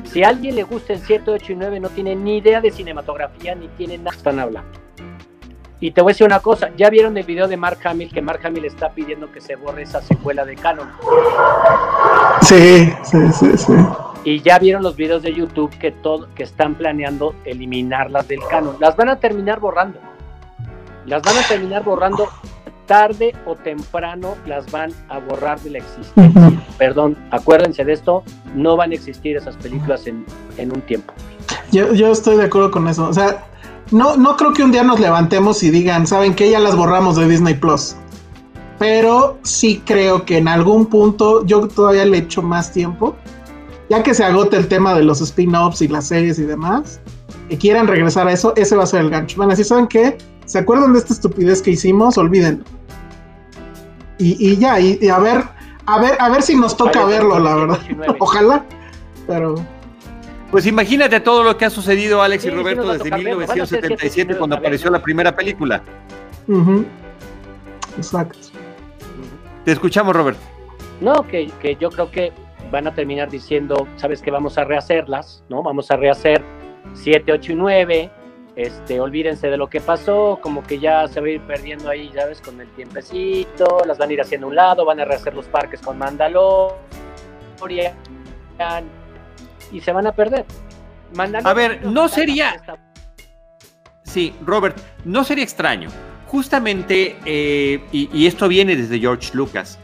si 0.06 0.24
a 0.24 0.30
alguien 0.30 0.56
le 0.56 0.64
gusta 0.64 0.94
el 0.94 1.00
7, 1.00 1.30
8 1.30 1.52
y 1.52 1.56
9, 1.56 1.80
no 1.82 1.90
tiene 1.90 2.16
ni 2.16 2.38
idea 2.38 2.62
de 2.62 2.72
cinematografía, 2.72 3.54
ni 3.54 3.68
tiene 3.70 3.98
nada 3.98 4.16
están 4.16 4.40
hablando. 4.40 4.80
Y 5.80 5.92
te 5.92 6.02
voy 6.02 6.12
a 6.12 6.14
decir 6.14 6.26
una 6.26 6.40
cosa, 6.40 6.72
ya 6.76 6.90
vieron 6.90 7.16
el 7.18 7.24
video 7.24 7.48
de 7.48 7.56
Mark 7.56 7.80
Hamill, 7.84 8.12
que 8.12 8.22
Mark 8.22 8.40
Hamill 8.44 8.66
está 8.66 8.90
pidiendo 8.90 9.32
que 9.32 9.42
se 9.42 9.56
borre 9.56 9.84
esa 9.84 10.02
secuela 10.02 10.44
de 10.44 10.56
Canon. 10.56 10.90
Sí, 12.42 12.92
sí, 13.04 13.18
sí, 13.32 13.58
sí. 13.58 13.74
Y 14.28 14.42
ya 14.42 14.60
vieron 14.60 14.84
los 14.84 14.98
videos 14.98 15.24
de 15.24 15.34
YouTube 15.34 15.70
que, 15.80 15.90
todo, 15.90 16.28
que 16.36 16.44
están 16.44 16.76
planeando 16.76 17.34
eliminarlas 17.46 18.28
del 18.28 18.42
canon. 18.50 18.76
Las 18.78 18.98
van 18.98 19.08
a 19.08 19.16
terminar 19.22 19.62
borrando. 19.62 20.00
Las 21.06 21.22
van 21.22 21.38
a 21.38 21.48
terminar 21.48 21.86
borrando 21.86 22.28
tarde 22.88 23.34
o 23.46 23.56
temprano 23.56 24.36
las 24.46 24.70
van 24.70 24.92
a 25.08 25.20
borrar 25.20 25.62
de 25.62 25.70
la 25.70 25.78
existencia. 25.78 26.52
Perdón, 26.78 27.18
acuérdense 27.32 27.86
de 27.86 27.94
esto, 27.94 28.22
no 28.54 28.76
van 28.76 28.92
a 28.92 28.96
existir 28.96 29.38
esas 29.38 29.56
películas 29.56 30.06
en, 30.08 30.26
en 30.58 30.74
un 30.74 30.82
tiempo. 30.82 31.14
Yo, 31.72 31.94
yo, 31.94 32.12
estoy 32.12 32.36
de 32.36 32.44
acuerdo 32.44 32.70
con 32.70 32.90
eso. 32.90 33.08
O 33.08 33.14
sea, 33.14 33.46
no, 33.92 34.18
no 34.18 34.36
creo 34.36 34.52
que 34.52 34.62
un 34.62 34.74
día 34.74 34.84
nos 34.84 35.00
levantemos 35.00 35.64
y 35.64 35.70
digan, 35.70 36.06
¿saben 36.06 36.36
que 36.36 36.50
Ya 36.50 36.60
las 36.60 36.76
borramos 36.76 37.16
de 37.16 37.30
Disney 37.30 37.54
Plus. 37.54 37.96
Pero 38.78 39.38
sí 39.44 39.82
creo 39.86 40.26
que 40.26 40.38
en 40.38 40.50
algún 40.50 40.88
punto, 40.88 41.46
yo 41.46 41.66
todavía 41.70 42.06
le 42.06 42.18
echo 42.18 42.42
más 42.42 42.74
tiempo 42.74 43.16
ya 43.90 44.04
que 44.04 44.14
se 44.14 44.24
agote 44.24 44.58
el 44.58 44.68
tema 44.68 44.94
de 44.94 45.04
los 45.04 45.22
spin-offs 45.22 45.82
y 45.82 45.88
las 45.88 46.08
series 46.08 46.40
y 46.40 46.44
demás, 46.44 47.00
y 47.50 47.58
quieran 47.58 47.88
regresar 47.88 48.28
a 48.28 48.34
eso, 48.34 48.54
ese 48.56 48.76
va 48.76 48.84
a 48.84 48.88
ser 48.88 49.02
el 49.02 49.10
gancho. 49.10 49.38
Van 49.38 49.50
a 49.50 49.52
decir, 49.52 49.66
¿saben 49.66 49.88
qué? 49.88 50.18
¿Se 50.46 50.60
acuerdan 50.60 50.94
de 50.94 51.00
esta 51.00 51.14
estupidez 51.14 51.62
que 51.62 51.72
hicimos? 51.72 52.18
Olvídenlo. 52.18 52.64
Y, 54.20 54.58
ya, 54.58 54.80
y, 54.80 55.08
a 55.10 55.20
ver, 55.20 55.44
a 55.86 56.00
ver, 56.00 56.18
a 56.20 56.30
ver 56.30 56.42
si 56.42 56.56
nos 56.56 56.76
toca 56.76 57.06
verlo, 57.06 57.40
la 57.40 57.56
verdad. 57.56 57.80
Ojalá, 58.20 58.66
pero. 59.28 59.56
Pues 60.50 60.66
imagínate 60.66 61.20
todo 61.20 61.44
lo 61.44 61.58
que 61.58 61.66
ha 61.66 61.70
sucedido, 61.70 62.22
Alex 62.22 62.46
y 62.46 62.50
Roberto, 62.50 62.94
desde 62.94 63.16
1977, 63.16 64.38
cuando 64.38 64.56
apareció 64.56 64.90
la 64.90 65.02
primera 65.02 65.36
película. 65.36 65.84
Exacto. 67.98 68.40
Te 69.66 69.72
escuchamos, 69.74 70.16
Roberto. 70.16 70.42
No, 71.02 71.28
que, 71.28 71.52
que 71.62 71.76
yo 71.76 71.92
creo 71.92 72.10
que 72.10 72.32
van 72.72 72.88
a 72.88 72.94
terminar 72.94 73.30
diciendo, 73.30 73.88
sabes 73.96 74.22
que 74.22 74.32
vamos 74.32 74.58
a 74.58 74.64
rehacerlas, 74.64 75.44
¿no? 75.50 75.64
Vamos 75.64 75.92
a 75.92 75.96
rehacer 75.96 76.44
7, 76.94 77.32
8 77.32 77.52
y 77.52 77.56
9, 77.56 78.12
este, 78.56 79.00
olvídense 79.00 79.50
de 79.50 79.58
lo 79.58 79.68
que 79.70 79.82
pasó, 79.82 80.40
como 80.42 80.64
que 80.64 80.80
ya 80.80 81.08
se 81.08 81.22
va 81.22 81.28
a 81.28 81.30
ir 81.30 81.42
perdiendo 81.42 81.90
ahí, 81.90 82.12
ya 82.14 82.26
ves, 82.26 82.42
con 82.42 82.60
el 82.60 82.68
tiempecito, 82.70 83.84
las 83.86 83.98
van 83.98 84.10
a 84.10 84.14
ir 84.14 84.22
haciendo 84.22 84.48
a 84.48 84.50
un 84.50 84.56
lado, 84.56 84.86
van 84.86 85.00
a 85.00 85.06
rehacer 85.06 85.34
los 85.34 85.46
parques 85.46 85.82
con 85.82 85.98
Mandalorian 85.98 86.76
y 89.72 89.82
se 89.82 89.92
van 89.92 90.08
a 90.08 90.12
perder. 90.12 90.46
a 91.44 91.54
ver, 91.54 91.86
no 91.86 92.08
sería... 92.08 92.62
Sí, 94.04 94.34
Robert, 94.46 94.78
no 95.06 95.24
sería 95.24 95.44
extraño. 95.44 95.90
Justamente, 96.28 97.18
eh, 97.26 97.82
y 97.92 98.26
esto 98.26 98.48
viene 98.48 98.76
desde 98.76 99.00
George 99.00 99.30
Lucas, 99.34 99.80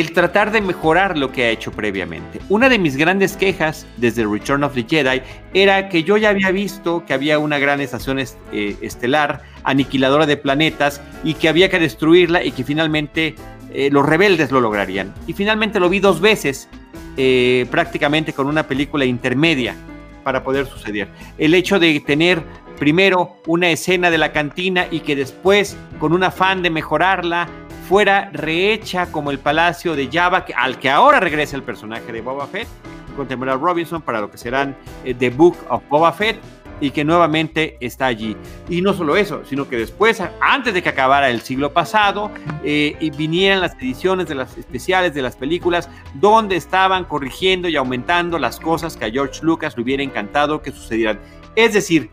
el 0.00 0.12
tratar 0.12 0.52
de 0.52 0.60
mejorar 0.60 1.16
lo 1.16 1.32
que 1.32 1.44
ha 1.44 1.50
hecho 1.50 1.72
previamente. 1.72 2.38
Una 2.50 2.68
de 2.68 2.78
mis 2.78 2.98
grandes 2.98 3.34
quejas 3.34 3.86
desde 3.96 4.26
Return 4.26 4.62
of 4.62 4.74
the 4.74 4.84
Jedi 4.86 5.22
era 5.54 5.88
que 5.88 6.04
yo 6.04 6.18
ya 6.18 6.28
había 6.28 6.50
visto 6.50 7.06
que 7.06 7.14
había 7.14 7.38
una 7.38 7.58
gran 7.58 7.80
estación 7.80 8.18
eh, 8.18 8.76
estelar, 8.82 9.42
aniquiladora 9.64 10.26
de 10.26 10.36
planetas, 10.36 11.00
y 11.24 11.32
que 11.32 11.48
había 11.48 11.70
que 11.70 11.78
destruirla 11.78 12.44
y 12.44 12.50
que 12.50 12.62
finalmente 12.62 13.36
eh, 13.72 13.88
los 13.90 14.04
rebeldes 14.04 14.52
lo 14.52 14.60
lograrían. 14.60 15.14
Y 15.26 15.32
finalmente 15.32 15.80
lo 15.80 15.88
vi 15.88 15.98
dos 15.98 16.20
veces, 16.20 16.68
eh, 17.16 17.64
prácticamente 17.70 18.34
con 18.34 18.48
una 18.48 18.68
película 18.68 19.06
intermedia 19.06 19.74
para 20.22 20.44
poder 20.44 20.66
suceder. 20.66 21.08
El 21.38 21.54
hecho 21.54 21.78
de 21.78 21.98
tener 22.00 22.42
primero 22.78 23.38
una 23.46 23.70
escena 23.70 24.10
de 24.10 24.18
la 24.18 24.32
cantina 24.32 24.88
y 24.90 25.00
que 25.00 25.16
después, 25.16 25.74
con 25.98 26.12
un 26.12 26.22
afán 26.22 26.60
de 26.60 26.68
mejorarla, 26.68 27.48
fuera 27.88 28.30
rehecha 28.32 29.06
como 29.12 29.30
el 29.30 29.38
palacio 29.38 29.94
de 29.94 30.08
Java, 30.10 30.44
al 30.56 30.78
que 30.78 30.90
ahora 30.90 31.20
regresa 31.20 31.56
el 31.56 31.62
personaje 31.62 32.12
de 32.12 32.20
Boba 32.20 32.46
Fett, 32.46 32.68
con 33.16 33.28
Temuera 33.28 33.54
Robinson 33.54 34.02
para 34.02 34.20
lo 34.20 34.30
que 34.30 34.38
serán 34.38 34.76
eh, 35.04 35.14
The 35.14 35.30
Book 35.30 35.56
of 35.68 35.82
Boba 35.88 36.12
Fett, 36.12 36.38
y 36.80 36.90
que 36.90 37.04
nuevamente 37.04 37.76
está 37.80 38.06
allí. 38.06 38.36
Y 38.68 38.82
no 38.82 38.92
solo 38.92 39.16
eso, 39.16 39.42
sino 39.44 39.68
que 39.68 39.76
después, 39.76 40.22
antes 40.40 40.74
de 40.74 40.82
que 40.82 40.88
acabara 40.88 41.30
el 41.30 41.40
siglo 41.40 41.72
pasado, 41.72 42.30
eh, 42.64 42.96
y 43.00 43.10
vinieran 43.10 43.60
las 43.60 43.74
ediciones 43.76 44.28
de 44.28 44.34
las 44.34 44.58
especiales 44.58 45.14
de 45.14 45.22
las 45.22 45.36
películas, 45.36 45.88
donde 46.14 46.56
estaban 46.56 47.04
corrigiendo 47.04 47.68
y 47.68 47.76
aumentando 47.76 48.38
las 48.38 48.60
cosas 48.60 48.96
que 48.96 49.06
a 49.06 49.10
George 49.10 49.40
Lucas 49.42 49.76
le 49.76 49.84
hubiera 49.84 50.02
encantado 50.02 50.60
que 50.60 50.70
sucedieran. 50.70 51.18
Es 51.54 51.72
decir, 51.72 52.10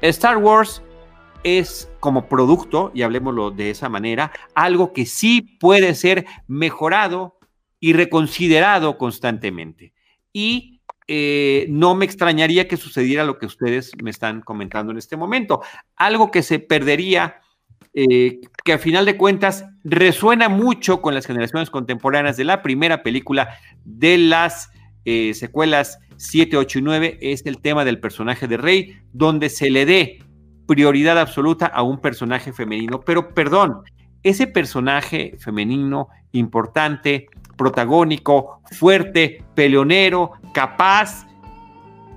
Star 0.00 0.38
Wars 0.38 0.82
es 1.44 1.90
como 2.00 2.28
producto, 2.28 2.90
y 2.94 3.02
hablemoslo 3.02 3.50
de 3.50 3.70
esa 3.70 3.88
manera, 3.88 4.32
algo 4.54 4.92
que 4.92 5.06
sí 5.06 5.42
puede 5.60 5.94
ser 5.94 6.26
mejorado 6.46 7.38
y 7.78 7.94
reconsiderado 7.94 8.98
constantemente. 8.98 9.94
Y 10.32 10.80
eh, 11.08 11.66
no 11.68 11.94
me 11.94 12.04
extrañaría 12.04 12.68
que 12.68 12.76
sucediera 12.76 13.24
lo 13.24 13.38
que 13.38 13.46
ustedes 13.46 13.90
me 14.02 14.10
están 14.10 14.42
comentando 14.42 14.92
en 14.92 14.98
este 14.98 15.16
momento. 15.16 15.60
Algo 15.96 16.30
que 16.30 16.42
se 16.42 16.60
perdería, 16.60 17.40
eh, 17.94 18.40
que 18.64 18.74
a 18.74 18.78
final 18.78 19.06
de 19.06 19.16
cuentas 19.16 19.64
resuena 19.82 20.48
mucho 20.48 21.02
con 21.02 21.14
las 21.14 21.26
generaciones 21.26 21.70
contemporáneas 21.70 22.36
de 22.36 22.44
la 22.44 22.62
primera 22.62 23.02
película 23.02 23.58
de 23.84 24.18
las 24.18 24.70
eh, 25.04 25.34
secuelas 25.34 25.98
7, 26.16 26.56
8 26.56 26.78
y 26.78 26.82
9, 26.82 27.18
es 27.22 27.44
el 27.46 27.60
tema 27.60 27.84
del 27.84 27.98
personaje 27.98 28.46
de 28.46 28.58
Rey, 28.58 28.98
donde 29.12 29.48
se 29.48 29.70
le 29.70 29.86
dé 29.86 30.22
prioridad 30.70 31.18
absoluta 31.18 31.66
a 31.66 31.82
un 31.82 31.98
personaje 31.98 32.52
femenino. 32.52 33.00
Pero 33.00 33.34
perdón, 33.34 33.82
ese 34.22 34.46
personaje 34.46 35.34
femenino 35.36 36.06
importante, 36.30 37.26
protagónico, 37.56 38.60
fuerte, 38.70 39.42
peleonero, 39.56 40.30
capaz 40.54 41.26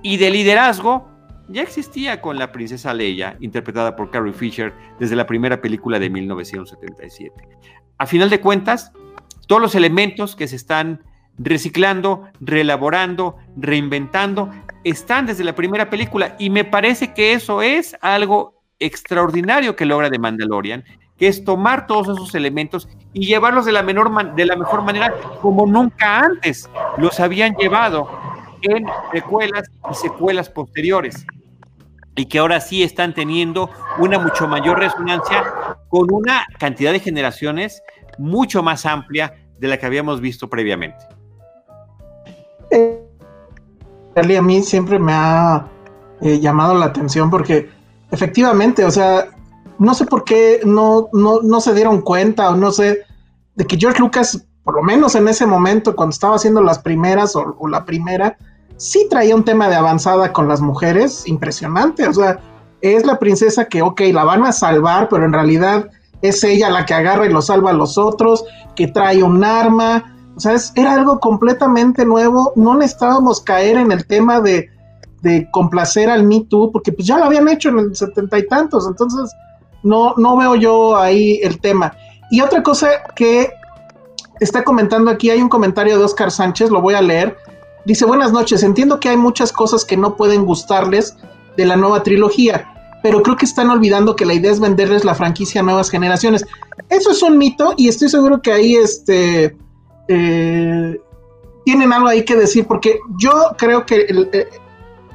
y 0.04 0.18
de 0.18 0.30
liderazgo, 0.30 1.08
ya 1.48 1.62
existía 1.62 2.20
con 2.20 2.38
la 2.38 2.52
princesa 2.52 2.94
Leia, 2.94 3.36
interpretada 3.40 3.96
por 3.96 4.12
Carrie 4.12 4.32
Fisher 4.32 4.72
desde 5.00 5.16
la 5.16 5.26
primera 5.26 5.60
película 5.60 5.98
de 5.98 6.10
1977. 6.10 7.34
A 7.98 8.06
final 8.06 8.30
de 8.30 8.40
cuentas, 8.40 8.92
todos 9.48 9.60
los 9.60 9.74
elementos 9.74 10.36
que 10.36 10.46
se 10.46 10.54
están 10.54 11.02
reciclando, 11.38 12.28
reelaborando, 12.38 13.34
reinventando, 13.56 14.48
están 14.84 15.26
desde 15.26 15.44
la 15.44 15.54
primera 15.54 15.90
película 15.90 16.36
y 16.38 16.50
me 16.50 16.64
parece 16.64 17.12
que 17.14 17.32
eso 17.32 17.62
es 17.62 17.96
algo 18.00 18.62
extraordinario 18.78 19.76
que 19.76 19.86
logra 19.86 20.10
The 20.10 20.18
Mandalorian, 20.18 20.84
que 21.16 21.28
es 21.28 21.44
tomar 21.44 21.86
todos 21.86 22.08
esos 22.08 22.34
elementos 22.34 22.88
y 23.12 23.26
llevarlos 23.26 23.64
de 23.64 23.72
la, 23.72 23.82
menor 23.82 24.34
de 24.34 24.46
la 24.46 24.56
mejor 24.56 24.82
manera 24.82 25.14
como 25.40 25.66
nunca 25.66 26.20
antes 26.20 26.68
los 26.98 27.18
habían 27.20 27.54
llevado 27.54 28.08
en 28.62 28.86
secuelas 29.12 29.70
y 29.90 29.94
secuelas 29.94 30.48
posteriores. 30.50 31.26
Y 32.16 32.26
que 32.26 32.38
ahora 32.38 32.60
sí 32.60 32.82
están 32.82 33.12
teniendo 33.12 33.70
una 33.98 34.18
mucho 34.18 34.46
mayor 34.46 34.78
resonancia 34.78 35.44
con 35.88 36.12
una 36.12 36.46
cantidad 36.58 36.92
de 36.92 37.00
generaciones 37.00 37.82
mucho 38.18 38.62
más 38.62 38.86
amplia 38.86 39.34
de 39.58 39.68
la 39.68 39.78
que 39.78 39.86
habíamos 39.86 40.20
visto 40.20 40.48
previamente 40.48 41.04
a 44.16 44.42
mí 44.42 44.62
siempre 44.62 44.98
me 44.98 45.12
ha 45.12 45.66
eh, 46.20 46.40
llamado 46.40 46.74
la 46.74 46.86
atención 46.86 47.30
porque 47.30 47.70
efectivamente, 48.10 48.84
o 48.84 48.90
sea, 48.90 49.28
no 49.78 49.94
sé 49.94 50.06
por 50.06 50.24
qué 50.24 50.60
no, 50.64 51.08
no, 51.12 51.60
se 51.60 51.74
dieron 51.74 52.00
cuenta 52.00 52.50
o 52.50 52.56
no 52.56 52.70
sé 52.70 53.00
de 53.56 53.64
que 53.64 53.76
George 53.76 54.00
Lucas, 54.00 54.46
por 54.62 54.76
lo 54.76 54.82
menos 54.82 55.14
en 55.14 55.28
ese 55.28 55.46
momento, 55.46 55.96
cuando 55.96 56.12
estaba 56.12 56.36
haciendo 56.36 56.62
las 56.62 56.78
primeras 56.78 57.34
o, 57.34 57.56
o 57.58 57.68
la 57.68 57.84
primera, 57.84 58.36
sí 58.76 59.06
traía 59.10 59.34
un 59.34 59.44
tema 59.44 59.68
de 59.68 59.76
avanzada 59.76 60.32
con 60.32 60.48
las 60.48 60.60
mujeres 60.60 61.26
impresionante, 61.26 62.06
o 62.06 62.12
sea, 62.12 62.38
es 62.80 63.06
la 63.06 63.18
princesa 63.18 63.64
que, 63.66 63.82
ok, 63.82 64.00
la 64.12 64.24
van 64.24 64.44
a 64.44 64.52
salvar, 64.52 65.08
pero 65.08 65.24
en 65.24 65.32
realidad 65.32 65.88
es 66.22 66.42
ella 66.44 66.70
la 66.70 66.86
que 66.86 66.94
agarra 66.94 67.26
y 67.26 67.32
lo 67.32 67.42
salva 67.42 67.70
a 67.70 67.74
los 67.74 67.98
otros, 67.98 68.44
que 68.76 68.88
trae 68.88 69.22
un 69.22 69.44
arma, 69.44 70.13
o 70.36 70.40
sea, 70.40 70.54
era 70.74 70.94
algo 70.94 71.20
completamente 71.20 72.04
nuevo. 72.04 72.52
No 72.56 72.74
necesitábamos 72.74 73.40
caer 73.40 73.76
en 73.76 73.92
el 73.92 74.06
tema 74.06 74.40
de, 74.40 74.70
complacer 75.52 76.10
al 76.10 76.24
Me 76.24 76.40
Too, 76.42 76.70
porque 76.70 76.92
pues 76.92 77.06
ya 77.06 77.16
lo 77.16 77.24
habían 77.24 77.48
hecho 77.48 77.70
en 77.70 77.78
el 77.78 77.96
setenta 77.96 78.38
y 78.38 78.46
tantos. 78.46 78.86
Entonces, 78.86 79.34
no, 79.82 80.14
no 80.18 80.36
veo 80.36 80.54
yo 80.54 80.96
ahí 80.96 81.40
el 81.42 81.60
tema. 81.60 81.96
Y 82.30 82.42
otra 82.42 82.62
cosa 82.62 82.88
que 83.16 83.50
está 84.40 84.64
comentando 84.64 85.10
aquí, 85.10 85.30
hay 85.30 85.40
un 85.40 85.48
comentario 85.48 85.98
de 85.98 86.04
Oscar 86.04 86.30
Sánchez, 86.30 86.70
lo 86.70 86.82
voy 86.82 86.94
a 86.94 87.00
leer. 87.00 87.36
Dice, 87.86 88.04
buenas 88.04 88.32
noches, 88.32 88.62
entiendo 88.62 89.00
que 89.00 89.08
hay 89.08 89.16
muchas 89.16 89.52
cosas 89.52 89.84
que 89.84 89.96
no 89.96 90.16
pueden 90.16 90.44
gustarles 90.44 91.16
de 91.56 91.66
la 91.66 91.76
nueva 91.76 92.02
trilogía, 92.02 92.66
pero 93.02 93.22
creo 93.22 93.36
que 93.36 93.44
están 93.44 93.70
olvidando 93.70 94.16
que 94.16 94.26
la 94.26 94.34
idea 94.34 94.50
es 94.50 94.60
venderles 94.60 95.04
la 95.04 95.14
franquicia 95.14 95.60
a 95.60 95.64
nuevas 95.64 95.90
generaciones. 95.90 96.44
Eso 96.88 97.10
es 97.12 97.22
un 97.22 97.38
mito 97.38 97.74
y 97.76 97.88
estoy 97.88 98.08
seguro 98.08 98.42
que 98.42 98.52
ahí 98.52 98.74
este, 98.76 99.56
eh, 100.08 101.00
tienen 101.64 101.92
algo 101.92 102.08
ahí 102.08 102.24
que 102.24 102.36
decir, 102.36 102.66
porque 102.66 103.00
yo 103.18 103.32
creo 103.56 103.86
que 103.86 104.06
eh, 104.32 104.48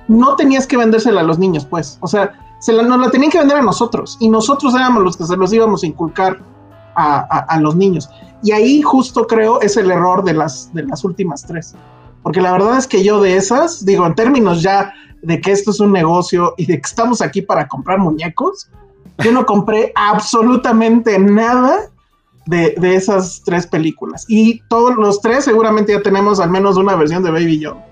no 0.08 0.36
tenías 0.36 0.66
que 0.66 0.78
vendérsela 0.78 1.22
a 1.22 1.24
los 1.24 1.38
niños, 1.38 1.66
pues, 1.66 1.98
o 2.02 2.08
sea, 2.08 2.34
se 2.60 2.74
la, 2.74 2.84
nos 2.84 3.00
la 3.00 3.12
tenían 3.12 3.32
que 3.32 3.40
vender 3.40 3.58
a 3.58 3.62
nosotros, 3.62 4.18
y 4.20 4.30
nosotros 4.30 4.74
éramos 4.74 5.04
los 5.04 5.16
que 5.16 5.26
se 5.26 5.38
los 5.38 5.54
íbamos 5.54 5.84
a 5.84 5.88
inculcar 5.88 6.40
a, 6.96 7.58
los 7.62 7.78
niños. 7.78 8.10
Y 8.44 8.52
ahí 8.52 8.82
justo 8.82 9.26
creo 9.26 9.62
es 9.62 9.78
el 9.78 9.90
error 9.90 10.22
de 10.24 10.34
las, 10.34 10.74
de 10.74 10.84
las 10.84 11.06
últimas 11.06 11.44
tres. 11.44 11.74
porque 12.24 12.42
la 12.42 12.52
verdad 12.52 12.78
es 12.78 12.88
que 12.88 13.04
yo 13.04 13.22
de 13.22 13.38
esas, 13.38 13.86
digo, 13.86 14.06
en 14.06 14.16
términos 14.16 14.62
ya 14.62 14.94
de 15.22 15.40
que 15.40 15.52
esto 15.52 15.72
es 15.72 15.80
un 15.80 15.94
negocio 15.94 16.56
y 16.58 16.66
de 16.66 16.76
que 16.76 16.88
estamos 16.88 17.22
aquí 17.22 17.42
para 17.42 17.70
comprar 17.70 18.00
muñecos, 18.00 18.70
yo 19.20 19.32
no 19.32 19.46
compré 19.46 19.92
absolutamente 19.96 21.18
nada 21.20 21.90
de, 22.50 22.96
esas 22.96 23.42
tres 23.46 23.68
películas. 23.68 24.26
Y 24.28 24.62
todos 24.70 24.96
los 24.96 25.22
tres 25.22 25.46
seguramente 25.46 25.94
ya 25.94 26.02
tenemos 26.02 26.40
al 26.40 26.50
menos 26.50 26.78
una 26.78 26.96
versión 26.96 27.24
de 27.24 27.32
Baby 27.32 27.60
Yoda. 27.60 27.86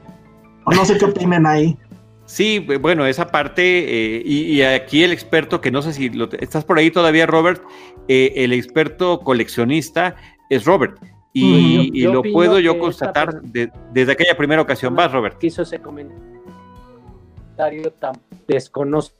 O 0.65 0.71
no 0.71 0.85
sé 0.85 0.97
qué 0.97 1.05
opinen 1.05 1.45
ahí. 1.45 1.77
Sí, 2.25 2.65
bueno, 2.81 3.05
esa 3.05 3.27
parte, 3.27 3.61
eh, 3.61 4.21
y, 4.25 4.61
aquí 4.61 5.03
el 5.03 5.13
experto, 5.13 5.61
que 5.61 5.71
no 5.71 5.81
sé 5.81 5.93
si 5.93 6.09
lo, 6.09 6.29
estás 6.39 6.65
por 6.65 6.77
ahí 6.77 6.91
todavía, 6.91 7.25
Robert, 7.25 7.61
eh, 8.09 8.33
el 8.35 8.51
experto 8.51 9.21
coleccionista 9.21 10.15
es 10.49 10.65
Robert. 10.65 10.97
Y, 11.31 12.01
lo 12.01 12.23
puedo 12.23 12.59
yo 12.59 12.79
constatar 12.79 13.41
desde 13.43 14.11
aquella 14.11 14.35
primera 14.35 14.61
ocasión. 14.61 14.95
Vas, 14.95 15.11
Robert. 15.11 15.41
Hizo 15.43 15.61
ese 15.61 15.79
comentario 15.79 17.91
tan 17.99 18.13
desconoce 18.47 19.11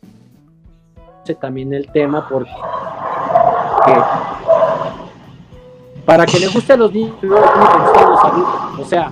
también 1.40 1.74
el 1.74 1.92
tema 1.92 2.28
porque 2.28 2.50
para 6.08 6.26
que 6.26 6.40
le 6.40 6.48
guste 6.48 6.72
a 6.72 6.78
los 6.78 6.94
niños, 6.94 7.18
no 7.22 7.36
los 7.36 8.24
adultos. 8.24 8.80
O 8.80 8.86
sea, 8.86 9.12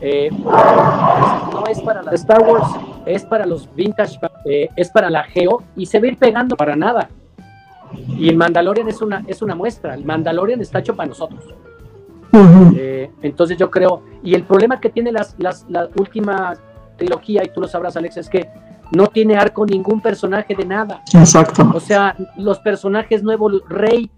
eh, 0.00 0.30
no 0.30 1.64
es 1.68 1.80
para 1.80 2.00
la 2.00 2.12
Star 2.12 2.40
Wars, 2.42 2.68
es 3.04 3.24
para 3.24 3.44
los 3.44 3.68
vintage, 3.74 4.20
eh, 4.44 4.68
es 4.76 4.88
para 4.88 5.10
la 5.10 5.24
Geo 5.24 5.64
y 5.74 5.84
se 5.84 5.98
va 5.98 6.04
a 6.04 6.08
ir 6.10 6.16
pegando 6.16 6.56
para 6.56 6.76
nada. 6.76 7.08
Y 8.16 8.28
el 8.28 8.36
Mandalorian 8.36 8.88
es 8.88 9.02
una, 9.02 9.24
es 9.26 9.42
una 9.42 9.56
muestra. 9.56 9.94
El 9.94 10.04
Mandalorian 10.04 10.60
está 10.60 10.78
hecho 10.78 10.94
para 10.94 11.08
nosotros. 11.08 11.44
Eh, 12.76 13.10
entonces 13.22 13.56
yo 13.56 13.68
creo, 13.68 14.02
y 14.22 14.36
el 14.36 14.44
problema 14.44 14.78
que 14.78 14.90
tiene 14.90 15.10
las, 15.10 15.34
las, 15.38 15.66
la 15.68 15.88
última 15.96 16.54
trilogía, 16.96 17.42
y 17.44 17.48
tú 17.48 17.62
lo 17.62 17.66
sabrás, 17.66 17.96
Alex, 17.96 18.16
es 18.16 18.28
que 18.28 18.48
no 18.92 19.08
tiene 19.08 19.36
arco 19.36 19.66
ningún 19.66 20.00
personaje 20.00 20.54
de 20.54 20.64
nada. 20.64 21.02
Exacto. 21.12 21.68
O 21.74 21.80
sea, 21.80 22.14
los 22.36 22.60
personajes 22.60 23.24
nuevos, 23.24 23.60
Rey 23.68 24.08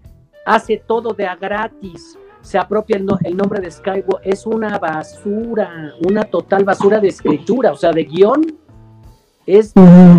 hace 0.45 0.77
todo 0.77 1.13
de 1.13 1.25
a 1.25 1.35
gratis, 1.35 2.17
se 2.41 2.57
apropia 2.57 2.97
el, 2.97 3.37
nombre 3.37 3.61
de 3.61 3.69
Skywalker, 3.69 4.19
es 4.23 4.45
una 4.45 4.79
basura, 4.79 5.93
una 6.07 6.23
total 6.23 6.63
basura 6.63 6.99
de 6.99 7.09
escritura, 7.09 7.71
o 7.71 7.75
sea, 7.75 7.91
de 7.91 8.03
guion. 8.03 8.57
Es 9.45 9.73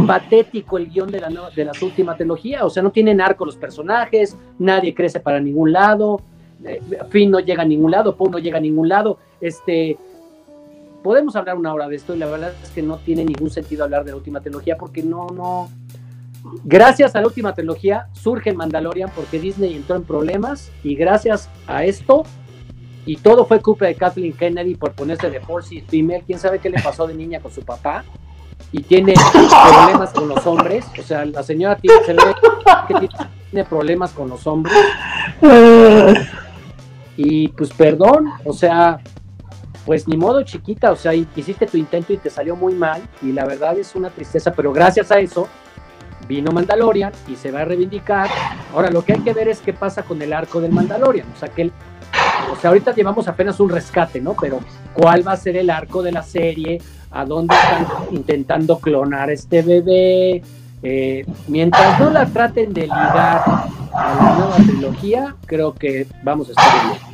patético 0.07 0.79
el 0.79 0.91
guion 0.91 1.11
de 1.11 1.21
la, 1.21 1.29
de 1.55 1.65
la 1.65 1.73
última 1.81 2.17
trilogía, 2.17 2.65
o 2.65 2.71
sea, 2.71 2.83
no 2.83 2.91
tienen 2.91 3.21
arco 3.21 3.45
los 3.45 3.57
personajes, 3.57 4.37
nadie 4.59 4.95
crece 4.95 5.21
para 5.21 5.41
ningún 5.41 5.73
lado, 5.73 6.21
eh, 6.65 6.81
Finn 7.09 7.31
no 7.31 7.41
llega 7.41 7.63
a 7.63 7.67
ningún 7.67 7.91
lado, 7.93 8.17
Poe 8.17 8.31
no 8.31 8.39
llega 8.39 8.59
a 8.59 8.61
ningún 8.61 8.89
lado, 8.89 9.19
este, 9.41 9.97
podemos 11.03 11.37
hablar 11.37 11.57
una 11.57 11.73
hora 11.73 11.89
de 11.89 11.97
esto 11.97 12.15
y 12.15 12.19
la 12.19 12.27
verdad 12.27 12.53
es 12.63 12.71
que 12.71 12.83
no 12.83 12.99
tiene 12.99 13.25
ningún 13.25 13.51
sentido 13.51 13.85
hablar 13.85 14.05
de 14.05 14.11
la 14.11 14.17
última 14.17 14.41
trilogía 14.41 14.77
porque 14.77 15.03
no, 15.03 15.29
no, 15.29 15.69
gracias 16.65 17.15
a 17.15 17.21
la 17.21 17.27
última 17.27 17.55
trilogía 17.55 18.09
surge 18.13 18.53
Mandalorian 18.53 19.11
porque 19.15 19.39
Disney 19.39 19.75
entró 19.75 19.97
en 19.97 20.05
problemas 20.05 20.71
y 20.83 20.95
gracias 20.95 21.49
a 21.67 21.85
esto 21.85 22.25
y 23.05 23.17
todo 23.17 23.47
fue 23.47 23.61
culpa 23.61 23.87
de 23.87 23.95
Kathleen 23.95 24.33
Kennedy 24.33 24.75
por 24.77 24.93
ponerse 24.93 25.31
de 25.31 25.41
force 25.41 25.75
y 25.77 25.81
female, 25.81 26.23
quién 26.27 26.39
sabe 26.39 26.59
qué 26.59 26.71
le 26.71 26.81
pasó 26.81 27.07
de 27.07 27.15
niña 27.15 27.41
con 27.41 27.51
su 27.53 27.63
papá 27.63 28.05
y 28.71 28.83
tiene 28.83 29.15
problemas 29.33 30.13
con 30.13 30.29
los 30.29 30.47
hombres, 30.47 30.87
o 30.99 31.03
sea, 31.03 31.25
la 31.25 31.43
señora 31.43 31.77
tiene, 31.77 31.99
problemas 33.65 34.13
con 34.13 34.29
los 34.29 34.47
hombres. 34.47 34.75
Y 37.17 37.49
pues 37.49 37.71
perdón, 37.73 38.31
o 38.45 38.53
sea, 38.53 39.01
pues 39.85 40.09
ni 40.09 40.17
modo 40.17 40.43
chiquita, 40.43 40.93
o 40.93 40.97
sea, 40.97 41.13
hiciste 41.15 41.67
tu 41.67 41.77
intento 41.77 42.13
y 42.13 42.17
te 42.17 42.31
salió 42.31 42.57
muy 42.57 42.75
mal. 42.75 43.03
Y 43.21 43.33
la 43.33 43.45
verdad 43.45 43.79
es 43.79 43.95
una 43.95 44.09
tristeza, 44.09 44.53
pero 44.53 44.73
gracias 44.73 45.11
a 45.13 45.19
eso 45.19 45.49
vino 46.29 46.53
Mandalorian 46.53 47.13
y 47.29 47.37
se 47.37 47.51
va 47.51 47.61
a 47.61 47.65
reivindicar. 47.65 48.29
Ahora 48.73 48.91
lo 48.91 49.05
que 49.05 49.15
hay 49.15 49.21
que 49.21 49.33
ver 49.33 49.49
es 49.49 49.61
qué 49.61 49.73
pasa 49.73 50.03
con 50.03 50.21
el 50.23 50.33
arco 50.33 50.61
del 50.61 50.73
Mandalorian, 50.73 51.27
o 51.35 51.39
sea, 51.39 51.49
que 51.49 51.71
o 52.51 52.57
sea, 52.57 52.71
ahorita 52.71 52.95
llevamos 52.95 53.29
apenas 53.29 53.59
un 53.61 53.71
rescate, 53.71 54.21
¿no? 54.21 54.35
Pero 54.39 54.61
¿cuál 54.93 55.27
va 55.27 55.33
a 55.33 55.37
ser 55.37 55.57
el 55.57 55.71
arco 55.71 56.03
de 56.03 56.13
la 56.13 56.23
serie? 56.23 56.81
¿A 57.11 57.25
dónde 57.25 57.55
están 57.55 57.87
intentando 58.11 58.79
clonar 58.79 59.31
este 59.31 59.63
bebé? 59.63 60.43
Eh, 60.83 61.25
mientras 61.49 62.01
no 62.01 62.11
la 62.11 62.27
traten 62.27 62.73
de 62.73 62.83
ligar 62.83 63.43
a 63.95 64.15
la 64.15 64.35
nueva 64.37 64.57
trilogía, 64.57 65.37
creo 65.47 65.75
que 65.75 66.07
vamos 66.23 66.49
a 66.49 66.51
estar 66.51 66.91
bien. 66.91 67.12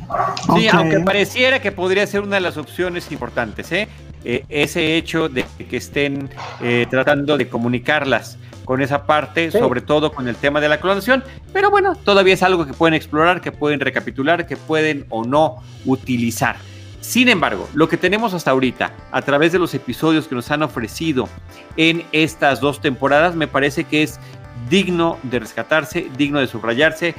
Sí, 0.55 0.67
aunque 0.67 0.99
pareciera 0.99 1.61
que 1.61 1.71
podría 1.71 2.05
ser 2.07 2.21
una 2.21 2.35
de 2.35 2.41
las 2.41 2.57
opciones 2.57 3.11
importantes, 3.11 3.71
¿eh? 3.71 3.87
eh 4.23 4.43
ese 4.49 4.97
hecho 4.97 5.29
de 5.29 5.45
que 5.69 5.77
estén 5.77 6.29
eh, 6.61 6.87
tratando 6.89 7.37
de 7.37 7.47
comunicarlas 7.47 8.37
con 8.65 8.81
esa 8.81 9.05
parte, 9.05 9.49
sobre 9.49 9.81
todo 9.81 10.11
con 10.11 10.27
el 10.27 10.35
tema 10.35 10.61
de 10.61 10.69
la 10.69 10.79
clonación, 10.79 11.23
pero 11.51 11.71
bueno, 11.71 11.95
todavía 11.95 12.35
es 12.35 12.43
algo 12.43 12.67
que 12.67 12.73
pueden 12.73 12.93
explorar, 12.93 13.41
que 13.41 13.51
pueden 13.51 13.79
recapitular, 13.79 14.45
que 14.45 14.57
pueden 14.57 15.05
o 15.09 15.23
no 15.23 15.63
utilizar. 15.85 16.55
Sin 17.01 17.29
embargo, 17.29 17.67
lo 17.73 17.89
que 17.89 17.97
tenemos 17.97 18.35
hasta 18.35 18.51
ahorita, 18.51 18.91
a 19.11 19.21
través 19.23 19.51
de 19.51 19.57
los 19.57 19.73
episodios 19.73 20.27
que 20.27 20.35
nos 20.35 20.51
han 20.51 20.61
ofrecido 20.61 21.27
en 21.77 22.03
estas 22.11 22.59
dos 22.59 22.81
temporadas, 22.81 23.35
me 23.35 23.47
parece 23.47 23.85
que 23.85 24.03
es 24.03 24.19
digno 24.69 25.17
de 25.23 25.39
rescatarse, 25.39 26.07
digno 26.17 26.39
de 26.39 26.45
subrayarse, 26.45 27.15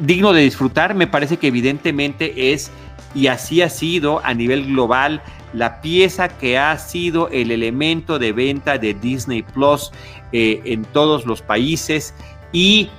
digno 0.00 0.32
de 0.32 0.42
disfrutar. 0.42 0.94
Me 0.94 1.06
parece 1.06 1.36
que 1.36 1.48
evidentemente 1.48 2.52
es, 2.52 2.70
y 3.14 3.28
así 3.28 3.62
ha 3.62 3.68
sido 3.68 4.24
a 4.24 4.34
nivel 4.34 4.66
global, 4.66 5.22
la 5.52 5.80
pieza 5.80 6.28
que 6.28 6.58
ha 6.58 6.76
sido 6.78 7.28
el 7.28 7.50
elemento 7.50 8.18
de 8.18 8.32
venta 8.32 8.78
de 8.78 8.94
Disney 8.94 9.42
Plus 9.42 9.92
eh, 10.32 10.60
en 10.64 10.84
todos 10.84 11.26
los 11.26 11.42
países. 11.42 12.14
Y 12.52 12.90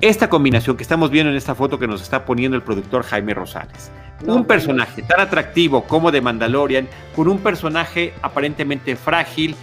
esta 0.00 0.28
combinación 0.28 0.76
que 0.76 0.82
estamos 0.82 1.10
viendo 1.10 1.30
en 1.30 1.36
esta 1.36 1.54
foto 1.54 1.78
que 1.78 1.86
nos 1.86 2.02
está 2.02 2.24
poniendo 2.24 2.56
el 2.56 2.62
productor 2.62 3.02
Jaime 3.04 3.34
Rosales 3.34 3.90
un 4.26 4.44
personaje 4.44 5.02
tan 5.02 5.20
atractivo 5.20 5.84
como 5.84 6.10
de 6.10 6.20
Mandalorian, 6.20 6.88
con 7.16 7.28
un 7.28 7.38
personaje 7.38 8.12
aparentemente 8.22 8.96
frágil, 8.96 9.54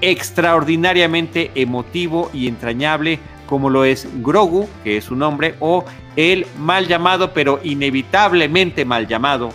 extraordinariamente 0.00 1.50
emotivo 1.54 2.30
y 2.32 2.48
entrañable 2.48 3.18
como 3.46 3.70
lo 3.70 3.84
es 3.84 4.08
Grogu, 4.22 4.68
que 4.82 4.96
es 4.96 5.04
su 5.04 5.16
nombre, 5.16 5.54
o 5.60 5.84
el 6.16 6.46
mal 6.58 6.86
llamado, 6.86 7.32
pero 7.32 7.60
inevitablemente 7.62 8.84
mal 8.84 9.06
llamado 9.06 9.50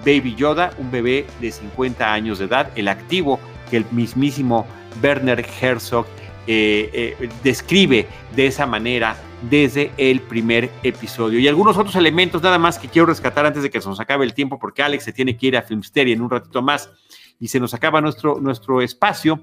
Baby 0.00 0.34
Yoda, 0.34 0.72
un 0.78 0.90
bebé 0.90 1.26
de 1.40 1.52
50 1.52 2.12
años 2.12 2.38
de 2.38 2.46
edad, 2.46 2.70
el 2.74 2.88
activo 2.88 3.38
que 3.70 3.78
el 3.78 3.84
mismísimo 3.90 4.66
Werner 5.02 5.46
Herzog 5.60 6.06
eh, 6.46 7.16
eh, 7.20 7.28
describe 7.44 8.06
de 8.34 8.46
esa 8.46 8.66
manera 8.66 9.16
desde 9.48 9.92
el 9.96 10.20
primer 10.20 10.70
episodio. 10.82 11.38
Y 11.38 11.48
algunos 11.48 11.76
otros 11.76 11.94
elementos 11.96 12.42
nada 12.42 12.58
más 12.58 12.78
que 12.78 12.88
quiero 12.88 13.06
rescatar 13.06 13.46
antes 13.46 13.62
de 13.62 13.70
que 13.70 13.80
se 13.80 13.88
nos 13.88 14.00
acabe 14.00 14.24
el 14.24 14.34
tiempo, 14.34 14.58
porque 14.58 14.82
Alex 14.82 15.04
se 15.04 15.12
tiene 15.12 15.36
que 15.36 15.46
ir 15.46 15.56
a 15.56 15.62
Filmsteria 15.62 16.14
en 16.14 16.22
un 16.22 16.30
ratito 16.30 16.62
más 16.62 16.90
y 17.38 17.48
se 17.48 17.60
nos 17.60 17.72
acaba 17.72 18.00
nuestro, 18.00 18.38
nuestro 18.40 18.82
espacio, 18.82 19.40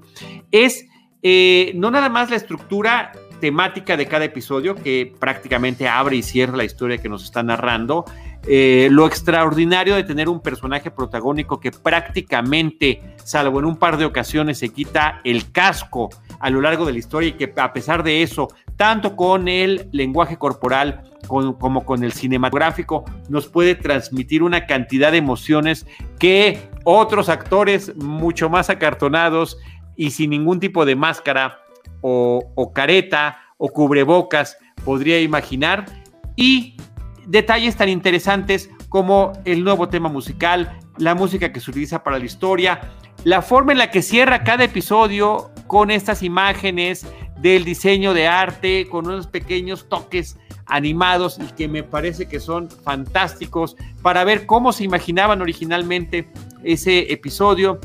es 0.52 0.86
eh, 1.22 1.72
no 1.74 1.90
nada 1.90 2.08
más 2.08 2.30
la 2.30 2.36
estructura 2.36 3.12
temática 3.40 3.96
de 3.96 4.06
cada 4.06 4.24
episodio 4.24 4.74
que 4.74 5.12
prácticamente 5.18 5.88
abre 5.88 6.16
y 6.16 6.22
cierra 6.22 6.56
la 6.56 6.64
historia 6.64 6.98
que 6.98 7.08
nos 7.08 7.24
está 7.24 7.42
narrando, 7.42 8.04
eh, 8.46 8.88
lo 8.90 9.06
extraordinario 9.06 9.94
de 9.94 10.04
tener 10.04 10.28
un 10.28 10.40
personaje 10.40 10.90
protagónico 10.90 11.60
que 11.60 11.70
prácticamente, 11.70 13.02
salvo 13.24 13.58
en 13.58 13.66
un 13.66 13.76
par 13.76 13.98
de 13.98 14.04
ocasiones, 14.04 14.58
se 14.58 14.70
quita 14.70 15.20
el 15.24 15.50
casco 15.52 16.08
a 16.40 16.50
lo 16.50 16.60
largo 16.60 16.86
de 16.86 16.92
la 16.92 16.98
historia 16.98 17.30
y 17.30 17.32
que 17.32 17.52
a 17.56 17.72
pesar 17.72 18.02
de 18.02 18.22
eso, 18.22 18.48
tanto 18.76 19.16
con 19.16 19.48
el 19.48 19.88
lenguaje 19.92 20.36
corporal 20.36 21.02
como 21.26 21.84
con 21.84 22.04
el 22.04 22.12
cinematográfico, 22.12 23.04
nos 23.28 23.48
puede 23.48 23.74
transmitir 23.74 24.42
una 24.42 24.66
cantidad 24.66 25.12
de 25.12 25.18
emociones 25.18 25.86
que 26.18 26.70
otros 26.84 27.28
actores 27.28 27.94
mucho 27.96 28.48
más 28.48 28.70
acartonados 28.70 29.58
y 29.94 30.12
sin 30.12 30.30
ningún 30.30 30.60
tipo 30.60 30.86
de 30.86 30.96
máscara 30.96 31.58
o, 32.00 32.72
careta 32.74 33.38
o 33.56 33.68
cubrebocas 33.68 34.56
podría 34.84 35.20
imaginar. 35.20 35.86
Y 36.36 36.76
detalles 37.26 37.76
tan 37.76 37.88
interesantes 37.88 38.70
como 38.88 39.32
el 39.44 39.64
nuevo 39.64 39.88
tema 39.88 40.08
musical, 40.08 40.78
la 40.96 41.14
música 41.14 41.52
que 41.52 41.60
se 41.60 41.70
utiliza 41.70 42.02
para 42.02 42.18
la 42.18 42.24
historia, 42.24 42.80
la 43.24 43.42
forma 43.42 43.72
en 43.72 43.78
la 43.78 43.90
que 43.90 44.02
cierra 44.02 44.44
cada 44.44 44.64
episodio 44.64 45.50
con 45.66 45.90
estas 45.90 46.22
imágenes 46.22 47.06
del 47.40 47.64
diseño 47.64 48.14
de 48.14 48.26
arte, 48.26 48.88
con 48.88 49.06
unos 49.06 49.26
pequeños 49.26 49.88
toques 49.88 50.38
animados 50.66 51.38
y 51.38 51.52
que 51.54 51.68
me 51.68 51.82
parece 51.82 52.28
que 52.28 52.40
son 52.40 52.70
fantásticos 52.70 53.76
para 54.02 54.24
ver 54.24 54.46
cómo 54.46 54.72
se 54.72 54.84
imaginaban 54.84 55.40
originalmente 55.40 56.30
ese 56.62 57.12
episodio 57.12 57.80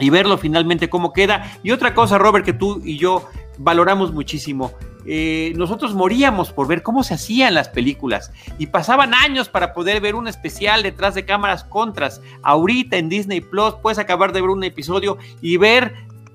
y 0.00 0.10
verlo 0.10 0.38
finalmente 0.38 0.88
cómo 0.88 1.12
queda. 1.12 1.58
Y 1.62 1.70
otra 1.70 1.94
cosa, 1.94 2.18
Robert, 2.18 2.44
que 2.44 2.52
tú 2.52 2.80
y 2.84 2.98
yo 2.98 3.28
valoramos 3.58 4.12
muchísimo, 4.12 4.72
eh, 5.06 5.52
nosotros 5.56 5.94
moríamos 5.94 6.52
por 6.52 6.68
ver 6.68 6.82
cómo 6.82 7.02
se 7.02 7.14
hacían 7.14 7.54
las 7.54 7.68
películas 7.68 8.30
y 8.58 8.66
pasaban 8.66 9.14
años 9.14 9.48
para 9.48 9.72
poder 9.72 10.00
ver 10.00 10.14
un 10.14 10.28
especial 10.28 10.82
detrás 10.82 11.14
de 11.14 11.24
cámaras 11.24 11.64
contras. 11.64 12.20
Ahorita 12.42 12.96
en 12.96 13.08
Disney 13.08 13.40
Plus 13.40 13.74
puedes 13.82 13.98
acabar 13.98 14.32
de 14.32 14.42
ver 14.42 14.50
un 14.50 14.64
episodio 14.64 15.16
y 15.40 15.56
ver 15.56 15.94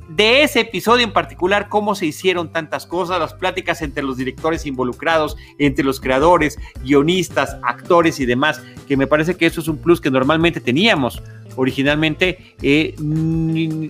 de 0.09 0.43
ese 0.43 0.61
episodio 0.61 1.03
en 1.03 1.13
particular, 1.13 1.69
cómo 1.69 1.95
se 1.95 2.05
hicieron 2.05 2.51
tantas 2.51 2.85
cosas, 2.85 3.19
las 3.19 3.33
pláticas 3.33 3.81
entre 3.81 4.03
los 4.03 4.17
directores 4.17 4.65
involucrados, 4.65 5.37
entre 5.57 5.83
los 5.83 5.99
creadores, 5.99 6.59
guionistas, 6.83 7.57
actores 7.63 8.19
y 8.19 8.25
demás, 8.25 8.61
que 8.87 8.97
me 8.97 9.07
parece 9.07 9.35
que 9.35 9.45
eso 9.45 9.61
es 9.61 9.67
un 9.67 9.77
plus 9.77 10.01
que 10.01 10.11
normalmente 10.11 10.59
teníamos 10.59 11.21
originalmente, 11.55 12.55
eh, 12.61 12.95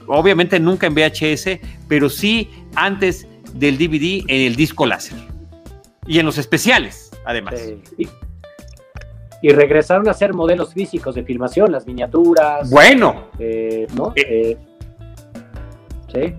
obviamente 0.08 0.60
nunca 0.60 0.88
en 0.88 0.96
VHS, 0.96 1.60
pero 1.88 2.10
sí 2.10 2.50
antes 2.76 3.28
del 3.54 3.78
DVD 3.78 4.24
en 4.28 4.42
el 4.42 4.56
disco 4.56 4.86
láser 4.86 5.18
y 6.08 6.20
en 6.20 6.26
los 6.26 6.38
especiales, 6.38 7.12
además. 7.26 7.56
Y, 7.98 9.50
regresaron 9.50 10.08
a 10.08 10.12
hacer 10.12 10.34
modelos 10.34 10.74
físicos 10.74 11.16
de 11.16 11.24
filmación, 11.24 11.72
las 11.72 11.86
miniaturas. 11.86 12.70
Bueno, 12.70 13.28
eh, 13.40 13.88
¿no? 13.94 14.14
Eh, 14.16 14.58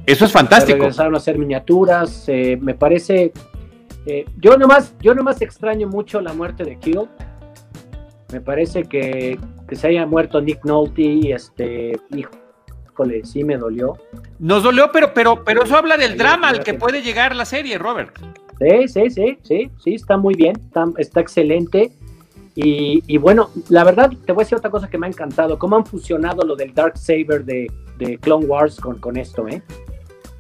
eso 0.06 0.24
es 0.24 0.32
fantástico. 0.32 0.78
Regresaron 0.78 1.14
a 1.14 1.18
hacer 1.18 1.36
miniaturas. 1.36 2.26
Me 2.60 2.74
parece. 2.74 3.32
Yo 4.38 4.56
nomás, 4.56 4.94
yo 5.00 5.14
nomás 5.14 5.42
extraño 5.42 5.86
mucho 5.86 6.22
la 6.22 6.32
muerte 6.32 6.64
de 6.64 6.78
Kill. 6.78 7.08
Me 8.32 8.40
parece 8.40 8.84
que, 8.84 9.38
se 9.72 9.88
haya 9.88 10.06
muerto 10.06 10.40
Nick 10.40 10.64
Nolte, 10.64 11.32
este, 11.32 11.98
híjole, 12.14 13.24
sí 13.24 13.44
me 13.44 13.56
dolió. 13.56 13.96
Nos 14.38 14.62
dolió, 14.62 14.90
pero, 14.92 15.12
pero, 15.14 15.44
pero 15.44 15.64
eso 15.64 15.76
habla 15.76 15.96
del 15.96 16.16
drama 16.16 16.48
al 16.48 16.62
que 16.62 16.74
puede 16.74 17.02
llegar 17.02 17.34
la 17.34 17.44
serie, 17.44 17.78
Robert. 17.78 18.16
Sí, 18.58 18.88
sí, 18.88 19.10
sí, 19.10 19.38
sí, 19.42 19.70
sí, 19.82 19.94
está 19.94 20.16
muy 20.16 20.34
bien, 20.34 20.56
está, 20.98 21.20
excelente. 21.20 21.92
Y, 22.54 23.02
y, 23.08 23.18
bueno, 23.18 23.50
la 23.68 23.82
verdad, 23.82 24.12
te 24.24 24.32
voy 24.32 24.42
a 24.42 24.44
decir 24.44 24.58
otra 24.58 24.70
cosa 24.70 24.88
que 24.88 24.96
me 24.96 25.06
ha 25.06 25.10
encantado, 25.10 25.58
cómo 25.58 25.76
han 25.76 25.84
fusionado 25.84 26.44
lo 26.44 26.54
del 26.54 26.72
Dark 26.72 26.96
Saber 26.96 27.44
de, 27.44 27.66
de 27.98 28.16
Clone 28.18 28.46
Wars 28.46 28.78
con, 28.80 28.98
con 29.00 29.16
esto, 29.16 29.48
¿eh? 29.48 29.60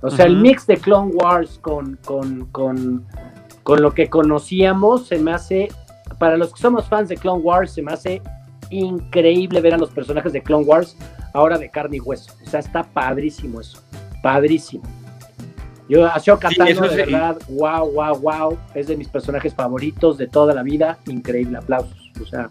O 0.00 0.10
sea, 0.10 0.26
el 0.26 0.36
mix 0.36 0.66
de 0.66 0.76
Clone 0.76 1.12
Wars 1.14 1.58
con, 1.62 1.98
con, 2.04 2.44
con, 2.52 3.06
con, 3.62 3.80
lo 3.80 3.94
que 3.94 4.10
conocíamos 4.10 5.06
se 5.06 5.18
me 5.18 5.32
hace, 5.32 5.68
para 6.18 6.36
los 6.36 6.52
que 6.52 6.60
somos 6.60 6.86
fans 6.88 7.08
de 7.08 7.16
Clone 7.16 7.40
Wars, 7.40 7.72
se 7.72 7.80
me 7.80 7.90
hace 7.90 8.20
increíble 8.70 9.60
ver 9.60 9.74
a 9.74 9.78
los 9.78 9.90
personajes 9.90 10.32
de 10.32 10.42
Clone 10.42 10.64
Wars 10.64 10.96
ahora 11.32 11.58
de 11.58 11.70
carne 11.70 11.96
y 11.96 12.00
hueso. 12.00 12.32
O 12.44 12.48
sea, 12.48 12.60
está 12.60 12.82
padrísimo 12.82 13.60
eso, 13.60 13.82
padrísimo. 14.22 14.84
Yo, 15.88 16.06
Ashoka 16.06 16.48
sí, 16.48 16.56
de 16.56 16.74
verdad, 16.74 17.36
wow, 17.48 17.90
wow, 17.92 18.18
wow, 18.18 18.58
es 18.74 18.86
de 18.86 18.96
mis 18.96 19.08
personajes 19.08 19.54
favoritos 19.54 20.16
de 20.16 20.26
toda 20.26 20.54
la 20.54 20.62
vida, 20.62 20.98
increíble, 21.06 21.58
aplausos. 21.58 22.10
O 22.22 22.24
sea, 22.24 22.48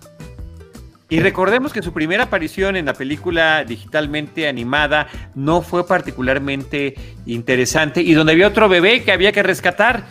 y 1.14 1.20
recordemos 1.20 1.72
que 1.72 1.84
su 1.84 1.93
primera 1.93 2.24
aparición 2.24 2.76
en 2.76 2.88
la 2.88 2.93
película 2.93 3.64
digitalmente 3.66 4.47
animada 4.47 5.07
no 5.36 5.61
fue 5.61 5.86
particularmente 5.86 6.95
interesante 7.28 8.01
y 8.01 8.14
donde 8.14 8.34
había 8.34 8.47
otro 8.47 8.68
bebé 8.68 9.03
que 9.03 9.11
había 9.11 9.32
que 9.32 9.43
rescatar 9.43 10.05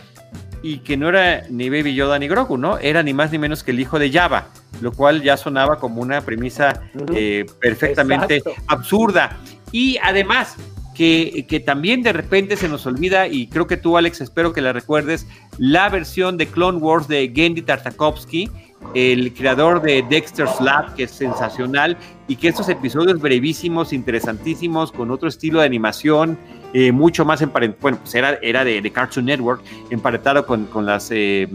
y 0.63 0.77
que 0.79 0.95
no 0.95 1.09
era 1.09 1.43
ni 1.49 1.69
Baby 1.69 1.93
Yoda 1.93 2.17
ni 2.17 2.27
Grogu, 2.27 2.57
¿no? 2.57 2.79
Era 2.79 3.03
ni 3.03 3.13
más 3.13 3.31
ni 3.31 3.37
menos 3.37 3.63
que 3.63 3.71
el 3.71 3.79
hijo 3.81 3.99
de 3.99 4.11
Java, 4.11 4.47
lo 4.81 4.93
cual 4.93 5.21
ya 5.21 5.35
sonaba 5.35 5.77
como 5.77 6.01
una 6.01 6.21
premisa 6.21 6.81
eh, 7.13 7.45
perfectamente 7.59 8.41
absurda. 8.67 9.37
Y 9.73 9.97
además, 10.01 10.55
que, 10.95 11.45
que, 11.49 11.59
también 11.59 12.01
de 12.01 12.13
repente 12.13 12.55
se 12.55 12.69
nos 12.69 12.85
olvida, 12.85 13.27
y 13.27 13.47
creo 13.47 13.67
que 13.67 13.75
tú, 13.75 13.97
Alex, 13.97 14.21
espero 14.21 14.53
que 14.53 14.61
la 14.61 14.71
recuerdes, 14.71 15.27
la 15.57 15.89
versión 15.89 16.37
de 16.37 16.47
Clone 16.47 16.77
Wars 16.77 17.09
de 17.09 17.31
Gendy 17.35 17.61
Tartakovsky, 17.61 18.49
el 18.93 19.33
creador 19.33 19.81
de 19.81 20.03
Dexter's 20.09 20.61
Lab, 20.61 20.95
que 20.95 21.03
es 21.03 21.11
sensacional, 21.11 21.97
y 22.27 22.35
que 22.37 22.47
estos 22.47 22.69
episodios 22.69 23.19
brevísimos, 23.19 23.91
interesantísimos, 23.91 24.91
con 24.91 25.11
otro 25.11 25.27
estilo 25.27 25.59
de 25.59 25.65
animación, 25.65 26.37
eh, 26.73 26.91
mucho 26.91 27.25
más 27.25 27.41
emparentado, 27.41 27.81
bueno, 27.81 27.97
pues 28.01 28.15
era, 28.15 28.39
era 28.41 28.63
de, 28.63 28.91
Cartoon 28.91 29.25
Network, 29.25 29.61
emparentado 29.89 30.45
con, 30.45 30.65
con 30.65 30.85
las 30.85 31.09
eh, 31.11 31.47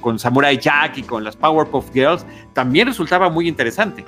con 0.00 0.18
Samurai 0.18 0.58
Jack 0.58 0.98
y 0.98 1.02
con 1.02 1.24
las 1.24 1.36
Powerpuff 1.36 1.92
Girls, 1.92 2.24
también 2.52 2.86
resultaba 2.86 3.30
muy 3.30 3.48
interesante. 3.48 4.04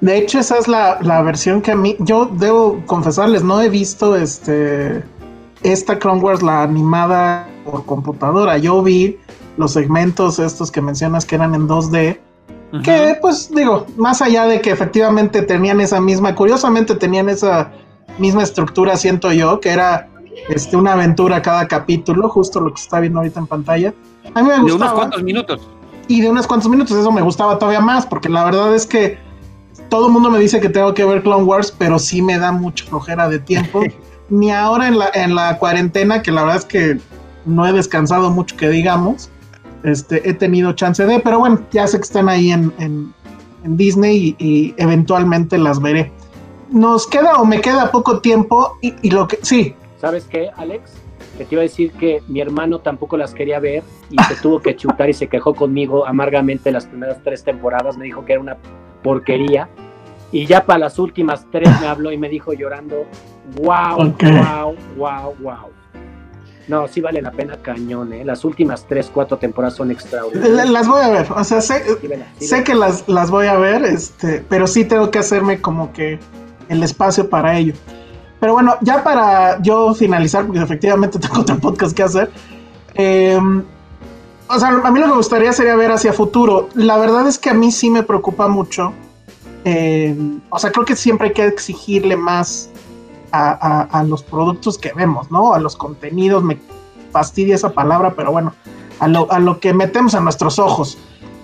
De 0.00 0.18
hecho, 0.18 0.40
esa 0.40 0.58
es 0.58 0.66
la, 0.66 0.98
la, 1.00 1.22
versión 1.22 1.62
que 1.62 1.72
a 1.72 1.76
mí, 1.76 1.96
yo 2.00 2.26
debo 2.26 2.82
confesarles, 2.86 3.44
no 3.44 3.60
he 3.60 3.68
visto 3.68 4.16
este 4.16 5.02
esta 5.62 5.98
Clone 5.98 6.20
Wars, 6.20 6.42
la 6.42 6.62
animada 6.62 7.48
por 7.64 7.84
computadora. 7.86 8.58
Yo 8.58 8.82
vi 8.82 9.18
los 9.56 9.72
segmentos 9.72 10.38
estos 10.38 10.70
que 10.70 10.80
mencionas 10.80 11.24
que 11.24 11.36
eran 11.36 11.54
en 11.54 11.68
2D, 11.68 12.18
que 12.80 13.18
pues 13.20 13.50
digo, 13.54 13.86
más 13.96 14.22
allá 14.22 14.46
de 14.46 14.60
que 14.60 14.70
efectivamente 14.70 15.42
tenían 15.42 15.80
esa 15.80 16.00
misma, 16.00 16.34
curiosamente 16.34 16.94
tenían 16.94 17.28
esa 17.28 17.70
misma 18.18 18.42
estructura, 18.42 18.96
siento 18.96 19.30
yo, 19.32 19.60
que 19.60 19.70
era 19.70 20.08
este, 20.48 20.76
una 20.76 20.94
aventura 20.94 21.42
cada 21.42 21.68
capítulo, 21.68 22.28
justo 22.30 22.60
lo 22.60 22.72
que 22.72 22.78
se 22.78 22.84
está 22.84 23.00
viendo 23.00 23.18
ahorita 23.18 23.40
en 23.40 23.46
pantalla. 23.46 23.94
A 24.34 24.42
mí 24.42 24.48
me 24.48 24.58
gustaba. 24.58 24.66
De 24.66 24.72
unos 24.72 24.92
cuantos 24.92 25.22
minutos. 25.22 25.60
Y 26.08 26.20
de 26.22 26.30
unos 26.30 26.46
cuantos 26.46 26.70
minutos, 26.70 26.96
eso 26.96 27.12
me 27.12 27.20
gustaba 27.20 27.58
todavía 27.58 27.80
más, 27.80 28.06
porque 28.06 28.28
la 28.28 28.44
verdad 28.44 28.74
es 28.74 28.86
que 28.86 29.18
todo 29.90 30.06
el 30.06 30.12
mundo 30.12 30.30
me 30.30 30.38
dice 30.38 30.60
que 30.60 30.70
tengo 30.70 30.94
que 30.94 31.04
ver 31.04 31.22
Clone 31.22 31.44
Wars, 31.44 31.74
pero 31.76 31.98
sí 31.98 32.22
me 32.22 32.38
da 32.38 32.52
mucha 32.52 32.86
flojera 32.86 33.28
de 33.28 33.38
tiempo. 33.38 33.82
Ni 34.30 34.50
ahora 34.50 34.88
en 34.88 34.98
la, 34.98 35.10
en 35.12 35.34
la 35.34 35.58
cuarentena, 35.58 36.22
que 36.22 36.32
la 36.32 36.42
verdad 36.42 36.56
es 36.58 36.64
que 36.64 36.98
no 37.44 37.66
he 37.66 37.72
descansado 37.72 38.30
mucho, 38.30 38.56
que 38.56 38.70
digamos 38.70 39.30
este, 39.84 40.28
he 40.28 40.34
tenido 40.34 40.72
chance 40.72 41.04
de, 41.04 41.20
pero 41.20 41.38
bueno, 41.38 41.60
ya 41.70 41.86
sé 41.86 41.98
que 41.98 42.04
están 42.04 42.28
ahí 42.28 42.50
en, 42.50 43.12
Disney 43.64 44.34
y, 44.38 44.74
eventualmente 44.76 45.56
las 45.56 45.80
veré. 45.80 46.10
Nos 46.70 47.06
queda 47.06 47.36
o 47.36 47.44
me 47.44 47.60
queda 47.60 47.92
poco 47.92 48.18
tiempo 48.20 48.76
y, 48.80 49.10
lo 49.10 49.28
que 49.28 49.38
sí. 49.42 49.74
¿Sabes 50.00 50.24
qué, 50.24 50.50
Alex? 50.56 50.94
Que 51.38 51.44
te 51.44 51.54
iba 51.54 51.62
a 51.62 51.62
decir 51.62 51.92
que 51.92 52.22
mi 52.26 52.40
hermano 52.40 52.80
tampoco 52.80 53.16
las 53.16 53.32
quería 53.34 53.60
ver 53.60 53.84
y 54.10 54.20
se 54.24 54.34
tuvo 54.42 54.60
que 54.60 54.74
chutar 54.74 55.08
y 55.08 55.12
se 55.12 55.28
quejó 55.28 55.54
conmigo 55.54 56.06
amargamente 56.06 56.72
las 56.72 56.86
primeras 56.86 57.22
tres 57.22 57.44
temporadas. 57.44 57.96
Me 57.96 58.04
dijo 58.06 58.24
que 58.24 58.32
era 58.32 58.40
una 58.40 58.56
porquería. 59.02 59.68
Y 60.32 60.46
ya 60.46 60.64
para 60.64 60.80
las 60.80 60.98
últimas 60.98 61.46
tres 61.52 61.68
me 61.80 61.86
habló 61.86 62.10
y 62.10 62.18
me 62.18 62.28
dijo 62.28 62.52
llorando, 62.52 63.04
wow, 63.60 63.98
wow, 63.98 64.76
wow, 64.96 65.34
wow. 65.40 65.81
No, 66.68 66.86
sí 66.86 67.00
vale 67.00 67.20
la 67.20 67.32
pena 67.32 67.56
cañón, 67.60 68.12
¿eh? 68.12 68.24
Las 68.24 68.44
últimas 68.44 68.86
tres, 68.86 69.10
cuatro 69.12 69.36
temporadas 69.36 69.76
son 69.76 69.90
extraordinarias. 69.90 70.70
Las 70.70 70.86
voy 70.86 71.02
a 71.02 71.08
ver, 71.08 71.26
o 71.32 71.44
sea, 71.44 71.60
sé, 71.60 71.82
sé 72.38 72.64
que 72.64 72.74
las, 72.74 73.08
las 73.08 73.30
voy 73.30 73.46
a 73.46 73.56
ver, 73.56 73.84
este, 73.84 74.44
pero 74.48 74.66
sí 74.66 74.84
tengo 74.84 75.10
que 75.10 75.18
hacerme 75.18 75.60
como 75.60 75.92
que 75.92 76.18
el 76.68 76.82
espacio 76.82 77.28
para 77.28 77.58
ello. 77.58 77.74
Pero 78.42 78.54
bueno, 78.54 78.76
ya 78.80 79.04
para 79.04 79.62
yo 79.62 79.94
finalizar, 79.94 80.46
porque 80.46 80.60
efectivamente 80.60 81.18
tengo 81.20 81.40
otro 81.40 81.58
podcast 81.58 81.96
que 81.96 82.02
hacer. 82.02 82.30
Em, 82.94 83.64
o 84.48 84.58
sea, 84.58 84.68
a 84.68 84.90
mí 84.90 84.98
lo 84.98 85.06
que 85.06 85.10
me 85.10 85.16
gustaría 85.16 85.52
sería 85.52 85.76
ver 85.76 85.92
hacia 85.92 86.12
futuro. 86.12 86.68
La 86.74 86.98
verdad 86.98 87.26
es 87.26 87.38
que 87.38 87.50
a 87.50 87.54
mí 87.54 87.70
sí 87.70 87.88
me 87.88 88.02
preocupa 88.02 88.48
mucho. 88.48 88.92
Em, 89.64 90.40
o 90.50 90.58
sea, 90.58 90.72
creo 90.72 90.84
que 90.84 90.96
siempre 90.96 91.28
hay 91.28 91.34
que 91.34 91.46
exigirle 91.46 92.16
más 92.16 92.68
a, 93.32 94.04
los 94.06 94.22
productos 94.22 94.78
que 94.78 94.92
vemos, 94.92 95.30
¿no? 95.30 95.54
A 95.54 95.58
los 95.58 95.76
contenidos, 95.76 96.42
me 96.42 96.58
fastidia 97.10 97.54
esa 97.54 97.72
palabra, 97.72 98.14
pero 98.14 98.32
bueno, 98.32 98.52
a 98.98 99.08
lo, 99.08 99.60
que 99.60 99.72
metemos 99.74 100.14
a 100.14 100.20
nuestros 100.20 100.58
ojos. 100.58 100.98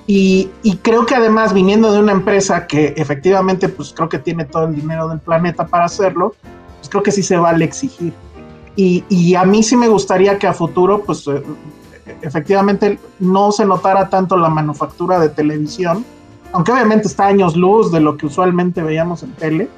Y, 0.07 0.49
creo 0.83 1.07
que 1.07 1.15
además 1.15 1.53
viniendo 1.53 1.93
de 1.93 2.01
una 2.01 2.13
empresa 2.13 2.67
que 2.67 2.95
efectivamente 2.97 3.69
pues 3.69 3.93
creo 3.95 4.09
que 4.09 4.19
tiene 4.19 4.45
todo 4.45 4.65
el 4.65 4.75
dinero 4.75 5.09
del 5.09 5.19
planeta 5.19 5.67
para 5.67 5.85
hacerlo, 5.85 6.35
pues 6.79 6.89
creo 6.89 7.03
que 7.03 7.13
sí 7.13 7.23
se 7.23 7.37
vale 7.37 7.65
exigir. 7.65 8.13
Y, 8.77 9.35
a 9.35 9.45
mí 9.45 9.63
sí 9.63 9.77
me 9.77 9.89
gustaría 9.89 10.39
que 10.39 10.47
a 10.47 10.53
futuro 10.53 11.03
pues 11.03 11.27
eh, 11.27 11.43
efectivamente 12.23 12.99
no 13.19 13.51
se 13.51 13.65
notara 13.65 14.09
tanto 14.09 14.37
la 14.37 14.49
manufactura 14.49 15.19
de 15.19 15.29
televisión, 15.29 16.05
aunque 16.53 16.73
obviamente 16.73 17.09
está 17.09 17.27
años 17.27 17.57
luz 17.57 17.91
de 17.91 18.01
lo 18.01 18.17
que 18.17 18.27
usualmente 18.27 18.83
veíamos 18.83 19.23
en 19.23 19.33
tele, 19.33 19.69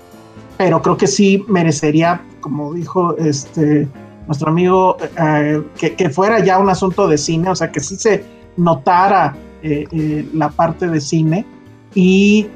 pero 0.60 0.82
creo 0.82 0.98
que 0.98 1.06
sí 1.06 1.42
merecería, 1.48 2.20
como 2.42 2.74
dijo 2.74 3.16
este 3.16 3.88
nuestro 4.26 4.50
amigo, 4.50 4.98
eh, 5.18 5.62
que, 5.74 6.10
fuera 6.10 6.38
ya 6.40 6.58
un 6.58 6.68
asunto 6.68 7.08
de 7.08 7.16
cine, 7.16 7.48
o 7.48 7.56
sea, 7.56 7.72
que 7.72 7.80
sí 7.80 7.96
se 7.96 8.26
notara 8.58 9.34
eh, 9.62 9.86
eh, 9.90 10.28
la 10.34 10.50
parte 10.50 10.86
de 10.86 11.00
cine. 11.00 11.46
Y, 11.94 12.46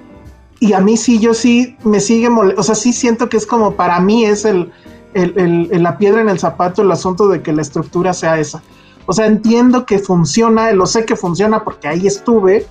y, 0.60 0.74
a 0.74 0.80
mí 0.80 0.98
sí, 0.98 1.18
yo 1.18 1.32
sí 1.32 1.78
me 1.82 1.98
sigue, 1.98 2.28
o 2.28 2.62
sea, 2.62 2.74
sí 2.74 2.92
siento 2.92 3.30
que 3.30 3.38
es 3.38 3.46
como 3.46 3.72
para 3.72 3.98
mí 4.00 4.26
es 4.26 4.44
el, 4.44 4.70
el, 5.14 5.70
la 5.82 5.96
piedra 5.96 6.20
en 6.20 6.28
el 6.28 6.38
zapato 6.38 6.82
el 6.82 6.92
asunto 6.92 7.28
de 7.28 7.40
que 7.40 7.54
la 7.54 7.62
estructura 7.62 8.12
sea 8.12 8.38
esa. 8.38 8.62
O 9.06 9.14
sea, 9.14 9.24
entiendo 9.24 9.86
que 9.86 9.98
funciona, 9.98 10.70
lo 10.72 10.84
sé 10.84 11.06
que 11.06 11.16
funciona 11.16 11.64
porque 11.64 11.88
ahí 11.88 12.06
estuve 12.06 12.66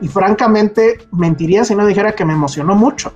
y 0.00 0.06
francamente 0.06 0.98
mentiría 1.10 1.64
si 1.64 1.74
no 1.74 1.84
dijera 1.84 2.12
que 2.12 2.24
me 2.24 2.34
emocionó 2.34 2.76
mucho. 2.76 3.12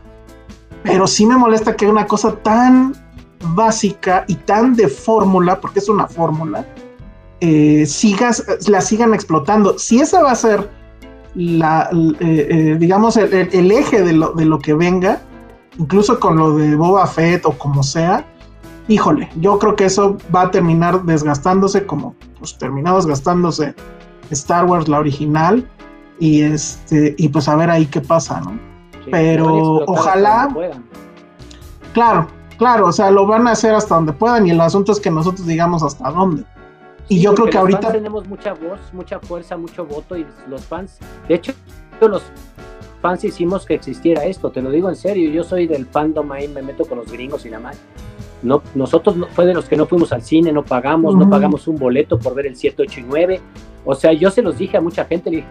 Pero 0.82 1.06
sí 1.06 1.26
me 1.26 1.36
molesta 1.36 1.76
que 1.76 1.86
una 1.86 2.06
cosa 2.06 2.36
tan 2.36 2.94
básica 3.54 4.24
y 4.28 4.34
tan 4.34 4.74
de 4.74 4.88
fórmula, 4.88 5.60
porque 5.60 5.78
es 5.78 5.88
una 5.88 6.06
fórmula, 6.06 6.66
eh, 7.40 7.86
sigas, 7.86 8.44
la 8.68 8.80
sigan 8.80 9.14
explotando. 9.14 9.78
Si 9.78 10.00
esa 10.00 10.22
va 10.22 10.32
a 10.32 10.36
ser 10.36 10.70
la, 11.34 11.88
eh, 11.92 12.46
eh, 12.50 12.76
digamos, 12.78 13.16
el, 13.16 13.70
eje 13.70 14.02
de 14.02 14.12
lo, 14.12 14.32
de 14.32 14.44
lo 14.44 14.58
que 14.58 14.74
venga, 14.74 15.20
incluso 15.78 16.20
con 16.20 16.36
lo 16.36 16.56
de 16.56 16.76
Boba 16.76 17.06
Fett 17.06 17.46
o 17.46 17.52
como 17.52 17.82
sea, 17.82 18.24
híjole, 18.88 19.28
yo 19.36 19.58
creo 19.58 19.76
que 19.76 19.86
eso 19.86 20.18
va 20.34 20.42
a 20.42 20.50
terminar 20.50 21.04
desgastándose 21.04 21.86
como 21.86 22.14
pues 22.38 22.58
terminado 22.58 22.96
desgastándose 22.96 23.74
Star 24.30 24.64
Wars 24.64 24.88
la 24.88 24.98
original 24.98 25.66
y 26.18 26.42
este 26.42 27.14
y 27.16 27.28
pues 27.28 27.48
a 27.48 27.56
ver 27.56 27.70
ahí 27.70 27.86
qué 27.86 28.00
pasa, 28.00 28.40
¿no? 28.40 28.69
Pero 29.10 29.84
ojalá 29.86 30.48
Claro, 31.92 32.28
claro, 32.56 32.86
o 32.86 32.92
sea, 32.92 33.10
lo 33.10 33.26
van 33.26 33.48
a 33.48 33.52
hacer 33.52 33.74
hasta 33.74 33.96
donde 33.96 34.12
puedan 34.12 34.46
y 34.46 34.50
el 34.50 34.60
asunto 34.60 34.92
es 34.92 35.00
que 35.00 35.10
nosotros 35.10 35.46
digamos 35.46 35.82
hasta 35.82 36.10
dónde. 36.10 36.44
Y 37.08 37.20
yo 37.20 37.34
creo 37.34 37.48
que 37.48 37.58
ahorita 37.58 37.90
tenemos 37.90 38.28
mucha 38.28 38.52
voz, 38.52 38.78
mucha 38.92 39.18
fuerza, 39.18 39.56
mucho 39.56 39.84
voto 39.84 40.16
y 40.16 40.24
los 40.48 40.64
fans, 40.64 40.98
de 41.26 41.34
hecho, 41.34 41.52
los 42.00 42.22
fans 43.02 43.24
hicimos 43.24 43.66
que 43.66 43.74
existiera 43.74 44.24
esto, 44.24 44.50
te 44.50 44.62
lo 44.62 44.70
digo 44.70 44.88
en 44.88 44.94
serio, 44.94 45.28
yo 45.30 45.42
soy 45.42 45.66
del 45.66 45.86
fandom 45.86 46.30
ahí, 46.30 46.46
me 46.46 46.62
meto 46.62 46.84
con 46.84 46.98
los 46.98 47.10
gringos 47.10 47.44
y 47.46 47.50
la 47.50 47.58
madre. 47.58 47.78
No, 48.42 48.62
nosotros 48.74 49.16
fue 49.34 49.44
de 49.44 49.52
los 49.52 49.66
que 49.66 49.76
no 49.76 49.86
fuimos 49.86 50.12
al 50.12 50.22
cine, 50.22 50.52
no 50.52 50.64
pagamos, 50.64 51.14
no 51.16 51.28
pagamos 51.28 51.66
un 51.68 51.76
boleto 51.76 52.18
por 52.18 52.34
ver 52.34 52.46
el 52.46 52.56
7, 52.56 52.84
8 52.88 53.00
y 53.00 53.02
9. 53.02 53.40
O 53.84 53.94
sea, 53.94 54.12
yo 54.12 54.30
se 54.30 54.40
los 54.40 54.56
dije 54.56 54.78
a 54.78 54.80
mucha 54.80 55.04
gente, 55.04 55.28
dije 55.28 55.46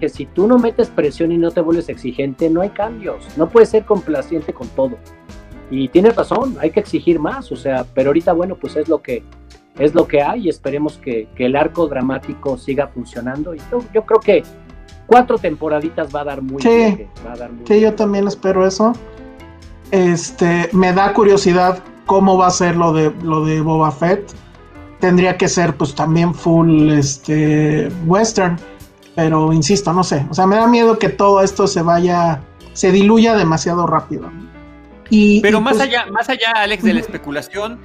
que 0.00 0.08
si 0.08 0.26
tú 0.26 0.48
no 0.48 0.58
metes 0.58 0.88
presión 0.88 1.30
y 1.30 1.38
no 1.38 1.52
te 1.52 1.60
vuelves 1.60 1.88
exigente, 1.88 2.50
no 2.50 2.62
hay 2.62 2.70
cambios. 2.70 3.24
No 3.36 3.48
puedes 3.48 3.68
ser 3.68 3.84
complaciente 3.84 4.52
con 4.52 4.66
todo. 4.68 4.96
Y 5.70 5.88
tienes 5.88 6.16
razón, 6.16 6.56
hay 6.60 6.70
que 6.70 6.80
exigir 6.80 7.20
más, 7.20 7.52
o 7.52 7.56
sea, 7.56 7.86
pero 7.94 8.08
ahorita 8.08 8.32
bueno, 8.32 8.56
pues 8.56 8.74
es 8.74 8.88
lo 8.88 9.00
que 9.00 9.22
es 9.78 9.94
lo 9.94 10.06
que 10.06 10.20
hay 10.20 10.46
y 10.46 10.48
esperemos 10.48 10.98
que, 10.98 11.28
el 11.36 11.56
arco 11.56 11.86
dramático 11.86 12.58
siga 12.58 12.88
funcionando. 12.88 13.54
Y 13.54 13.60
yo, 13.94 14.04
creo 14.04 14.20
que 14.20 14.42
cuatro 15.06 15.38
temporaditas 15.38 16.14
va 16.14 16.20
a 16.22 16.24
dar 16.24 16.42
muy 16.42 16.62
bien. 16.62 17.08
sí, 17.66 17.80
yo 17.80 17.94
también 17.94 18.26
espero 18.26 18.66
eso. 18.66 18.92
Este, 19.90 20.68
me 20.72 20.92
da 20.92 21.12
curiosidad 21.12 21.82
cómo 22.06 22.36
va 22.36 22.48
a 22.48 22.50
ser 22.50 22.76
lo 22.76 22.92
de 22.92 23.12
lo 23.22 23.44
de 23.44 23.60
Boba 23.60 23.90
Fett. 23.90 24.32
Tendría 24.98 25.36
que 25.38 25.48
ser 25.48 25.74
pues 25.76 25.94
también 25.94 26.34
full 26.34 26.90
este 26.90 27.88
western, 28.06 28.58
pero 29.14 29.52
insisto, 29.52 29.92
no 29.92 30.04
sé, 30.04 30.26
o 30.30 30.34
sea, 30.34 30.46
me 30.46 30.56
da 30.56 30.66
miedo 30.66 30.98
que 30.98 31.08
todo 31.08 31.42
esto 31.42 31.66
se 31.66 31.82
vaya 31.82 32.40
se 32.72 32.92
diluya 32.92 33.34
demasiado 33.34 33.86
rápido. 33.86 34.30
Y, 35.08 35.40
pero 35.40 35.60
más 35.60 35.76
pues 35.76 35.88
allá, 35.88 36.06
más 36.06 36.28
allá 36.28 36.52
Alex 36.54 36.82
de 36.82 36.94
la 36.94 37.00
especulación, 37.00 37.78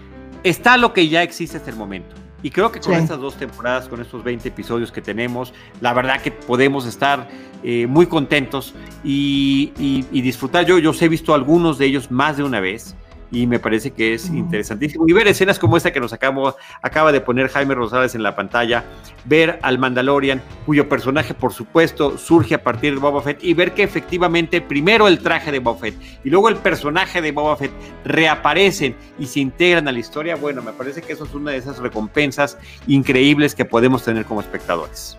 está 0.43 0.77
lo 0.77 0.93
que 0.93 1.09
ya 1.09 1.23
existe 1.23 1.57
hasta 1.57 1.71
el 1.71 1.75
momento. 1.75 2.15
Y 2.43 2.51
creo 2.51 2.71
que 2.71 2.79
con 2.79 2.93
estas 2.93 3.19
dos 3.19 3.35
temporadas, 3.35 3.89
con 3.89 3.99
estos 4.01 4.23
20 4.23 4.47
episodios 4.47 4.91
que 4.91 5.01
tenemos, 5.01 5.51
la 5.81 5.93
verdad 5.93 6.21
que 6.21 6.29
podemos 6.29 6.85
estar 6.85 7.27
eh, 7.63 7.87
muy 7.87 8.05
contentos 8.05 8.75
y, 9.03 9.73
y, 9.79 10.21
disfrutar. 10.21 10.63
Yo, 10.63 10.77
yo 10.77 10.91
os 10.91 11.01
he 11.01 11.09
visto 11.09 11.33
algunos 11.33 11.79
de 11.79 11.87
ellos 11.87 12.11
más 12.11 12.37
de 12.37 12.43
una 12.43 12.59
vez 12.59 12.95
y 13.31 13.47
me 13.47 13.59
parece 13.59 13.91
que 13.91 14.13
es 14.13 14.29
interesantísimo. 14.29 15.05
Y 15.07 15.13
ver 15.13 15.27
escenas 15.27 15.59
como 15.59 15.77
esta 15.77 15.91
que 15.91 15.99
nos 15.99 16.13
acabo, 16.13 16.55
acaba 16.81 17.11
de 17.11 17.21
poner 17.21 17.49
Jaime 17.49 17.75
Rosales 17.75 18.15
en 18.15 18.23
la 18.23 18.35
pantalla, 18.35 18.83
ver 19.25 19.59
al 19.61 19.79
Mandalorian, 19.79 20.41
cuyo 20.65 20.87
personaje, 20.87 21.33
por 21.33 21.53
supuesto, 21.53 22.17
surge 22.17 22.55
a 22.55 22.63
partir 22.63 22.93
de 22.93 22.99
Boba 22.99 23.21
Fett, 23.21 23.43
y 23.43 23.53
ver 23.53 23.73
que 23.73 23.83
efectivamente 23.83 24.61
primero 24.61 25.07
el 25.07 25.19
traje 25.19 25.51
de 25.51 25.59
Boba 25.59 25.79
Fett 25.79 25.95
y 26.23 26.29
luego 26.29 26.49
el 26.49 26.55
personaje 26.57 27.21
de 27.21 27.31
Boba 27.31 27.55
Fett 27.57 27.71
reaparecen 28.03 28.95
y 29.19 29.25
se 29.25 29.39
integran 29.39 29.87
a 29.87 29.91
la 29.91 29.99
historia, 29.99 30.35
bueno, 30.35 30.61
me 30.61 30.73
parece 30.73 31.01
que 31.01 31.13
eso 31.13 31.25
es 31.25 31.33
una 31.33 31.51
de 31.51 31.57
esas 31.57 31.79
recompensas 31.79 32.57
increíbles 32.87 33.55
que 33.55 33.65
podemos 33.65 34.03
tener 34.03 34.25
como 34.25 34.41
espectadores. 34.41 35.17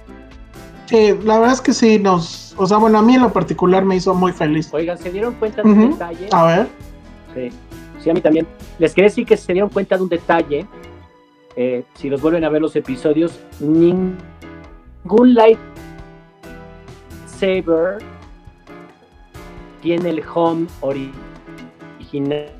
Sí, 0.87 1.15
la 1.25 1.39
verdad 1.41 1.55
es 1.55 1.61
que 1.61 1.73
sí, 1.73 1.99
nos, 1.99 2.55
o 2.57 2.65
sea, 2.65 2.77
bueno, 2.77 2.99
a 2.99 3.03
mí 3.03 3.17
en 3.17 3.23
lo 3.23 3.33
particular 3.33 3.85
me 3.85 3.97
hizo 3.97 4.15
muy 4.15 4.33
feliz. 4.33 4.69
Oigan, 4.73 4.97
¿se 4.97 5.11
dieron 5.11 5.35
cuenta 5.35 5.63
de 5.63 5.69
un 5.69 5.91
detalle? 5.91 6.29
A 6.31 6.45
ver. 6.45 6.69
Sí 7.35 7.51
a 8.11 8.15
mí 8.15 8.21
también. 8.21 8.47
Les 8.79 8.95
quería 8.95 9.09
decir 9.09 9.27
que 9.27 9.37
se 9.37 9.53
dieron 9.53 9.71
cuenta 9.71 9.97
de 9.97 10.03
un 10.03 10.09
detalle, 10.09 10.67
eh, 11.57 11.85
si 11.95 12.09
los 12.11 12.21
vuelven 12.21 12.45
a 12.45 12.51
ver 12.51 12.61
los 12.61 12.77
episodios, 12.77 13.41
ningún 13.61 15.35
lightsaber 15.35 15.69
tiene 19.81 20.11
el 20.11 20.23
home 20.35 20.67
original 20.81 22.51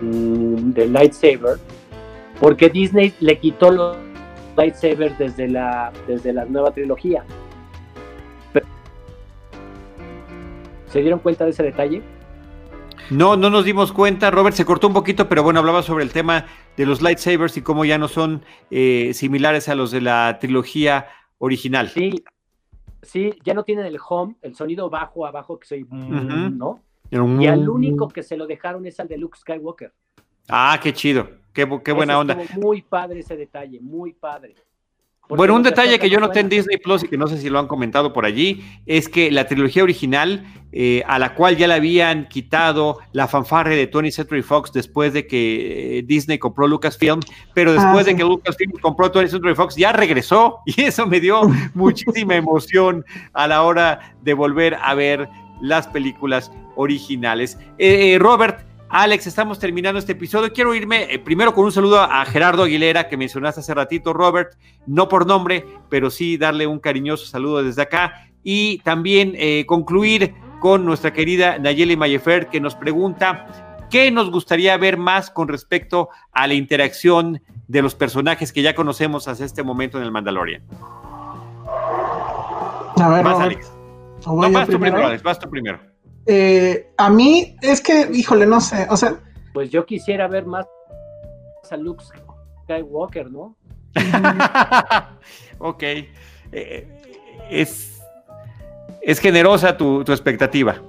del 0.00 0.92
lightsaber, 0.92 1.58
porque 2.40 2.68
Disney 2.68 3.14
le 3.20 3.38
quitó 3.38 3.70
los 3.70 3.96
lightsabers 4.56 5.18
desde 5.18 5.48
la, 5.48 5.92
desde 6.06 6.32
la 6.32 6.44
nueva 6.44 6.70
trilogía. 6.70 7.24
¿Se 10.88 11.00
dieron 11.00 11.20
cuenta 11.20 11.44
de 11.44 11.50
ese 11.50 11.62
detalle? 11.62 12.02
No, 13.10 13.36
no 13.36 13.50
nos 13.50 13.64
dimos 13.64 13.92
cuenta. 13.92 14.30
Robert 14.30 14.54
se 14.54 14.64
cortó 14.64 14.86
un 14.86 14.92
poquito, 14.92 15.28
pero 15.28 15.42
bueno, 15.42 15.60
hablaba 15.60 15.82
sobre 15.82 16.04
el 16.04 16.12
tema 16.12 16.46
de 16.76 16.86
los 16.86 17.00
lightsabers 17.00 17.56
y 17.56 17.62
cómo 17.62 17.84
ya 17.84 17.98
no 17.98 18.08
son 18.08 18.42
eh, 18.70 19.12
similares 19.14 19.68
a 19.68 19.74
los 19.74 19.90
de 19.90 20.00
la 20.00 20.38
trilogía 20.40 21.06
original. 21.38 21.88
Sí, 21.88 22.24
sí, 23.02 23.32
ya 23.44 23.54
no 23.54 23.64
tienen 23.64 23.86
el 23.86 23.98
home, 24.06 24.36
el 24.42 24.54
sonido 24.54 24.90
bajo 24.90 25.26
abajo 25.26 25.58
que 25.58 25.66
soy, 25.66 25.86
¿no? 25.88 26.82
Y 27.10 27.46
al 27.46 27.68
único 27.68 28.08
que 28.08 28.22
se 28.22 28.36
lo 28.36 28.46
dejaron 28.46 28.84
es 28.86 29.00
al 29.00 29.08
de 29.08 29.16
Luke 29.16 29.38
Skywalker. 29.38 29.92
Ah, 30.48 30.78
qué 30.82 30.92
chido, 30.92 31.28
qué, 31.52 31.66
qué 31.82 31.92
buena 31.92 32.18
onda. 32.18 32.36
Muy 32.56 32.82
padre 32.82 33.20
ese 33.20 33.36
detalle, 33.36 33.80
muy 33.80 34.12
padre. 34.12 34.54
Bueno, 35.28 35.54
un 35.54 35.62
detalle 35.62 35.98
que 35.98 36.08
yo 36.08 36.20
noté 36.20 36.40
en 36.40 36.48
Disney 36.48 36.78
Plus 36.78 37.04
y 37.04 37.08
que 37.08 37.18
no 37.18 37.26
sé 37.26 37.38
si 37.38 37.50
lo 37.50 37.58
han 37.58 37.66
comentado 37.66 38.14
por 38.14 38.24
allí 38.24 38.64
es 38.86 39.10
que 39.10 39.30
la 39.30 39.46
trilogía 39.46 39.82
original, 39.82 40.46
eh, 40.72 41.02
a 41.06 41.18
la 41.18 41.34
cual 41.34 41.58
ya 41.58 41.68
le 41.68 41.74
habían 41.74 42.28
quitado 42.28 42.98
la 43.12 43.28
fanfarre 43.28 43.76
de 43.76 43.86
Tony 43.86 44.10
Century 44.10 44.40
Fox 44.42 44.72
después 44.72 45.12
de 45.12 45.26
que 45.26 45.98
eh, 45.98 46.02
Disney 46.02 46.38
compró 46.38 46.66
Lucasfilm, 46.66 47.20
pero 47.52 47.74
después 47.74 48.06
ah, 48.06 48.10
de 48.10 48.16
que 48.16 48.24
Lucasfilm 48.24 48.72
compró 48.80 49.10
Tony 49.10 49.28
Century 49.28 49.54
Fox 49.54 49.76
ya 49.76 49.92
regresó 49.92 50.60
y 50.66 50.82
eso 50.82 51.06
me 51.06 51.20
dio 51.20 51.42
muchísima 51.74 52.34
emoción 52.34 53.04
a 53.34 53.46
la 53.46 53.62
hora 53.64 54.14
de 54.22 54.32
volver 54.32 54.78
a 54.80 54.94
ver 54.94 55.28
las 55.60 55.86
películas 55.88 56.50
originales. 56.76 57.58
Eh, 57.76 58.16
Robert, 58.18 58.67
Alex, 58.98 59.28
estamos 59.28 59.60
terminando 59.60 60.00
este 60.00 60.10
episodio. 60.10 60.52
Quiero 60.52 60.74
irme 60.74 61.04
eh, 61.04 61.20
primero 61.20 61.54
con 61.54 61.64
un 61.64 61.70
saludo 61.70 62.00
a 62.00 62.24
Gerardo 62.24 62.64
Aguilera, 62.64 63.06
que 63.06 63.16
mencionaste 63.16 63.60
hace 63.60 63.72
ratito, 63.72 64.12
Robert, 64.12 64.58
no 64.88 65.08
por 65.08 65.24
nombre, 65.24 65.64
pero 65.88 66.10
sí 66.10 66.36
darle 66.36 66.66
un 66.66 66.80
cariñoso 66.80 67.24
saludo 67.24 67.62
desde 67.62 67.82
acá. 67.82 68.28
Y 68.42 68.78
también 68.78 69.34
eh, 69.36 69.66
concluir 69.66 70.34
con 70.58 70.84
nuestra 70.84 71.12
querida 71.12 71.60
Nayeli 71.60 71.96
Mayefer, 71.96 72.48
que 72.48 72.60
nos 72.60 72.74
pregunta 72.74 73.86
qué 73.88 74.10
nos 74.10 74.32
gustaría 74.32 74.76
ver 74.76 74.96
más 74.96 75.30
con 75.30 75.46
respecto 75.46 76.08
a 76.32 76.48
la 76.48 76.54
interacción 76.54 77.40
de 77.68 77.82
los 77.82 77.94
personajes 77.94 78.52
que 78.52 78.62
ya 78.62 78.74
conocemos 78.74 79.28
hasta 79.28 79.44
este 79.44 79.62
momento 79.62 79.98
en 79.98 80.04
el 80.06 80.10
Mandalorian. 80.10 80.64
A 83.00 83.08
ver, 83.10 83.24
Alex. 83.24 83.72
No, 84.26 84.50
vas 84.50 84.68
tú 84.68 84.80
primero, 84.80 85.06
Alex, 85.06 85.22
vas 85.22 85.38
tú 85.38 85.48
primero. 85.48 85.78
Eh, 86.26 86.90
a 86.96 87.10
mí 87.10 87.56
es 87.62 87.80
que, 87.80 88.08
híjole, 88.12 88.46
no 88.46 88.60
sé, 88.60 88.86
o 88.90 88.96
sea. 88.96 89.18
Pues 89.54 89.70
yo 89.70 89.86
quisiera 89.86 90.28
ver 90.28 90.46
más 90.46 90.66
a 91.70 91.76
Luke 91.76 92.04
Skywalker, 92.64 93.30
¿no? 93.30 93.56
ok. 95.58 95.82
Eh, 96.52 96.88
es, 97.50 97.98
es 99.02 99.18
generosa 99.18 99.76
tu, 99.76 100.00
expectativa. 100.00 100.82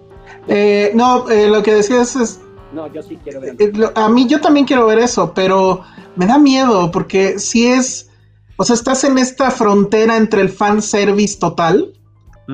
Eh, 0.47 0.91
no, 0.93 1.25
lo 1.27 1.63
que 1.63 1.73
decías 1.73 2.15
es. 2.15 2.41
No, 2.71 2.91
yo 2.93 3.01
sí 3.01 3.17
quiero 3.23 3.41
ver. 3.41 3.55
a 3.95 4.09
mí 4.09 4.27
yo 4.27 4.39
también 4.39 4.65
quiero 4.65 4.85
ver 4.85 4.99
eso, 4.99 5.33
pero 5.33 5.83
me 6.15 6.27
da 6.27 6.37
miedo 6.37 6.91
porque 6.91 7.39
si 7.39 7.67
es. 7.67 8.09
O 8.57 8.65
sea, 8.65 8.75
estás 8.75 9.05
en 9.05 9.17
esta 9.17 9.51
frontera 9.51 10.17
entre 10.17 10.41
el 10.41 10.49
fan 10.49 10.81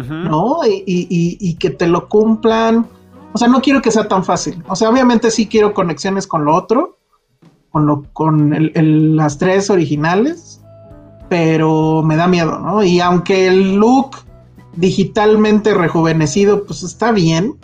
¿no? 0.04 0.60
Y, 0.66 1.56
que 1.56 1.70
te 1.70 1.88
lo 1.88 2.10
cumplan. 2.10 2.86
O 3.34 3.38
sea, 3.38 3.48
no 3.48 3.62
quiero 3.62 3.82
que 3.82 3.92
sea 3.92 4.08
tan 4.08 4.24
fácil. 4.24 4.64
O 4.68 4.76
sea, 4.76 4.90
obviamente 4.90 5.32
sí 5.32 5.48
quiero 5.48 5.74
conexiones 5.74 6.28
con 6.28 6.46
lo 6.46 6.56
otro, 6.56 6.98
con, 7.72 7.86
lo, 7.86 8.04
con 8.14 8.72
las 9.16 9.38
tres 9.38 9.70
originales, 9.70 10.62
pero 11.30 12.02
me 12.04 12.16
da 12.16 12.28
miedo, 12.28 12.60
¿no? 12.60 12.84
Y 12.84 13.00
aunque 13.00 13.48
el 13.48 13.76
look 13.76 14.18
digitalmente 14.76 15.74
rejuvenecido, 15.74 16.66
pues 16.66 16.84
está 16.84 17.12
bien. 17.12 17.56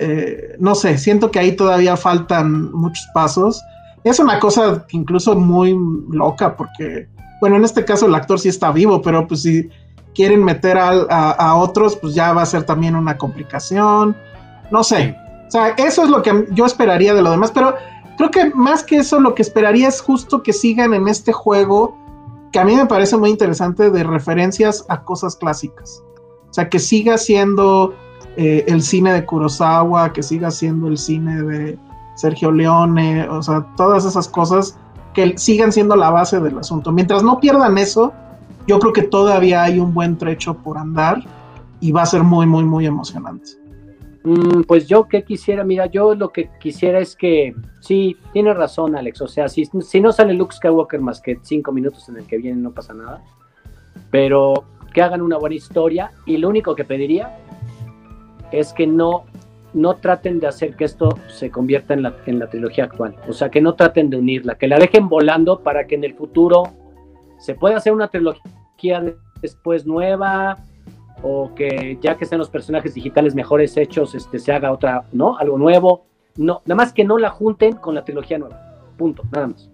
Eh, 0.00 0.56
no 0.58 0.74
sé, 0.74 0.98
siento 0.98 1.30
que 1.30 1.38
ahí 1.38 1.52
todavía 1.52 1.96
faltan 1.96 2.72
muchos 2.72 3.06
pasos. 3.14 3.62
Es 4.02 4.18
una 4.18 4.38
cosa 4.38 4.84
incluso 4.90 5.34
muy 5.36 5.76
loca 6.10 6.56
porque, 6.56 7.08
bueno, 7.40 7.56
en 7.56 7.64
este 7.64 7.84
caso 7.84 8.06
el 8.06 8.14
actor 8.14 8.38
sí 8.38 8.48
está 8.48 8.70
vivo, 8.72 9.00
pero 9.00 9.26
pues 9.26 9.42
sí 9.42 9.70
quieren 10.14 10.44
meter 10.44 10.78
a, 10.78 11.54
otros, 11.56 11.96
pues 11.96 12.14
ya 12.14 12.32
va 12.32 12.42
a 12.42 12.46
ser 12.46 12.64
también 12.64 12.96
una 12.96 13.18
complicación. 13.18 14.16
No 14.70 14.84
sé. 14.84 15.16
O 15.46 15.50
sea, 15.50 15.68
eso 15.70 16.04
es 16.04 16.08
lo 16.08 16.22
que 16.22 16.46
yo 16.50 16.66
esperaría 16.66 17.14
de 17.14 17.22
lo 17.22 17.30
demás, 17.30 17.50
pero 17.52 17.74
creo 18.16 18.30
que 18.30 18.50
más 18.54 18.82
que 18.82 18.96
eso, 18.96 19.20
lo 19.20 19.34
que 19.34 19.42
esperaría 19.42 19.88
es 19.88 20.00
justo 20.00 20.42
que 20.42 20.52
sigan 20.52 20.94
en 20.94 21.08
este 21.08 21.32
juego 21.32 21.96
que 22.52 22.60
a 22.60 22.64
mí 22.64 22.76
me 22.76 22.86
parece 22.86 23.16
muy 23.16 23.30
interesante 23.30 23.90
de 23.90 24.04
referencias 24.04 24.84
a 24.88 25.02
cosas 25.02 25.34
clásicas. 25.34 26.04
O 26.50 26.54
sea, 26.54 26.68
que 26.68 26.78
siga 26.78 27.18
siendo 27.18 27.94
eh, 28.36 28.64
el 28.68 28.82
cine 28.82 29.12
de 29.12 29.24
Kurosawa, 29.24 30.12
que 30.12 30.22
siga 30.22 30.52
siendo 30.52 30.86
el 30.86 30.96
cine 30.96 31.42
de 31.42 31.78
Sergio 32.14 32.52
Leone, 32.52 33.28
o 33.28 33.42
sea, 33.42 33.66
todas 33.76 34.04
esas 34.04 34.28
cosas 34.28 34.78
que 35.14 35.36
sigan 35.36 35.72
siendo 35.72 35.96
la 35.96 36.10
base 36.10 36.38
del 36.38 36.58
asunto. 36.58 36.92
Mientras 36.92 37.22
no 37.22 37.40
pierdan 37.40 37.76
eso, 37.76 38.12
yo 38.66 38.78
creo 38.78 38.92
que 38.92 39.02
todavía 39.02 39.62
hay 39.62 39.78
un 39.78 39.92
buen 39.92 40.16
trecho 40.16 40.54
por 40.54 40.78
andar 40.78 41.22
y 41.80 41.92
va 41.92 42.02
a 42.02 42.06
ser 42.06 42.22
muy, 42.22 42.46
muy, 42.46 42.64
muy 42.64 42.86
emocionante. 42.86 43.50
Mm, 44.24 44.62
pues 44.62 44.86
yo 44.88 45.06
que 45.06 45.22
quisiera, 45.22 45.64
mira, 45.64 45.86
yo 45.86 46.14
lo 46.14 46.30
que 46.30 46.48
quisiera 46.58 46.98
es 46.98 47.14
que, 47.14 47.54
sí, 47.80 48.16
tiene 48.32 48.54
razón 48.54 48.96
Alex, 48.96 49.20
o 49.20 49.28
sea, 49.28 49.48
si, 49.48 49.66
si 49.66 50.00
no 50.00 50.12
sale 50.12 50.32
Luke 50.32 50.54
Skywalker 50.54 51.00
más 51.00 51.20
que 51.20 51.38
cinco 51.42 51.72
minutos 51.72 52.08
en 52.08 52.16
el 52.16 52.26
que 52.26 52.38
viene 52.38 52.56
no 52.60 52.70
pasa 52.70 52.94
nada, 52.94 53.22
pero 54.10 54.64
que 54.94 55.02
hagan 55.02 55.20
una 55.20 55.36
buena 55.36 55.56
historia 55.56 56.12
y 56.24 56.38
lo 56.38 56.48
único 56.48 56.74
que 56.74 56.84
pediría 56.84 57.36
es 58.50 58.72
que 58.72 58.86
no, 58.86 59.24
no 59.74 59.96
traten 59.96 60.40
de 60.40 60.46
hacer 60.46 60.74
que 60.74 60.84
esto 60.84 61.18
se 61.28 61.50
convierta 61.50 61.92
en 61.92 62.02
la, 62.02 62.14
en 62.24 62.38
la 62.38 62.48
trilogía 62.48 62.84
actual, 62.84 63.16
o 63.28 63.34
sea, 63.34 63.50
que 63.50 63.60
no 63.60 63.74
traten 63.74 64.08
de 64.08 64.16
unirla, 64.16 64.54
que 64.54 64.68
la 64.68 64.78
dejen 64.78 65.10
volando 65.10 65.60
para 65.60 65.86
que 65.86 65.96
en 65.96 66.04
el 66.04 66.14
futuro 66.14 66.72
se 67.44 67.54
pueda 67.54 67.76
hacer 67.76 67.92
una 67.92 68.08
trilogía 68.08 69.04
después 69.42 69.84
nueva, 69.84 70.56
o 71.22 71.54
que 71.54 71.98
ya 72.00 72.16
que 72.16 72.24
estén 72.24 72.38
los 72.38 72.48
personajes 72.48 72.94
digitales 72.94 73.34
mejores 73.34 73.76
hechos, 73.76 74.14
este, 74.14 74.38
se 74.38 74.50
haga 74.50 74.72
otra, 74.72 75.04
¿no? 75.12 75.36
Algo 75.38 75.58
nuevo. 75.58 76.06
No, 76.36 76.62
nada 76.64 76.76
más 76.76 76.94
que 76.94 77.04
no 77.04 77.18
la 77.18 77.28
junten 77.28 77.74
con 77.74 77.94
la 77.94 78.02
trilogía 78.02 78.38
nueva. 78.38 78.60
Punto, 78.96 79.22
nada 79.30 79.48
más. 79.48 79.70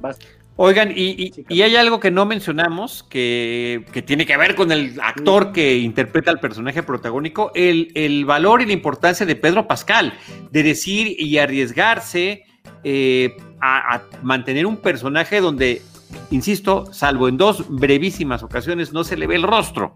Basta. 0.00 0.24
Oigan, 0.56 0.92
y, 0.94 1.32
hay 1.60 1.76
algo 1.76 2.00
que 2.00 2.10
no 2.10 2.24
mencionamos 2.24 3.02
que, 3.02 3.84
tiene 4.06 4.24
que 4.24 4.36
ver 4.36 4.54
con 4.54 4.72
el 4.72 4.98
actor 5.02 5.52
que 5.52 5.76
interpreta 5.78 6.30
al 6.30 6.38
personaje 6.40 6.82
protagónico, 6.82 7.50
el, 7.54 7.90
el, 7.94 8.24
valor 8.24 8.62
y 8.62 8.66
la 8.66 8.72
importancia 8.72 9.26
de 9.26 9.34
Pedro 9.34 9.66
Pascal, 9.66 10.14
de 10.52 10.62
decir 10.62 11.16
y 11.18 11.38
arriesgarse 11.38 12.44
eh, 12.84 13.36
a, 13.60 13.96
a 13.96 14.02
mantener 14.22 14.64
un 14.64 14.76
personaje 14.76 15.40
donde, 15.40 15.82
insisto, 16.30 16.92
salvo 16.92 17.28
en 17.28 17.36
dos 17.36 17.64
brevísimas 17.68 18.42
ocasiones, 18.42 18.92
no 18.92 19.04
se 19.04 19.16
le 19.16 19.26
ve 19.26 19.36
el 19.36 19.42
rostro. 19.42 19.94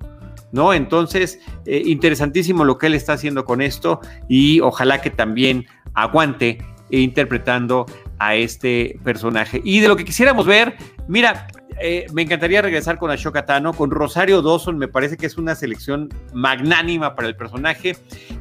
¿no? 0.53 0.73
Entonces, 0.73 1.41
eh, 1.67 1.83
interesantísimo 1.85 2.65
lo 2.65 2.79
que 2.79 2.87
él 2.87 2.95
está 2.95 3.13
haciendo 3.15 3.45
con 3.45 3.61
esto 3.61 4.01
y 4.29 4.61
ojalá 4.61 5.01
que 5.01 5.11
también 5.11 5.67
aguante 5.95 6.59
interpretando 6.91 7.87
a 8.19 8.35
este 8.35 8.99
personaje. 9.05 9.61
Y 9.65 9.81
de 9.81 9.89
lo 9.89 9.97
que 9.97 10.05
quisiéramos 10.05 10.47
ver, 10.47 10.77
mira, 11.07 11.49
eh, 11.81 12.07
me 12.13 12.23
encantaría 12.23 12.63
regresar 12.63 12.99
con 12.99 13.11
Ashoka 13.11 13.47
Tano, 13.47 13.73
con 13.73 13.91
Rosario 13.91 14.43
Dawson, 14.43 14.79
me 14.79 14.89
parece 14.89 15.17
que 15.17 15.27
es 15.27 15.39
una 15.39 15.55
selección 15.55 16.09
magnánima 16.33 17.15
para 17.15 17.29
el 17.29 17.37
personaje, 17.37 17.97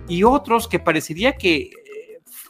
y 0.08 0.24
otros 0.24 0.68
que 0.68 0.80
parecería 0.80 1.34
que 1.34 1.58
eh, 1.58 1.72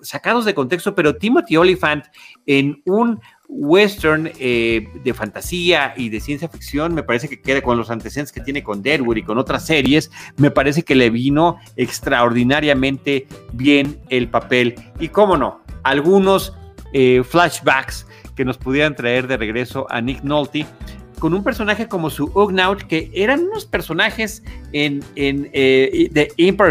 sacados 0.01 0.45
de 0.45 0.53
contexto, 0.53 0.95
pero 0.95 1.17
Timothy 1.17 1.57
Oliphant 1.57 2.05
en 2.45 2.81
un 2.85 3.19
western 3.47 4.31
eh, 4.39 4.87
de 5.03 5.13
fantasía 5.13 5.93
y 5.95 6.09
de 6.09 6.19
ciencia 6.19 6.49
ficción, 6.49 6.93
me 6.93 7.03
parece 7.03 7.29
que 7.29 7.39
queda 7.39 7.61
con 7.61 7.77
los 7.77 7.89
antecedentes 7.89 8.31
que 8.31 8.41
tiene 8.41 8.63
con 8.63 8.81
Deadwood 8.81 9.17
y 9.17 9.23
con 9.23 9.37
otras 9.37 9.65
series, 9.65 10.11
me 10.37 10.51
parece 10.51 10.83
que 10.83 10.95
le 10.95 11.09
vino 11.09 11.57
extraordinariamente 11.75 13.27
bien 13.53 13.99
el 14.09 14.29
papel. 14.29 14.75
Y 14.99 15.09
cómo 15.09 15.37
no, 15.37 15.61
algunos 15.83 16.53
eh, 16.93 17.23
flashbacks 17.23 18.07
que 18.35 18.45
nos 18.45 18.57
pudieran 18.57 18.95
traer 18.95 19.27
de 19.27 19.37
regreso 19.37 19.87
a 19.89 20.01
Nick 20.01 20.23
Nolte 20.23 20.65
con 21.19 21.33
un 21.33 21.43
personaje 21.43 21.87
como 21.87 22.09
su 22.09 22.25
Ugnaut, 22.35 22.83
que 22.83 23.09
eran 23.13 23.41
unos 23.41 23.65
personajes 23.65 24.43
en, 24.71 25.03
en 25.15 25.49
eh, 25.53 26.11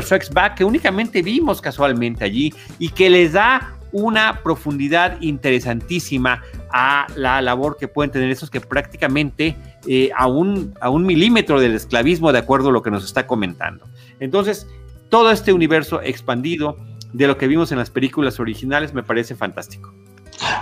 Strikes 0.00 0.28
Back 0.32 0.56
que 0.56 0.64
únicamente 0.64 1.22
vimos 1.22 1.60
casualmente 1.60 2.24
allí 2.24 2.54
y 2.78 2.90
que 2.90 3.10
les 3.10 3.32
da 3.32 3.75
una 3.96 4.42
profundidad 4.42 5.16
interesantísima 5.22 6.42
a 6.70 7.06
la 7.16 7.40
labor 7.40 7.78
que 7.78 7.88
pueden 7.88 8.10
tener 8.10 8.30
esos 8.30 8.50
que 8.50 8.60
prácticamente 8.60 9.56
eh, 9.86 10.10
a, 10.14 10.26
un, 10.26 10.74
a 10.82 10.90
un 10.90 11.06
milímetro 11.06 11.58
del 11.60 11.74
esclavismo, 11.74 12.30
de 12.30 12.40
acuerdo 12.40 12.68
a 12.68 12.72
lo 12.72 12.82
que 12.82 12.90
nos 12.90 13.04
está 13.04 13.26
comentando. 13.26 13.86
Entonces, 14.20 14.66
todo 15.08 15.30
este 15.30 15.54
universo 15.54 16.02
expandido 16.02 16.76
de 17.14 17.26
lo 17.26 17.38
que 17.38 17.46
vimos 17.46 17.72
en 17.72 17.78
las 17.78 17.88
películas 17.88 18.38
originales 18.38 18.92
me 18.92 19.02
parece 19.02 19.34
fantástico. 19.34 19.94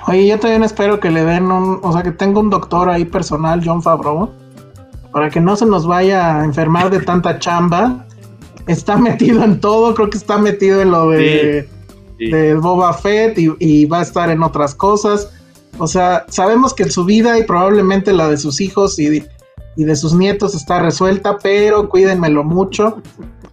Oye, 0.06 0.28
yo 0.28 0.38
también 0.38 0.62
espero 0.62 1.00
que 1.00 1.10
le 1.10 1.24
den 1.24 1.50
un, 1.50 1.80
o 1.82 1.92
sea, 1.92 2.04
que 2.04 2.12
tenga 2.12 2.38
un 2.38 2.50
doctor 2.50 2.88
ahí 2.88 3.04
personal, 3.04 3.60
John 3.64 3.82
Favreau, 3.82 4.30
para 5.10 5.28
que 5.28 5.40
no 5.40 5.56
se 5.56 5.66
nos 5.66 5.88
vaya 5.88 6.38
a 6.38 6.44
enfermar 6.44 6.88
de 6.88 7.00
tanta 7.00 7.40
chamba. 7.40 8.06
Está 8.68 8.96
metido 8.96 9.42
en 9.42 9.60
todo, 9.60 9.92
creo 9.94 10.08
que 10.08 10.18
está 10.18 10.38
metido 10.38 10.80
en 10.80 10.92
lo 10.92 11.10
de 11.10 11.68
de 12.18 12.54
Boba 12.54 12.92
Fett 12.92 13.38
y, 13.38 13.86
va 13.86 14.00
a 14.00 14.02
estar 14.02 14.30
en 14.30 14.42
otras 14.42 14.74
cosas. 14.74 15.30
O 15.78 15.86
sea, 15.86 16.24
sabemos 16.28 16.72
que 16.72 16.88
su 16.88 17.04
vida 17.04 17.38
y 17.38 17.44
probablemente 17.44 18.12
la 18.12 18.28
de 18.28 18.36
sus 18.36 18.60
hijos 18.60 18.98
y, 18.98 19.22
de 19.76 19.96
sus 19.96 20.14
nietos 20.14 20.54
está 20.54 20.78
resuelta, 20.78 21.38
pero 21.42 21.88
cuídenmelo 21.88 22.44
mucho. 22.44 23.02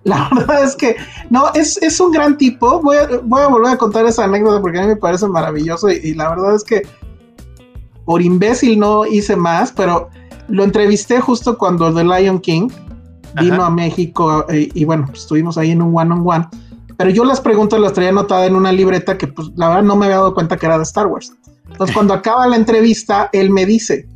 La 0.03 0.29
verdad 0.35 0.63
es 0.63 0.75
que, 0.75 0.95
no, 1.29 1.45
es, 1.53 1.99
un 1.99 2.11
gran 2.11 2.37
tipo. 2.37 2.81
Voy 2.81 2.97
a, 2.97 3.07
voy 3.23 3.41
a, 3.41 3.47
volver 3.47 3.73
a 3.73 3.77
contar 3.77 4.05
esa 4.05 4.25
anécdota 4.25 4.61
porque 4.61 4.79
a 4.79 4.81
mí 4.83 4.87
me 4.89 4.95
parece 4.95 5.27
maravilloso 5.27 5.89
y, 5.89 6.13
la 6.13 6.29
verdad 6.29 6.55
es 6.55 6.63
que 6.63 6.83
por 8.05 8.21
imbécil 8.21 8.79
no 8.79 9.05
hice 9.05 9.35
más, 9.35 9.71
pero 9.71 10.09
lo 10.47 10.63
entrevisté 10.63 11.21
justo 11.21 11.57
cuando 11.57 11.93
The 11.93 12.03
Lion 12.03 12.39
King 12.39 12.69
vino 13.39 13.63
a 13.63 13.69
México 13.69 14.45
eh, 14.49 14.69
y, 14.73 14.85
bueno, 14.85 15.05
pues, 15.07 15.21
estuvimos 15.21 15.57
ahí 15.57 15.71
en 15.71 15.81
un 15.81 15.95
one 15.95 16.13
on 16.13 16.23
one 16.27 16.47
pero 16.97 17.09
yo 17.09 17.23
las 17.23 17.41
preguntas 17.41 17.79
las 17.79 17.93
traía 17.93 18.09
anotada 18.09 18.45
en 18.45 18.55
una 18.55 18.71
libreta 18.71 19.17
que 19.17 19.27
pues 19.27 19.49
la 19.55 19.69
verdad 19.69 19.83
no 19.83 19.95
me 19.95 20.05
había 20.05 20.17
dado 20.17 20.33
cuenta 20.33 20.57
que 20.57 20.65
era 20.65 20.77
de 20.77 20.83
Star 20.83 21.07
Wars. 21.07 21.33
Entonces 21.69 21.95
cuando 21.95 22.13
acaba 22.13 22.47
la 22.47 22.55
entrevista, 22.55 23.29
él 23.33 23.49
me 23.49 23.65
dice, 23.65 24.07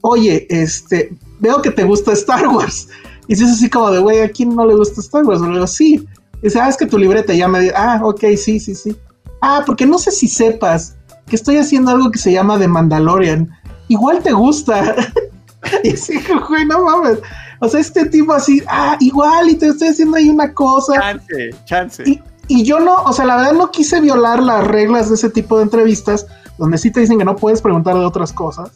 oye, 0.00 0.46
este, 0.50 1.16
veo 1.40 1.60
que 1.62 1.70
te 1.70 1.84
gusta 1.84 2.12
Star 2.12 2.48
Wars. 2.48 2.88
Y 3.26 3.34
es 3.34 3.42
así 3.42 3.68
como 3.68 3.90
de, 3.90 3.98
güey, 3.98 4.20
¿a 4.20 4.28
quién 4.28 4.54
no 4.54 4.66
le 4.66 4.74
gusta 4.74 5.00
Star 5.00 5.24
Wars? 5.24 5.42
Y 5.42 5.52
digo, 5.52 5.66
sí. 5.66 6.06
Y 6.40 6.44
dice, 6.44 6.60
ah, 6.60 6.68
es 6.68 6.76
que 6.76 6.86
tu 6.86 6.98
libreta 6.98 7.34
ya 7.34 7.48
me 7.48 7.60
dice, 7.60 7.74
ah, 7.76 8.00
ok, 8.02 8.20
sí, 8.36 8.58
sí, 8.58 8.74
sí. 8.74 8.96
Ah, 9.40 9.62
porque 9.66 9.86
no 9.86 9.98
sé 9.98 10.10
si 10.10 10.28
sepas 10.28 10.96
que 11.26 11.36
estoy 11.36 11.56
haciendo 11.56 11.90
algo 11.90 12.10
que 12.10 12.18
se 12.18 12.32
llama 12.32 12.58
The 12.58 12.68
Mandalorian. 12.68 13.50
Igual 13.88 14.22
te 14.22 14.32
gusta. 14.32 14.96
y 15.84 15.90
así, 15.90 16.18
güey, 16.48 16.64
no 16.64 16.84
mames. 16.84 17.18
O 17.60 17.68
sea, 17.68 17.80
este 17.80 18.06
tipo 18.06 18.32
así, 18.32 18.62
ah, 18.68 18.96
igual, 19.00 19.50
y 19.50 19.56
te 19.56 19.68
estoy 19.68 19.88
haciendo 19.88 20.16
ahí 20.16 20.28
una 20.28 20.52
cosa. 20.52 20.94
Chance, 20.94 21.50
chance. 21.64 22.04
Y, 22.48 22.64
yo 22.64 22.80
no, 22.80 23.02
o 23.02 23.12
sea, 23.12 23.26
la 23.26 23.36
verdad 23.36 23.52
no 23.52 23.70
quise 23.70 24.00
violar 24.00 24.42
las 24.42 24.66
reglas 24.66 25.08
de 25.08 25.16
ese 25.16 25.28
tipo 25.28 25.58
de 25.58 25.64
entrevistas, 25.64 26.26
donde 26.56 26.78
sí 26.78 26.90
te 26.90 27.00
dicen 27.00 27.18
que 27.18 27.24
no 27.24 27.36
puedes 27.36 27.60
preguntar 27.60 27.94
de 27.94 28.04
otras 28.04 28.32
cosas. 28.32 28.70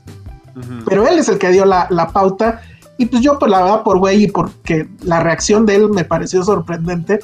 Pero 0.84 1.08
él 1.08 1.18
es 1.18 1.28
el 1.28 1.38
que 1.38 1.48
dio 1.48 1.64
la, 1.64 2.10
pauta. 2.12 2.60
Y 2.98 3.06
pues 3.06 3.22
yo, 3.22 3.38
pues 3.38 3.50
la 3.50 3.62
verdad, 3.62 3.82
por 3.82 3.98
güey 3.98 4.24
y 4.24 4.26
porque 4.26 4.88
la 5.02 5.20
reacción 5.20 5.64
de 5.64 5.76
él 5.76 5.88
me 5.88 6.04
pareció 6.04 6.44
sorprendente, 6.44 7.20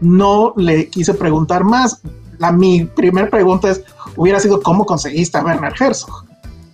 no 0.00 0.54
le 0.56 0.88
quise 0.88 1.12
preguntar 1.12 1.64
más. 1.64 2.00
La, 2.38 2.50
mi 2.50 2.84
primera 2.84 3.28
pregunta 3.28 3.68
es, 3.68 3.82
hubiera 4.16 4.40
sido, 4.40 4.62
¿cómo 4.62 4.86
conseguiste 4.86 5.36
a 5.36 5.44
Werner 5.44 5.74
Herzog? 5.78 6.24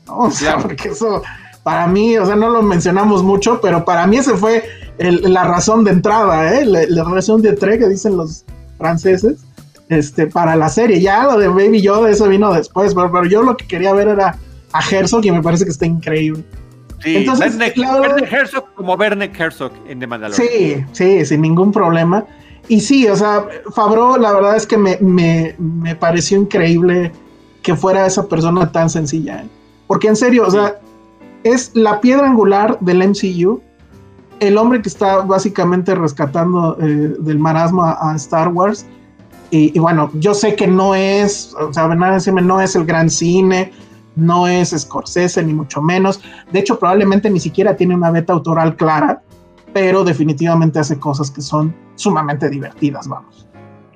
¿No? 0.06 0.18
O 0.18 0.30
sea, 0.30 0.58
porque 0.58 0.90
eso 0.90 1.22
para 1.66 1.88
mí, 1.88 2.16
o 2.16 2.24
sea, 2.24 2.36
no 2.36 2.48
lo 2.48 2.62
mencionamos 2.62 3.24
mucho, 3.24 3.60
pero 3.60 3.84
para 3.84 4.06
mí 4.06 4.18
ese 4.18 4.36
fue 4.36 4.62
la 4.98 5.42
razón 5.42 5.82
de 5.82 5.90
entrada, 5.90 6.54
¿eh? 6.54 6.64
la, 6.64 7.02
razón 7.02 7.42
de 7.42 7.54
tre 7.54 7.76
que 7.76 7.88
dicen 7.88 8.16
los 8.16 8.44
franceses, 8.78 9.44
este, 9.88 10.28
para 10.28 10.54
la 10.54 10.68
serie. 10.68 11.00
Ya 11.00 11.24
lo 11.24 11.36
de 11.36 11.48
Baby 11.48 11.82
Yoda, 11.82 12.08
eso 12.08 12.28
vino 12.28 12.54
después, 12.54 12.94
pero, 12.94 13.26
yo 13.26 13.42
lo 13.42 13.56
que 13.56 13.66
quería 13.66 13.92
ver 13.92 14.06
era 14.06 14.38
a 14.72 14.80
Herzog 14.88 15.26
y 15.26 15.32
me 15.32 15.42
parece 15.42 15.64
que 15.64 15.72
está 15.72 15.86
increíble. 15.86 16.44
Sí, 17.02 17.16
Entonces, 17.16 17.58
Verne, 17.58 18.28
Herzog 18.30 18.72
como 18.76 18.96
Verne 18.96 19.32
Herzog 19.36 19.72
en 19.88 19.98
The 19.98 20.06
Mandalorian. 20.06 20.48
Sí, 20.48 20.84
sí, 20.92 21.26
sin 21.26 21.40
ningún 21.40 21.72
problema. 21.72 22.24
Y 22.68 22.80
sí, 22.80 23.08
o 23.08 23.16
sea, 23.16 23.44
Fabro, 23.74 24.16
la 24.18 24.32
verdad 24.32 24.54
es 24.54 24.68
que 24.68 24.78
me, 24.78 24.98
me, 25.00 25.56
me 25.58 25.96
pareció 25.96 26.38
increíble 26.38 27.10
que 27.62 27.74
fuera 27.74 28.06
esa 28.06 28.28
persona 28.28 28.70
tan 28.70 28.88
sencilla. 28.88 29.42
¿eh? 29.42 29.48
Porque 29.88 30.06
en 30.06 30.14
serio, 30.14 30.46
o 30.46 30.50
sea, 30.52 30.78
es 31.52 31.70
la 31.74 32.00
piedra 32.00 32.26
angular 32.26 32.78
del 32.80 33.08
MCU, 33.08 33.62
el 34.40 34.58
hombre 34.58 34.82
que 34.82 34.88
está 34.88 35.18
básicamente 35.18 35.94
rescatando 35.94 36.76
eh, 36.80 37.14
del 37.18 37.38
marasmo 37.38 37.84
a, 37.84 38.14
Star 38.16 38.48
Wars. 38.48 38.86
Y, 39.50 39.78
bueno, 39.78 40.10
yo 40.14 40.34
sé 40.34 40.56
que 40.56 40.66
no 40.66 40.94
es, 40.94 41.54
o 41.54 41.72
sea, 41.72 41.86
no 41.86 42.60
es 42.60 42.76
el 42.76 42.84
gran 42.84 43.08
cine, 43.08 43.72
no 44.16 44.48
es 44.48 44.70
Scorsese, 44.76 45.42
ni 45.44 45.54
mucho 45.54 45.80
menos. 45.80 46.20
De 46.50 46.58
hecho, 46.58 46.78
probablemente 46.78 47.30
ni 47.30 47.38
siquiera 47.38 47.76
tiene 47.76 47.94
una 47.94 48.10
beta 48.10 48.32
autoral 48.32 48.74
clara, 48.74 49.22
pero 49.72 50.02
definitivamente 50.02 50.80
hace 50.80 50.98
cosas 50.98 51.30
que 51.30 51.42
son 51.42 51.74
sumamente 51.94 52.50
divertidas, 52.50 53.06
vamos. 53.06 53.46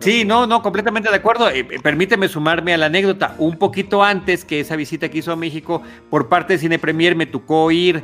Sí, 0.01 0.25
no, 0.25 0.47
no, 0.47 0.63
completamente 0.63 1.11
de 1.11 1.17
acuerdo. 1.17 1.51
Eh, 1.51 1.65
permíteme 1.83 2.27
sumarme 2.27 2.73
a 2.73 2.79
la 2.79 2.87
anécdota. 2.87 3.35
Un 3.37 3.59
poquito 3.59 4.03
antes 4.03 4.47
que 4.47 4.61
esa 4.61 4.75
visita 4.75 5.11
que 5.11 5.19
hizo 5.19 5.31
a 5.31 5.37
México, 5.37 5.83
por 6.09 6.29
parte 6.29 6.55
de 6.55 6.59
Cine 6.59 6.79
Premier 6.79 7.15
me 7.15 7.27
tocó 7.27 7.71
ir 7.71 8.03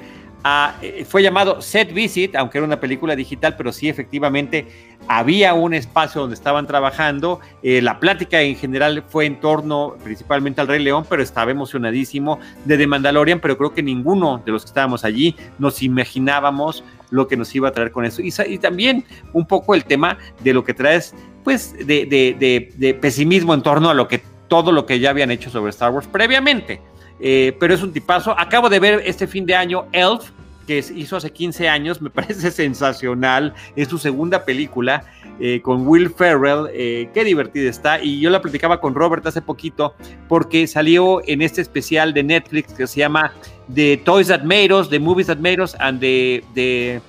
eh, 0.81 1.05
fue 1.09 1.23
llamado 1.23 1.61
Set 1.61 1.93
Visit, 1.93 2.37
aunque 2.37 2.59
era 2.59 2.67
una 2.67 2.79
película 2.79 3.17
digital, 3.17 3.57
pero 3.57 3.73
sí 3.73 3.89
efectivamente 3.89 4.67
había 5.09 5.55
un 5.55 5.75
espacio 5.75 6.21
donde 6.21 6.35
estaban 6.35 6.67
trabajando. 6.67 7.41
Eh, 7.63 7.83
la 7.83 7.99
plática 7.99 8.41
en 8.41 8.57
general 8.57 9.03
fue 9.09 9.27
en 9.27 9.41
torno 9.41 9.97
principalmente 10.05 10.61
al 10.61 10.69
Rey 10.69 10.83
León, 10.83 11.05
pero 11.09 11.23
estaba 11.23 11.51
emocionadísimo 11.51 12.39
de 12.65 12.79
The 12.79 12.87
Mandalorian, 12.87 13.41
pero 13.41 13.59
creo 13.59 13.75
que 13.75 13.83
ninguno 13.83 14.41
de 14.45 14.53
los 14.53 14.63
que 14.63 14.69
estábamos 14.69 15.05
allí 15.05 15.35
nos 15.59 15.83
imaginábamos 15.83 16.85
lo 17.11 17.29
que 17.29 17.37
nos 17.37 17.55
iba 17.55 17.69
a 17.69 17.73
traer 17.73 17.91
con 17.93 18.05
eso. 18.05 18.23
Y, 18.23 18.59
también 18.59 19.05
un 19.33 19.47
poco 19.47 19.75
el 19.75 19.85
tema 19.85 20.19
de 20.43 20.55
lo 20.55 20.65
que 20.65 20.75
traes, 20.75 21.15
pues, 21.45 21.75
de, 21.87 22.99
pesimismo 23.01 23.55
en 23.55 23.63
torno 23.63 23.91
a 23.91 23.95
lo 23.95 24.09
que 24.09 24.23
todo 24.49 24.73
lo 24.73 24.87
que 24.87 25.01
ya 25.01 25.11
habían 25.11 25.31
hecho 25.31 25.51
sobre 25.51 25.71
Star 25.71 25.93
Wars 25.93 26.07
previamente. 26.07 26.81
Eh, 27.19 27.57
pero 27.59 27.75
es 27.75 27.83
un 27.83 27.93
tipazo. 27.93 28.39
Acabo 28.39 28.69
de 28.69 28.79
ver 28.79 29.03
este 29.05 29.27
fin 29.27 29.47
de 29.47 29.55
año 29.55 29.87
Elf, 29.93 30.31
que 30.67 30.85
hizo 30.95 31.17
hace 31.17 31.31
15 31.31 31.69
años, 31.69 32.03
me 32.03 32.11
parece 32.17 32.51
sensacional. 32.51 33.55
Es 33.75 33.89
su 33.89 33.99
segunda 33.99 34.45
película 34.45 35.05
eh, 35.41 35.61
con 35.63 35.87
Will 35.87 36.11
Ferrell. 36.11 36.69
Eh, 36.73 37.09
qué 37.15 37.25
divertida 37.25 37.71
está. 37.71 38.03
Y 38.03 38.21
yo 38.21 38.31
la 38.31 38.43
platicaba 38.43 38.81
con 38.81 38.95
Robert 38.95 39.27
hace 39.27 39.43
poquito 39.43 39.95
porque 40.29 40.67
salió 40.67 41.21
en 41.27 41.43
este 41.43 41.61
especial 41.61 42.13
de 42.13 42.23
Netflix 42.23 42.73
que 42.73 42.87
se 42.87 43.01
llama 43.01 43.33
The 43.75 43.99
Toys 43.99 44.29
That 44.29 44.43
Made 44.43 44.73
Us, 44.73 44.89
The 44.89 44.99
Movies 44.99 45.29
That 45.29 45.39
Made 45.39 45.63
Us 45.63 45.75
and 45.79 46.01
The, 46.01 46.45
the, 46.55 47.01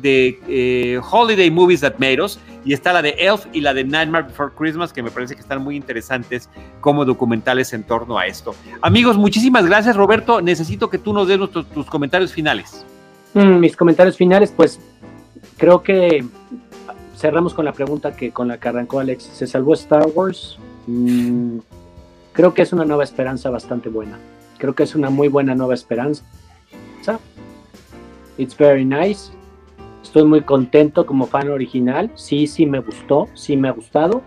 the, 0.00 1.00
Holiday 1.02 1.50
Movies 1.50 1.80
That 1.80 1.98
Made 1.98 2.20
Us 2.20 2.38
y 2.64 2.72
está 2.72 2.92
la 2.92 3.02
de 3.02 3.10
Elf 3.18 3.46
y 3.52 3.60
la 3.60 3.74
de 3.74 3.84
Nightmare 3.84 4.24
Before 4.24 4.50
Christmas, 4.56 4.92
que 4.92 5.02
me 5.02 5.10
parece 5.10 5.34
que 5.34 5.40
están 5.40 5.62
muy 5.62 5.76
interesantes 5.76 6.48
como 6.80 7.04
documentales 7.04 7.72
en 7.72 7.84
torno 7.84 8.18
a 8.18 8.26
esto. 8.26 8.54
Amigos, 8.82 9.16
muchísimas 9.16 9.66
gracias, 9.66 9.96
Roberto. 9.96 10.40
Necesito 10.40 10.90
que 10.90 10.98
tú 10.98 11.12
nos 11.12 11.28
des 11.28 11.38
tus 11.72 11.86
comentarios 11.86 12.32
finales. 12.32 12.84
Mm, 13.34 13.60
mis 13.60 13.76
comentarios 13.76 14.16
finales, 14.16 14.52
pues 14.54 14.80
creo 15.56 15.82
que 15.82 16.24
cerramos 17.16 17.54
con 17.54 17.64
la 17.64 17.72
pregunta 17.72 18.16
que 18.16 18.32
con 18.32 18.48
la 18.48 18.58
que 18.58 18.68
arrancó 18.68 18.98
Alex. 18.98 19.24
¿Se 19.24 19.46
salvó 19.46 19.74
Star 19.74 20.06
Wars? 20.14 20.58
Mm, 20.86 21.58
creo 22.32 22.52
que 22.52 22.62
es 22.62 22.72
una 22.72 22.84
nueva 22.84 23.04
esperanza 23.04 23.50
bastante 23.50 23.88
buena. 23.88 24.18
Creo 24.58 24.74
que 24.74 24.82
es 24.82 24.94
una 24.94 25.10
muy 25.10 25.28
buena 25.28 25.54
nueva 25.54 25.74
esperanza. 25.74 26.24
It's 28.38 28.56
very 28.56 28.84
nice. 28.84 29.30
Estoy 30.06 30.22
muy 30.22 30.42
contento 30.42 31.04
como 31.04 31.26
fan 31.26 31.50
original. 31.50 32.12
Sí, 32.14 32.46
sí 32.46 32.64
me 32.64 32.78
gustó, 32.78 33.28
sí 33.34 33.56
me 33.56 33.68
ha 33.68 33.72
gustado. 33.72 34.22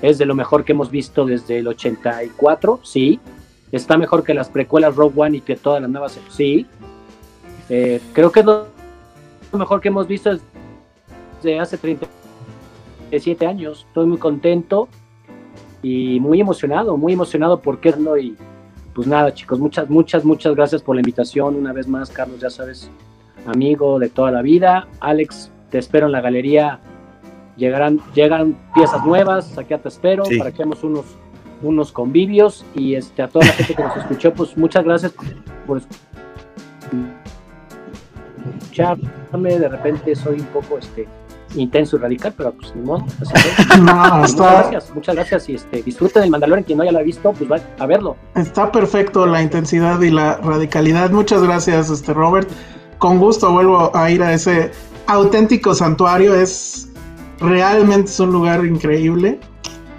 Es 0.00 0.16
de 0.16 0.24
lo 0.24 0.34
mejor 0.34 0.64
que 0.64 0.72
hemos 0.72 0.90
visto 0.90 1.26
desde 1.26 1.58
el 1.58 1.68
84, 1.68 2.80
sí. 2.82 3.20
Está 3.72 3.98
mejor 3.98 4.24
que 4.24 4.32
las 4.32 4.48
precuelas 4.48 4.96
Rogue 4.96 5.20
One 5.20 5.36
y 5.36 5.40
que 5.42 5.54
todas 5.56 5.82
las 5.82 5.90
nuevas, 5.90 6.18
sí. 6.30 6.66
Eh, 7.68 8.00
creo 8.14 8.32
que 8.32 8.40
es 8.40 8.46
lo 8.46 8.68
mejor 9.52 9.82
que 9.82 9.88
hemos 9.88 10.08
visto 10.08 10.30
desde 11.36 11.60
hace 11.60 11.76
37 11.76 13.46
años. 13.46 13.84
Estoy 13.86 14.06
muy 14.06 14.18
contento 14.18 14.88
y 15.82 16.18
muy 16.20 16.40
emocionado, 16.40 16.96
muy 16.96 17.12
emocionado 17.12 17.60
porque 17.60 17.94
no 17.98 18.16
y 18.16 18.34
pues 18.94 19.06
nada 19.06 19.32
chicos, 19.34 19.58
muchas, 19.58 19.90
muchas, 19.90 20.24
muchas 20.24 20.54
gracias 20.54 20.82
por 20.82 20.96
la 20.96 21.02
invitación 21.02 21.54
una 21.54 21.74
vez 21.74 21.86
más, 21.86 22.10
Carlos, 22.10 22.40
ya 22.40 22.50
sabes, 22.50 22.90
amigo 23.46 23.98
de 23.98 24.08
toda 24.08 24.30
la 24.30 24.42
vida. 24.42 24.86
Alex, 25.00 25.50
te 25.70 25.78
espero 25.78 26.06
en 26.06 26.12
la 26.12 26.20
galería. 26.20 26.80
Llegarán, 27.56 28.00
llegan 28.14 28.56
piezas 28.74 29.04
nuevas, 29.04 29.58
aquí 29.58 29.74
te 29.76 29.88
espero 29.88 30.24
para 30.38 30.50
que 30.50 30.62
hagamos 30.62 30.82
unos, 30.82 31.04
unos 31.62 31.92
convivios 31.92 32.64
y 32.74 32.94
este, 32.94 33.22
a 33.22 33.28
toda 33.28 33.46
la 33.46 33.52
gente 33.52 33.74
que 33.74 33.82
nos 33.82 33.96
escuchó, 33.96 34.32
pues 34.32 34.56
muchas 34.56 34.84
gracias 34.84 35.12
por 35.66 35.82
escucharme. 38.62 39.58
De 39.58 39.68
repente 39.68 40.16
soy 40.16 40.40
un 40.40 40.46
poco 40.46 40.78
este, 40.78 41.06
intenso 41.54 41.96
y 41.96 41.98
radical, 42.00 42.32
pero 42.36 42.52
pues 42.52 42.74
ni 42.74 42.82
modo. 42.82 43.00
muchas 43.78 44.34
gracias, 44.36 44.94
muchas 44.94 45.14
gracias 45.14 45.48
y 45.48 45.54
este, 45.56 45.82
disfruten 45.82 46.22
el 46.22 46.30
Mandalorian, 46.30 46.64
quien 46.64 46.78
no 46.78 46.82
haya 46.82 46.92
lo 46.92 47.04
visto, 47.04 47.32
pues 47.32 47.50
va 47.50 47.58
a 47.78 47.86
verlo. 47.86 48.16
Está 48.36 48.72
perfecto 48.72 49.26
la 49.26 49.42
intensidad 49.42 50.00
y 50.00 50.10
la 50.10 50.36
radicalidad. 50.38 51.10
Muchas 51.10 51.42
gracias, 51.42 51.90
este 51.90 52.14
Robert 52.14 52.48
con 53.00 53.18
gusto 53.18 53.50
vuelvo 53.50 53.90
a 53.96 54.10
ir 54.10 54.22
a 54.22 54.32
ese 54.32 54.70
auténtico 55.06 55.74
santuario. 55.74 56.34
Es 56.34 56.88
realmente 57.40 58.10
un 58.22 58.30
lugar 58.30 58.64
increíble. 58.64 59.40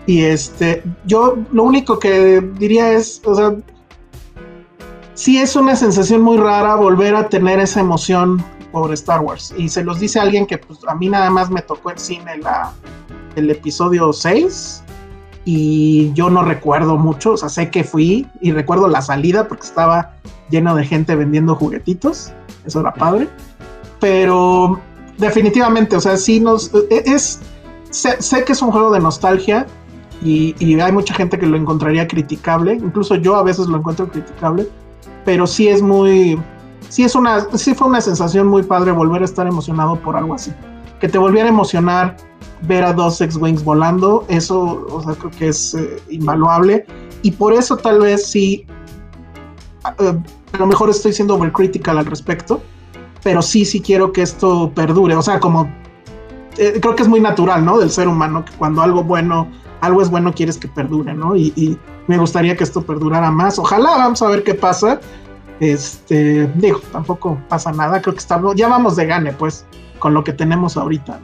Y 0.05 0.21
este, 0.21 0.83
yo 1.05 1.37
lo 1.51 1.63
único 1.63 1.99
que 1.99 2.41
diría 2.57 2.93
es, 2.93 3.21
o 3.25 3.35
sea, 3.35 3.55
sí 5.15 5.37
es 5.37 5.55
una 5.55 5.75
sensación 5.75 6.21
muy 6.21 6.37
rara 6.37 6.75
volver 6.75 7.15
a 7.15 7.27
tener 7.27 7.59
esa 7.59 7.81
emoción 7.81 8.43
por 8.71 8.93
Star 8.93 9.21
Wars. 9.21 9.53
Y 9.57 9.67
se 9.67 9.83
los 9.83 9.99
dice 9.99 10.19
alguien 10.19 10.45
que 10.45 10.57
pues, 10.57 10.79
a 10.87 10.95
mí 10.95 11.09
nada 11.09 11.29
más 11.29 11.49
me 11.49 11.61
tocó 11.61 11.89
el 11.91 11.99
cine 11.99 12.37
la, 12.37 12.71
el 13.35 13.49
episodio 13.49 14.13
6 14.13 14.83
y 15.45 16.13
yo 16.13 16.29
no 16.29 16.43
recuerdo 16.43 16.97
mucho, 16.97 17.33
o 17.33 17.37
sea, 17.37 17.49
sé 17.49 17.69
que 17.69 17.83
fui 17.83 18.27
y 18.41 18.51
recuerdo 18.51 18.87
la 18.87 19.01
salida 19.01 19.47
porque 19.47 19.65
estaba 19.65 20.13
lleno 20.49 20.75
de 20.75 20.85
gente 20.85 21.15
vendiendo 21.15 21.55
juguetitos 21.55 22.33
eso 22.65 22.79
era 22.79 22.93
padre. 22.93 23.27
Pero 23.99 24.79
definitivamente, 25.17 25.95
o 25.95 26.01
sea, 26.01 26.17
sí 26.17 26.39
nos. 26.39 26.71
E, 26.89 27.03
es. 27.05 27.39
Sé, 27.89 28.45
que 28.45 28.53
es 28.53 28.61
un 28.61 28.71
juego 28.71 28.91
de 28.91 29.01
nostalgia 29.01 29.67
y, 30.23 30.55
hay 30.79 30.91
mucha 30.93 31.13
gente 31.13 31.37
que 31.37 31.45
lo 31.45 31.57
encontraría 31.57 32.07
criticable. 32.07 32.73
Incluso 32.73 33.15
yo 33.15 33.35
a 33.35 33.43
veces 33.43 33.67
lo 33.67 33.77
encuentro 33.77 34.09
criticable. 34.09 34.67
Pero 35.25 35.45
sí 35.45 35.67
es 35.67 35.81
muy. 35.81 36.41
Sí, 36.89 37.03
es 37.03 37.15
una, 37.15 37.45
sí 37.57 37.73
fue 37.73 37.87
una 37.87 38.01
sensación 38.01 38.47
muy 38.47 38.63
padre 38.63 38.91
volver 38.91 39.21
a 39.21 39.25
estar 39.25 39.47
emocionado 39.47 39.95
por 39.97 40.15
algo 40.15 40.33
así. 40.33 40.51
Que 41.01 41.09
te 41.09 41.17
volviera 41.17 41.47
a 41.47 41.51
emocionar 41.51 42.15
ver 42.61 42.83
a 42.83 42.93
dos 42.93 43.19
X-Wings 43.19 43.63
volando, 43.63 44.25
eso 44.29 44.85
o 44.89 45.03
sea, 45.03 45.15
creo 45.15 45.31
que 45.31 45.47
es 45.49 45.73
eh, 45.73 46.01
invaluable. 46.09 46.85
Y 47.23 47.31
por 47.31 47.53
eso 47.53 47.75
tal 47.75 47.99
vez 47.99 48.25
sí. 48.25 48.65
Eh, 49.99 50.17
a 50.53 50.57
lo 50.57 50.67
mejor 50.67 50.89
estoy 50.89 51.11
siendo 51.11 51.35
overcritical 51.35 51.97
al 51.97 52.05
respecto, 52.05 52.61
pero 53.23 53.41
sí, 53.41 53.65
sí 53.65 53.81
quiero 53.81 54.11
que 54.11 54.21
esto 54.21 54.71
perdure. 54.73 55.15
O 55.15 55.21
sea, 55.21 55.39
como 55.39 55.69
eh, 56.57 56.79
creo 56.81 56.95
que 56.95 57.03
es 57.03 57.09
muy 57.09 57.19
natural, 57.19 57.63
¿no? 57.63 57.79
Del 57.79 57.89
ser 57.89 58.07
humano, 58.07 58.43
que 58.45 58.51
cuando 58.53 58.81
algo 58.81 59.03
bueno, 59.03 59.47
algo 59.81 60.01
es 60.01 60.09
bueno, 60.09 60.33
quieres 60.33 60.57
que 60.57 60.67
perdure, 60.67 61.13
¿no? 61.13 61.35
Y, 61.35 61.77
me 62.07 62.17
gustaría 62.17 62.57
que 62.57 62.63
esto 62.63 62.81
perdurara 62.81 63.31
más. 63.31 63.57
Ojalá, 63.57 63.91
vamos 63.91 64.21
a 64.21 64.27
ver 64.27 64.43
qué 64.43 64.53
pasa. 64.53 64.99
Este, 65.61 66.47
digo, 66.55 66.79
tampoco 66.91 67.39
pasa 67.47 67.71
nada. 67.71 68.01
Creo 68.01 68.15
que 68.15 68.19
estamos, 68.19 68.55
ya 68.55 68.67
vamos 68.67 68.95
de 68.95 69.05
gane, 69.05 69.31
pues, 69.31 69.63
con 69.99 70.13
lo 70.13 70.23
que 70.23 70.33
tenemos 70.33 70.75
ahorita. 70.75 71.19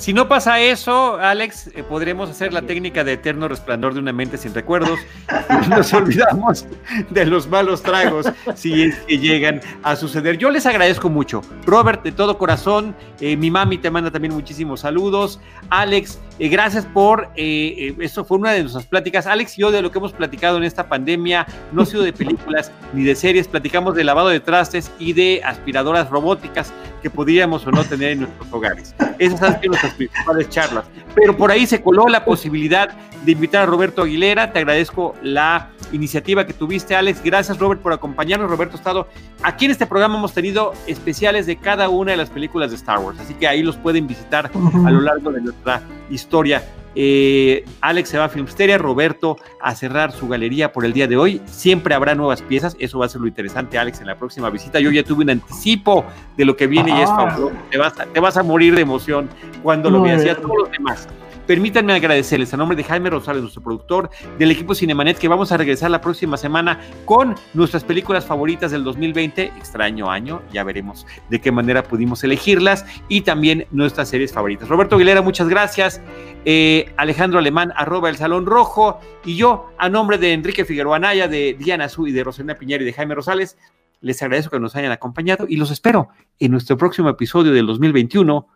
Si 0.00 0.14
no 0.14 0.28
pasa 0.28 0.58
eso, 0.60 1.18
Alex, 1.18 1.66
eh, 1.74 1.82
podremos 1.82 2.30
hacer 2.30 2.54
la 2.54 2.62
técnica 2.62 3.04
de 3.04 3.12
eterno 3.12 3.48
resplandor 3.48 3.92
de 3.92 4.00
una 4.00 4.14
mente 4.14 4.38
sin 4.38 4.54
recuerdos. 4.54 4.98
Nos 5.68 5.92
olvidamos 5.92 6.64
de 7.10 7.26
los 7.26 7.46
malos 7.46 7.82
tragos 7.82 8.26
si 8.54 8.84
es 8.84 8.96
que 9.00 9.18
llegan 9.18 9.60
a 9.82 9.96
suceder. 9.96 10.38
Yo 10.38 10.48
les 10.48 10.64
agradezco 10.64 11.10
mucho. 11.10 11.42
Robert, 11.66 12.02
de 12.02 12.12
todo 12.12 12.38
corazón, 12.38 12.96
eh, 13.20 13.36
mi 13.36 13.50
mami 13.50 13.76
te 13.76 13.90
manda 13.90 14.10
también 14.10 14.32
muchísimos 14.32 14.80
saludos. 14.80 15.38
Alex, 15.68 16.18
eh, 16.38 16.48
gracias 16.48 16.86
por, 16.86 17.28
eso 17.36 18.24
fue 18.24 18.38
una 18.38 18.52
de 18.52 18.62
nuestras 18.62 18.86
pláticas. 18.86 19.26
Alex 19.26 19.58
y 19.58 19.60
yo 19.60 19.70
de 19.70 19.82
lo 19.82 19.92
que 19.92 19.98
hemos 19.98 20.14
platicado 20.14 20.56
en 20.56 20.64
esta 20.64 20.88
pandemia, 20.88 21.46
no 21.72 21.82
ha 21.82 21.86
sido 21.86 22.02
de 22.02 22.14
películas 22.14 22.72
ni 22.94 23.04
de 23.04 23.14
series, 23.14 23.48
platicamos 23.48 23.94
de 23.94 24.04
lavado 24.04 24.30
de 24.30 24.40
trastes 24.40 24.90
y 24.98 25.12
de 25.12 25.42
aspiradoras 25.44 26.08
robóticas 26.08 26.72
que 27.02 27.10
podríamos 27.10 27.66
o 27.66 27.70
no 27.70 27.84
tener 27.84 28.12
en 28.12 28.20
nuestros 28.20 28.50
hogares. 28.50 28.94
Esas 29.18 29.42
han 29.42 29.60
sido 29.60 29.72
nuestras 29.72 29.89
principales 29.94 30.48
charlas. 30.48 30.84
Pero 31.14 31.36
por 31.36 31.50
ahí 31.50 31.66
se 31.66 31.82
coló 31.82 32.08
la 32.08 32.24
posibilidad 32.24 32.90
de 33.24 33.32
invitar 33.32 33.62
a 33.62 33.66
Roberto 33.66 34.02
Aguilera. 34.02 34.52
Te 34.52 34.60
agradezco 34.60 35.14
la 35.22 35.70
iniciativa 35.92 36.46
que 36.46 36.52
tuviste, 36.52 36.94
Alex. 36.94 37.22
Gracias, 37.22 37.58
Robert, 37.58 37.80
por 37.80 37.92
acompañarnos. 37.92 38.50
Roberto 38.50 38.76
Estado. 38.76 39.08
Aquí 39.42 39.64
en 39.64 39.72
este 39.72 39.86
programa 39.86 40.16
hemos 40.16 40.32
tenido 40.32 40.72
especiales 40.86 41.46
de 41.46 41.56
cada 41.56 41.88
una 41.88 42.12
de 42.12 42.16
las 42.16 42.30
películas 42.30 42.70
de 42.70 42.76
Star 42.76 42.98
Wars, 42.98 43.18
así 43.20 43.34
que 43.34 43.48
ahí 43.48 43.62
los 43.62 43.76
pueden 43.76 44.06
visitar 44.06 44.50
a 44.54 44.90
lo 44.90 45.00
largo 45.00 45.32
de 45.32 45.40
nuestra 45.40 45.82
historia. 46.10 46.62
Eh, 46.94 47.64
Alex 47.80 48.08
se 48.08 48.18
va 48.18 48.24
a 48.24 48.28
Filmsteria, 48.28 48.78
Roberto 48.78 49.36
a 49.60 49.74
cerrar 49.74 50.12
su 50.12 50.28
galería 50.28 50.72
por 50.72 50.84
el 50.84 50.92
día 50.92 51.06
de 51.06 51.16
hoy. 51.16 51.40
Siempre 51.46 51.94
habrá 51.94 52.14
nuevas 52.14 52.42
piezas, 52.42 52.76
eso 52.78 52.98
va 52.98 53.06
a 53.06 53.08
ser 53.08 53.20
lo 53.20 53.28
interesante, 53.28 53.78
Alex, 53.78 54.00
en 54.00 54.06
la 54.06 54.16
próxima 54.16 54.50
visita. 54.50 54.80
Yo 54.80 54.90
ya 54.90 55.02
tuve 55.02 55.24
un 55.24 55.30
anticipo 55.30 56.04
de 56.36 56.44
lo 56.44 56.56
que 56.56 56.66
viene 56.66 56.90
y 56.98 57.02
es 57.02 57.08
fabuloso. 57.08 57.52
Te 57.70 57.78
vas, 57.78 57.98
a, 57.98 58.06
te 58.06 58.20
vas 58.20 58.36
a 58.36 58.42
morir 58.42 58.74
de 58.74 58.82
emoción 58.82 59.28
cuando 59.62 59.90
lo 59.90 60.02
veas 60.02 60.24
y 60.24 60.28
a 60.28 60.36
todos 60.36 60.56
los 60.58 60.70
demás. 60.70 61.08
Permítanme 61.50 61.94
agradecerles 61.94 62.54
a 62.54 62.56
nombre 62.56 62.76
de 62.76 62.84
Jaime 62.84 63.10
Rosales, 63.10 63.42
nuestro 63.42 63.60
productor, 63.60 64.08
del 64.38 64.52
equipo 64.52 64.72
Cinemanet, 64.72 65.18
que 65.18 65.26
vamos 65.26 65.50
a 65.50 65.56
regresar 65.56 65.90
la 65.90 66.00
próxima 66.00 66.36
semana 66.36 66.78
con 67.06 67.34
nuestras 67.54 67.82
películas 67.82 68.24
favoritas 68.24 68.70
del 68.70 68.84
2020, 68.84 69.46
extraño 69.46 70.12
año, 70.12 70.42
ya 70.52 70.62
veremos 70.62 71.08
de 71.28 71.40
qué 71.40 71.50
manera 71.50 71.82
pudimos 71.82 72.22
elegirlas, 72.22 72.86
y 73.08 73.22
también 73.22 73.66
nuestras 73.72 74.10
series 74.10 74.32
favoritas. 74.32 74.68
Roberto 74.68 74.94
Aguilera, 74.94 75.22
muchas 75.22 75.48
gracias. 75.48 76.00
Eh, 76.44 76.94
Alejandro 76.96 77.40
Alemán, 77.40 77.72
arroba 77.74 78.10
el 78.10 78.16
Salón 78.16 78.46
Rojo, 78.46 79.00
y 79.24 79.34
yo, 79.34 79.72
a 79.76 79.88
nombre 79.88 80.18
de 80.18 80.34
Enrique 80.34 80.64
Figueroa 80.64 80.98
Anaya, 80.98 81.26
de 81.26 81.56
Diana 81.58 81.86
Azul 81.86 82.10
y 82.10 82.12
de 82.12 82.22
Rosalina 82.22 82.54
Piñera 82.54 82.84
y 82.84 82.86
de 82.86 82.92
Jaime 82.92 83.16
Rosales, 83.16 83.58
les 84.00 84.22
agradezco 84.22 84.52
que 84.52 84.60
nos 84.60 84.76
hayan 84.76 84.92
acompañado 84.92 85.46
y 85.48 85.56
los 85.56 85.72
espero 85.72 86.10
en 86.38 86.52
nuestro 86.52 86.76
próximo 86.76 87.08
episodio 87.08 87.50
del 87.50 87.66
2021 87.66 88.46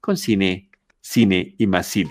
con 0.00 0.16
cine, 0.16 0.68
cine 1.00 1.54
y 1.56 1.68
más 1.68 1.86
cine. 1.86 2.10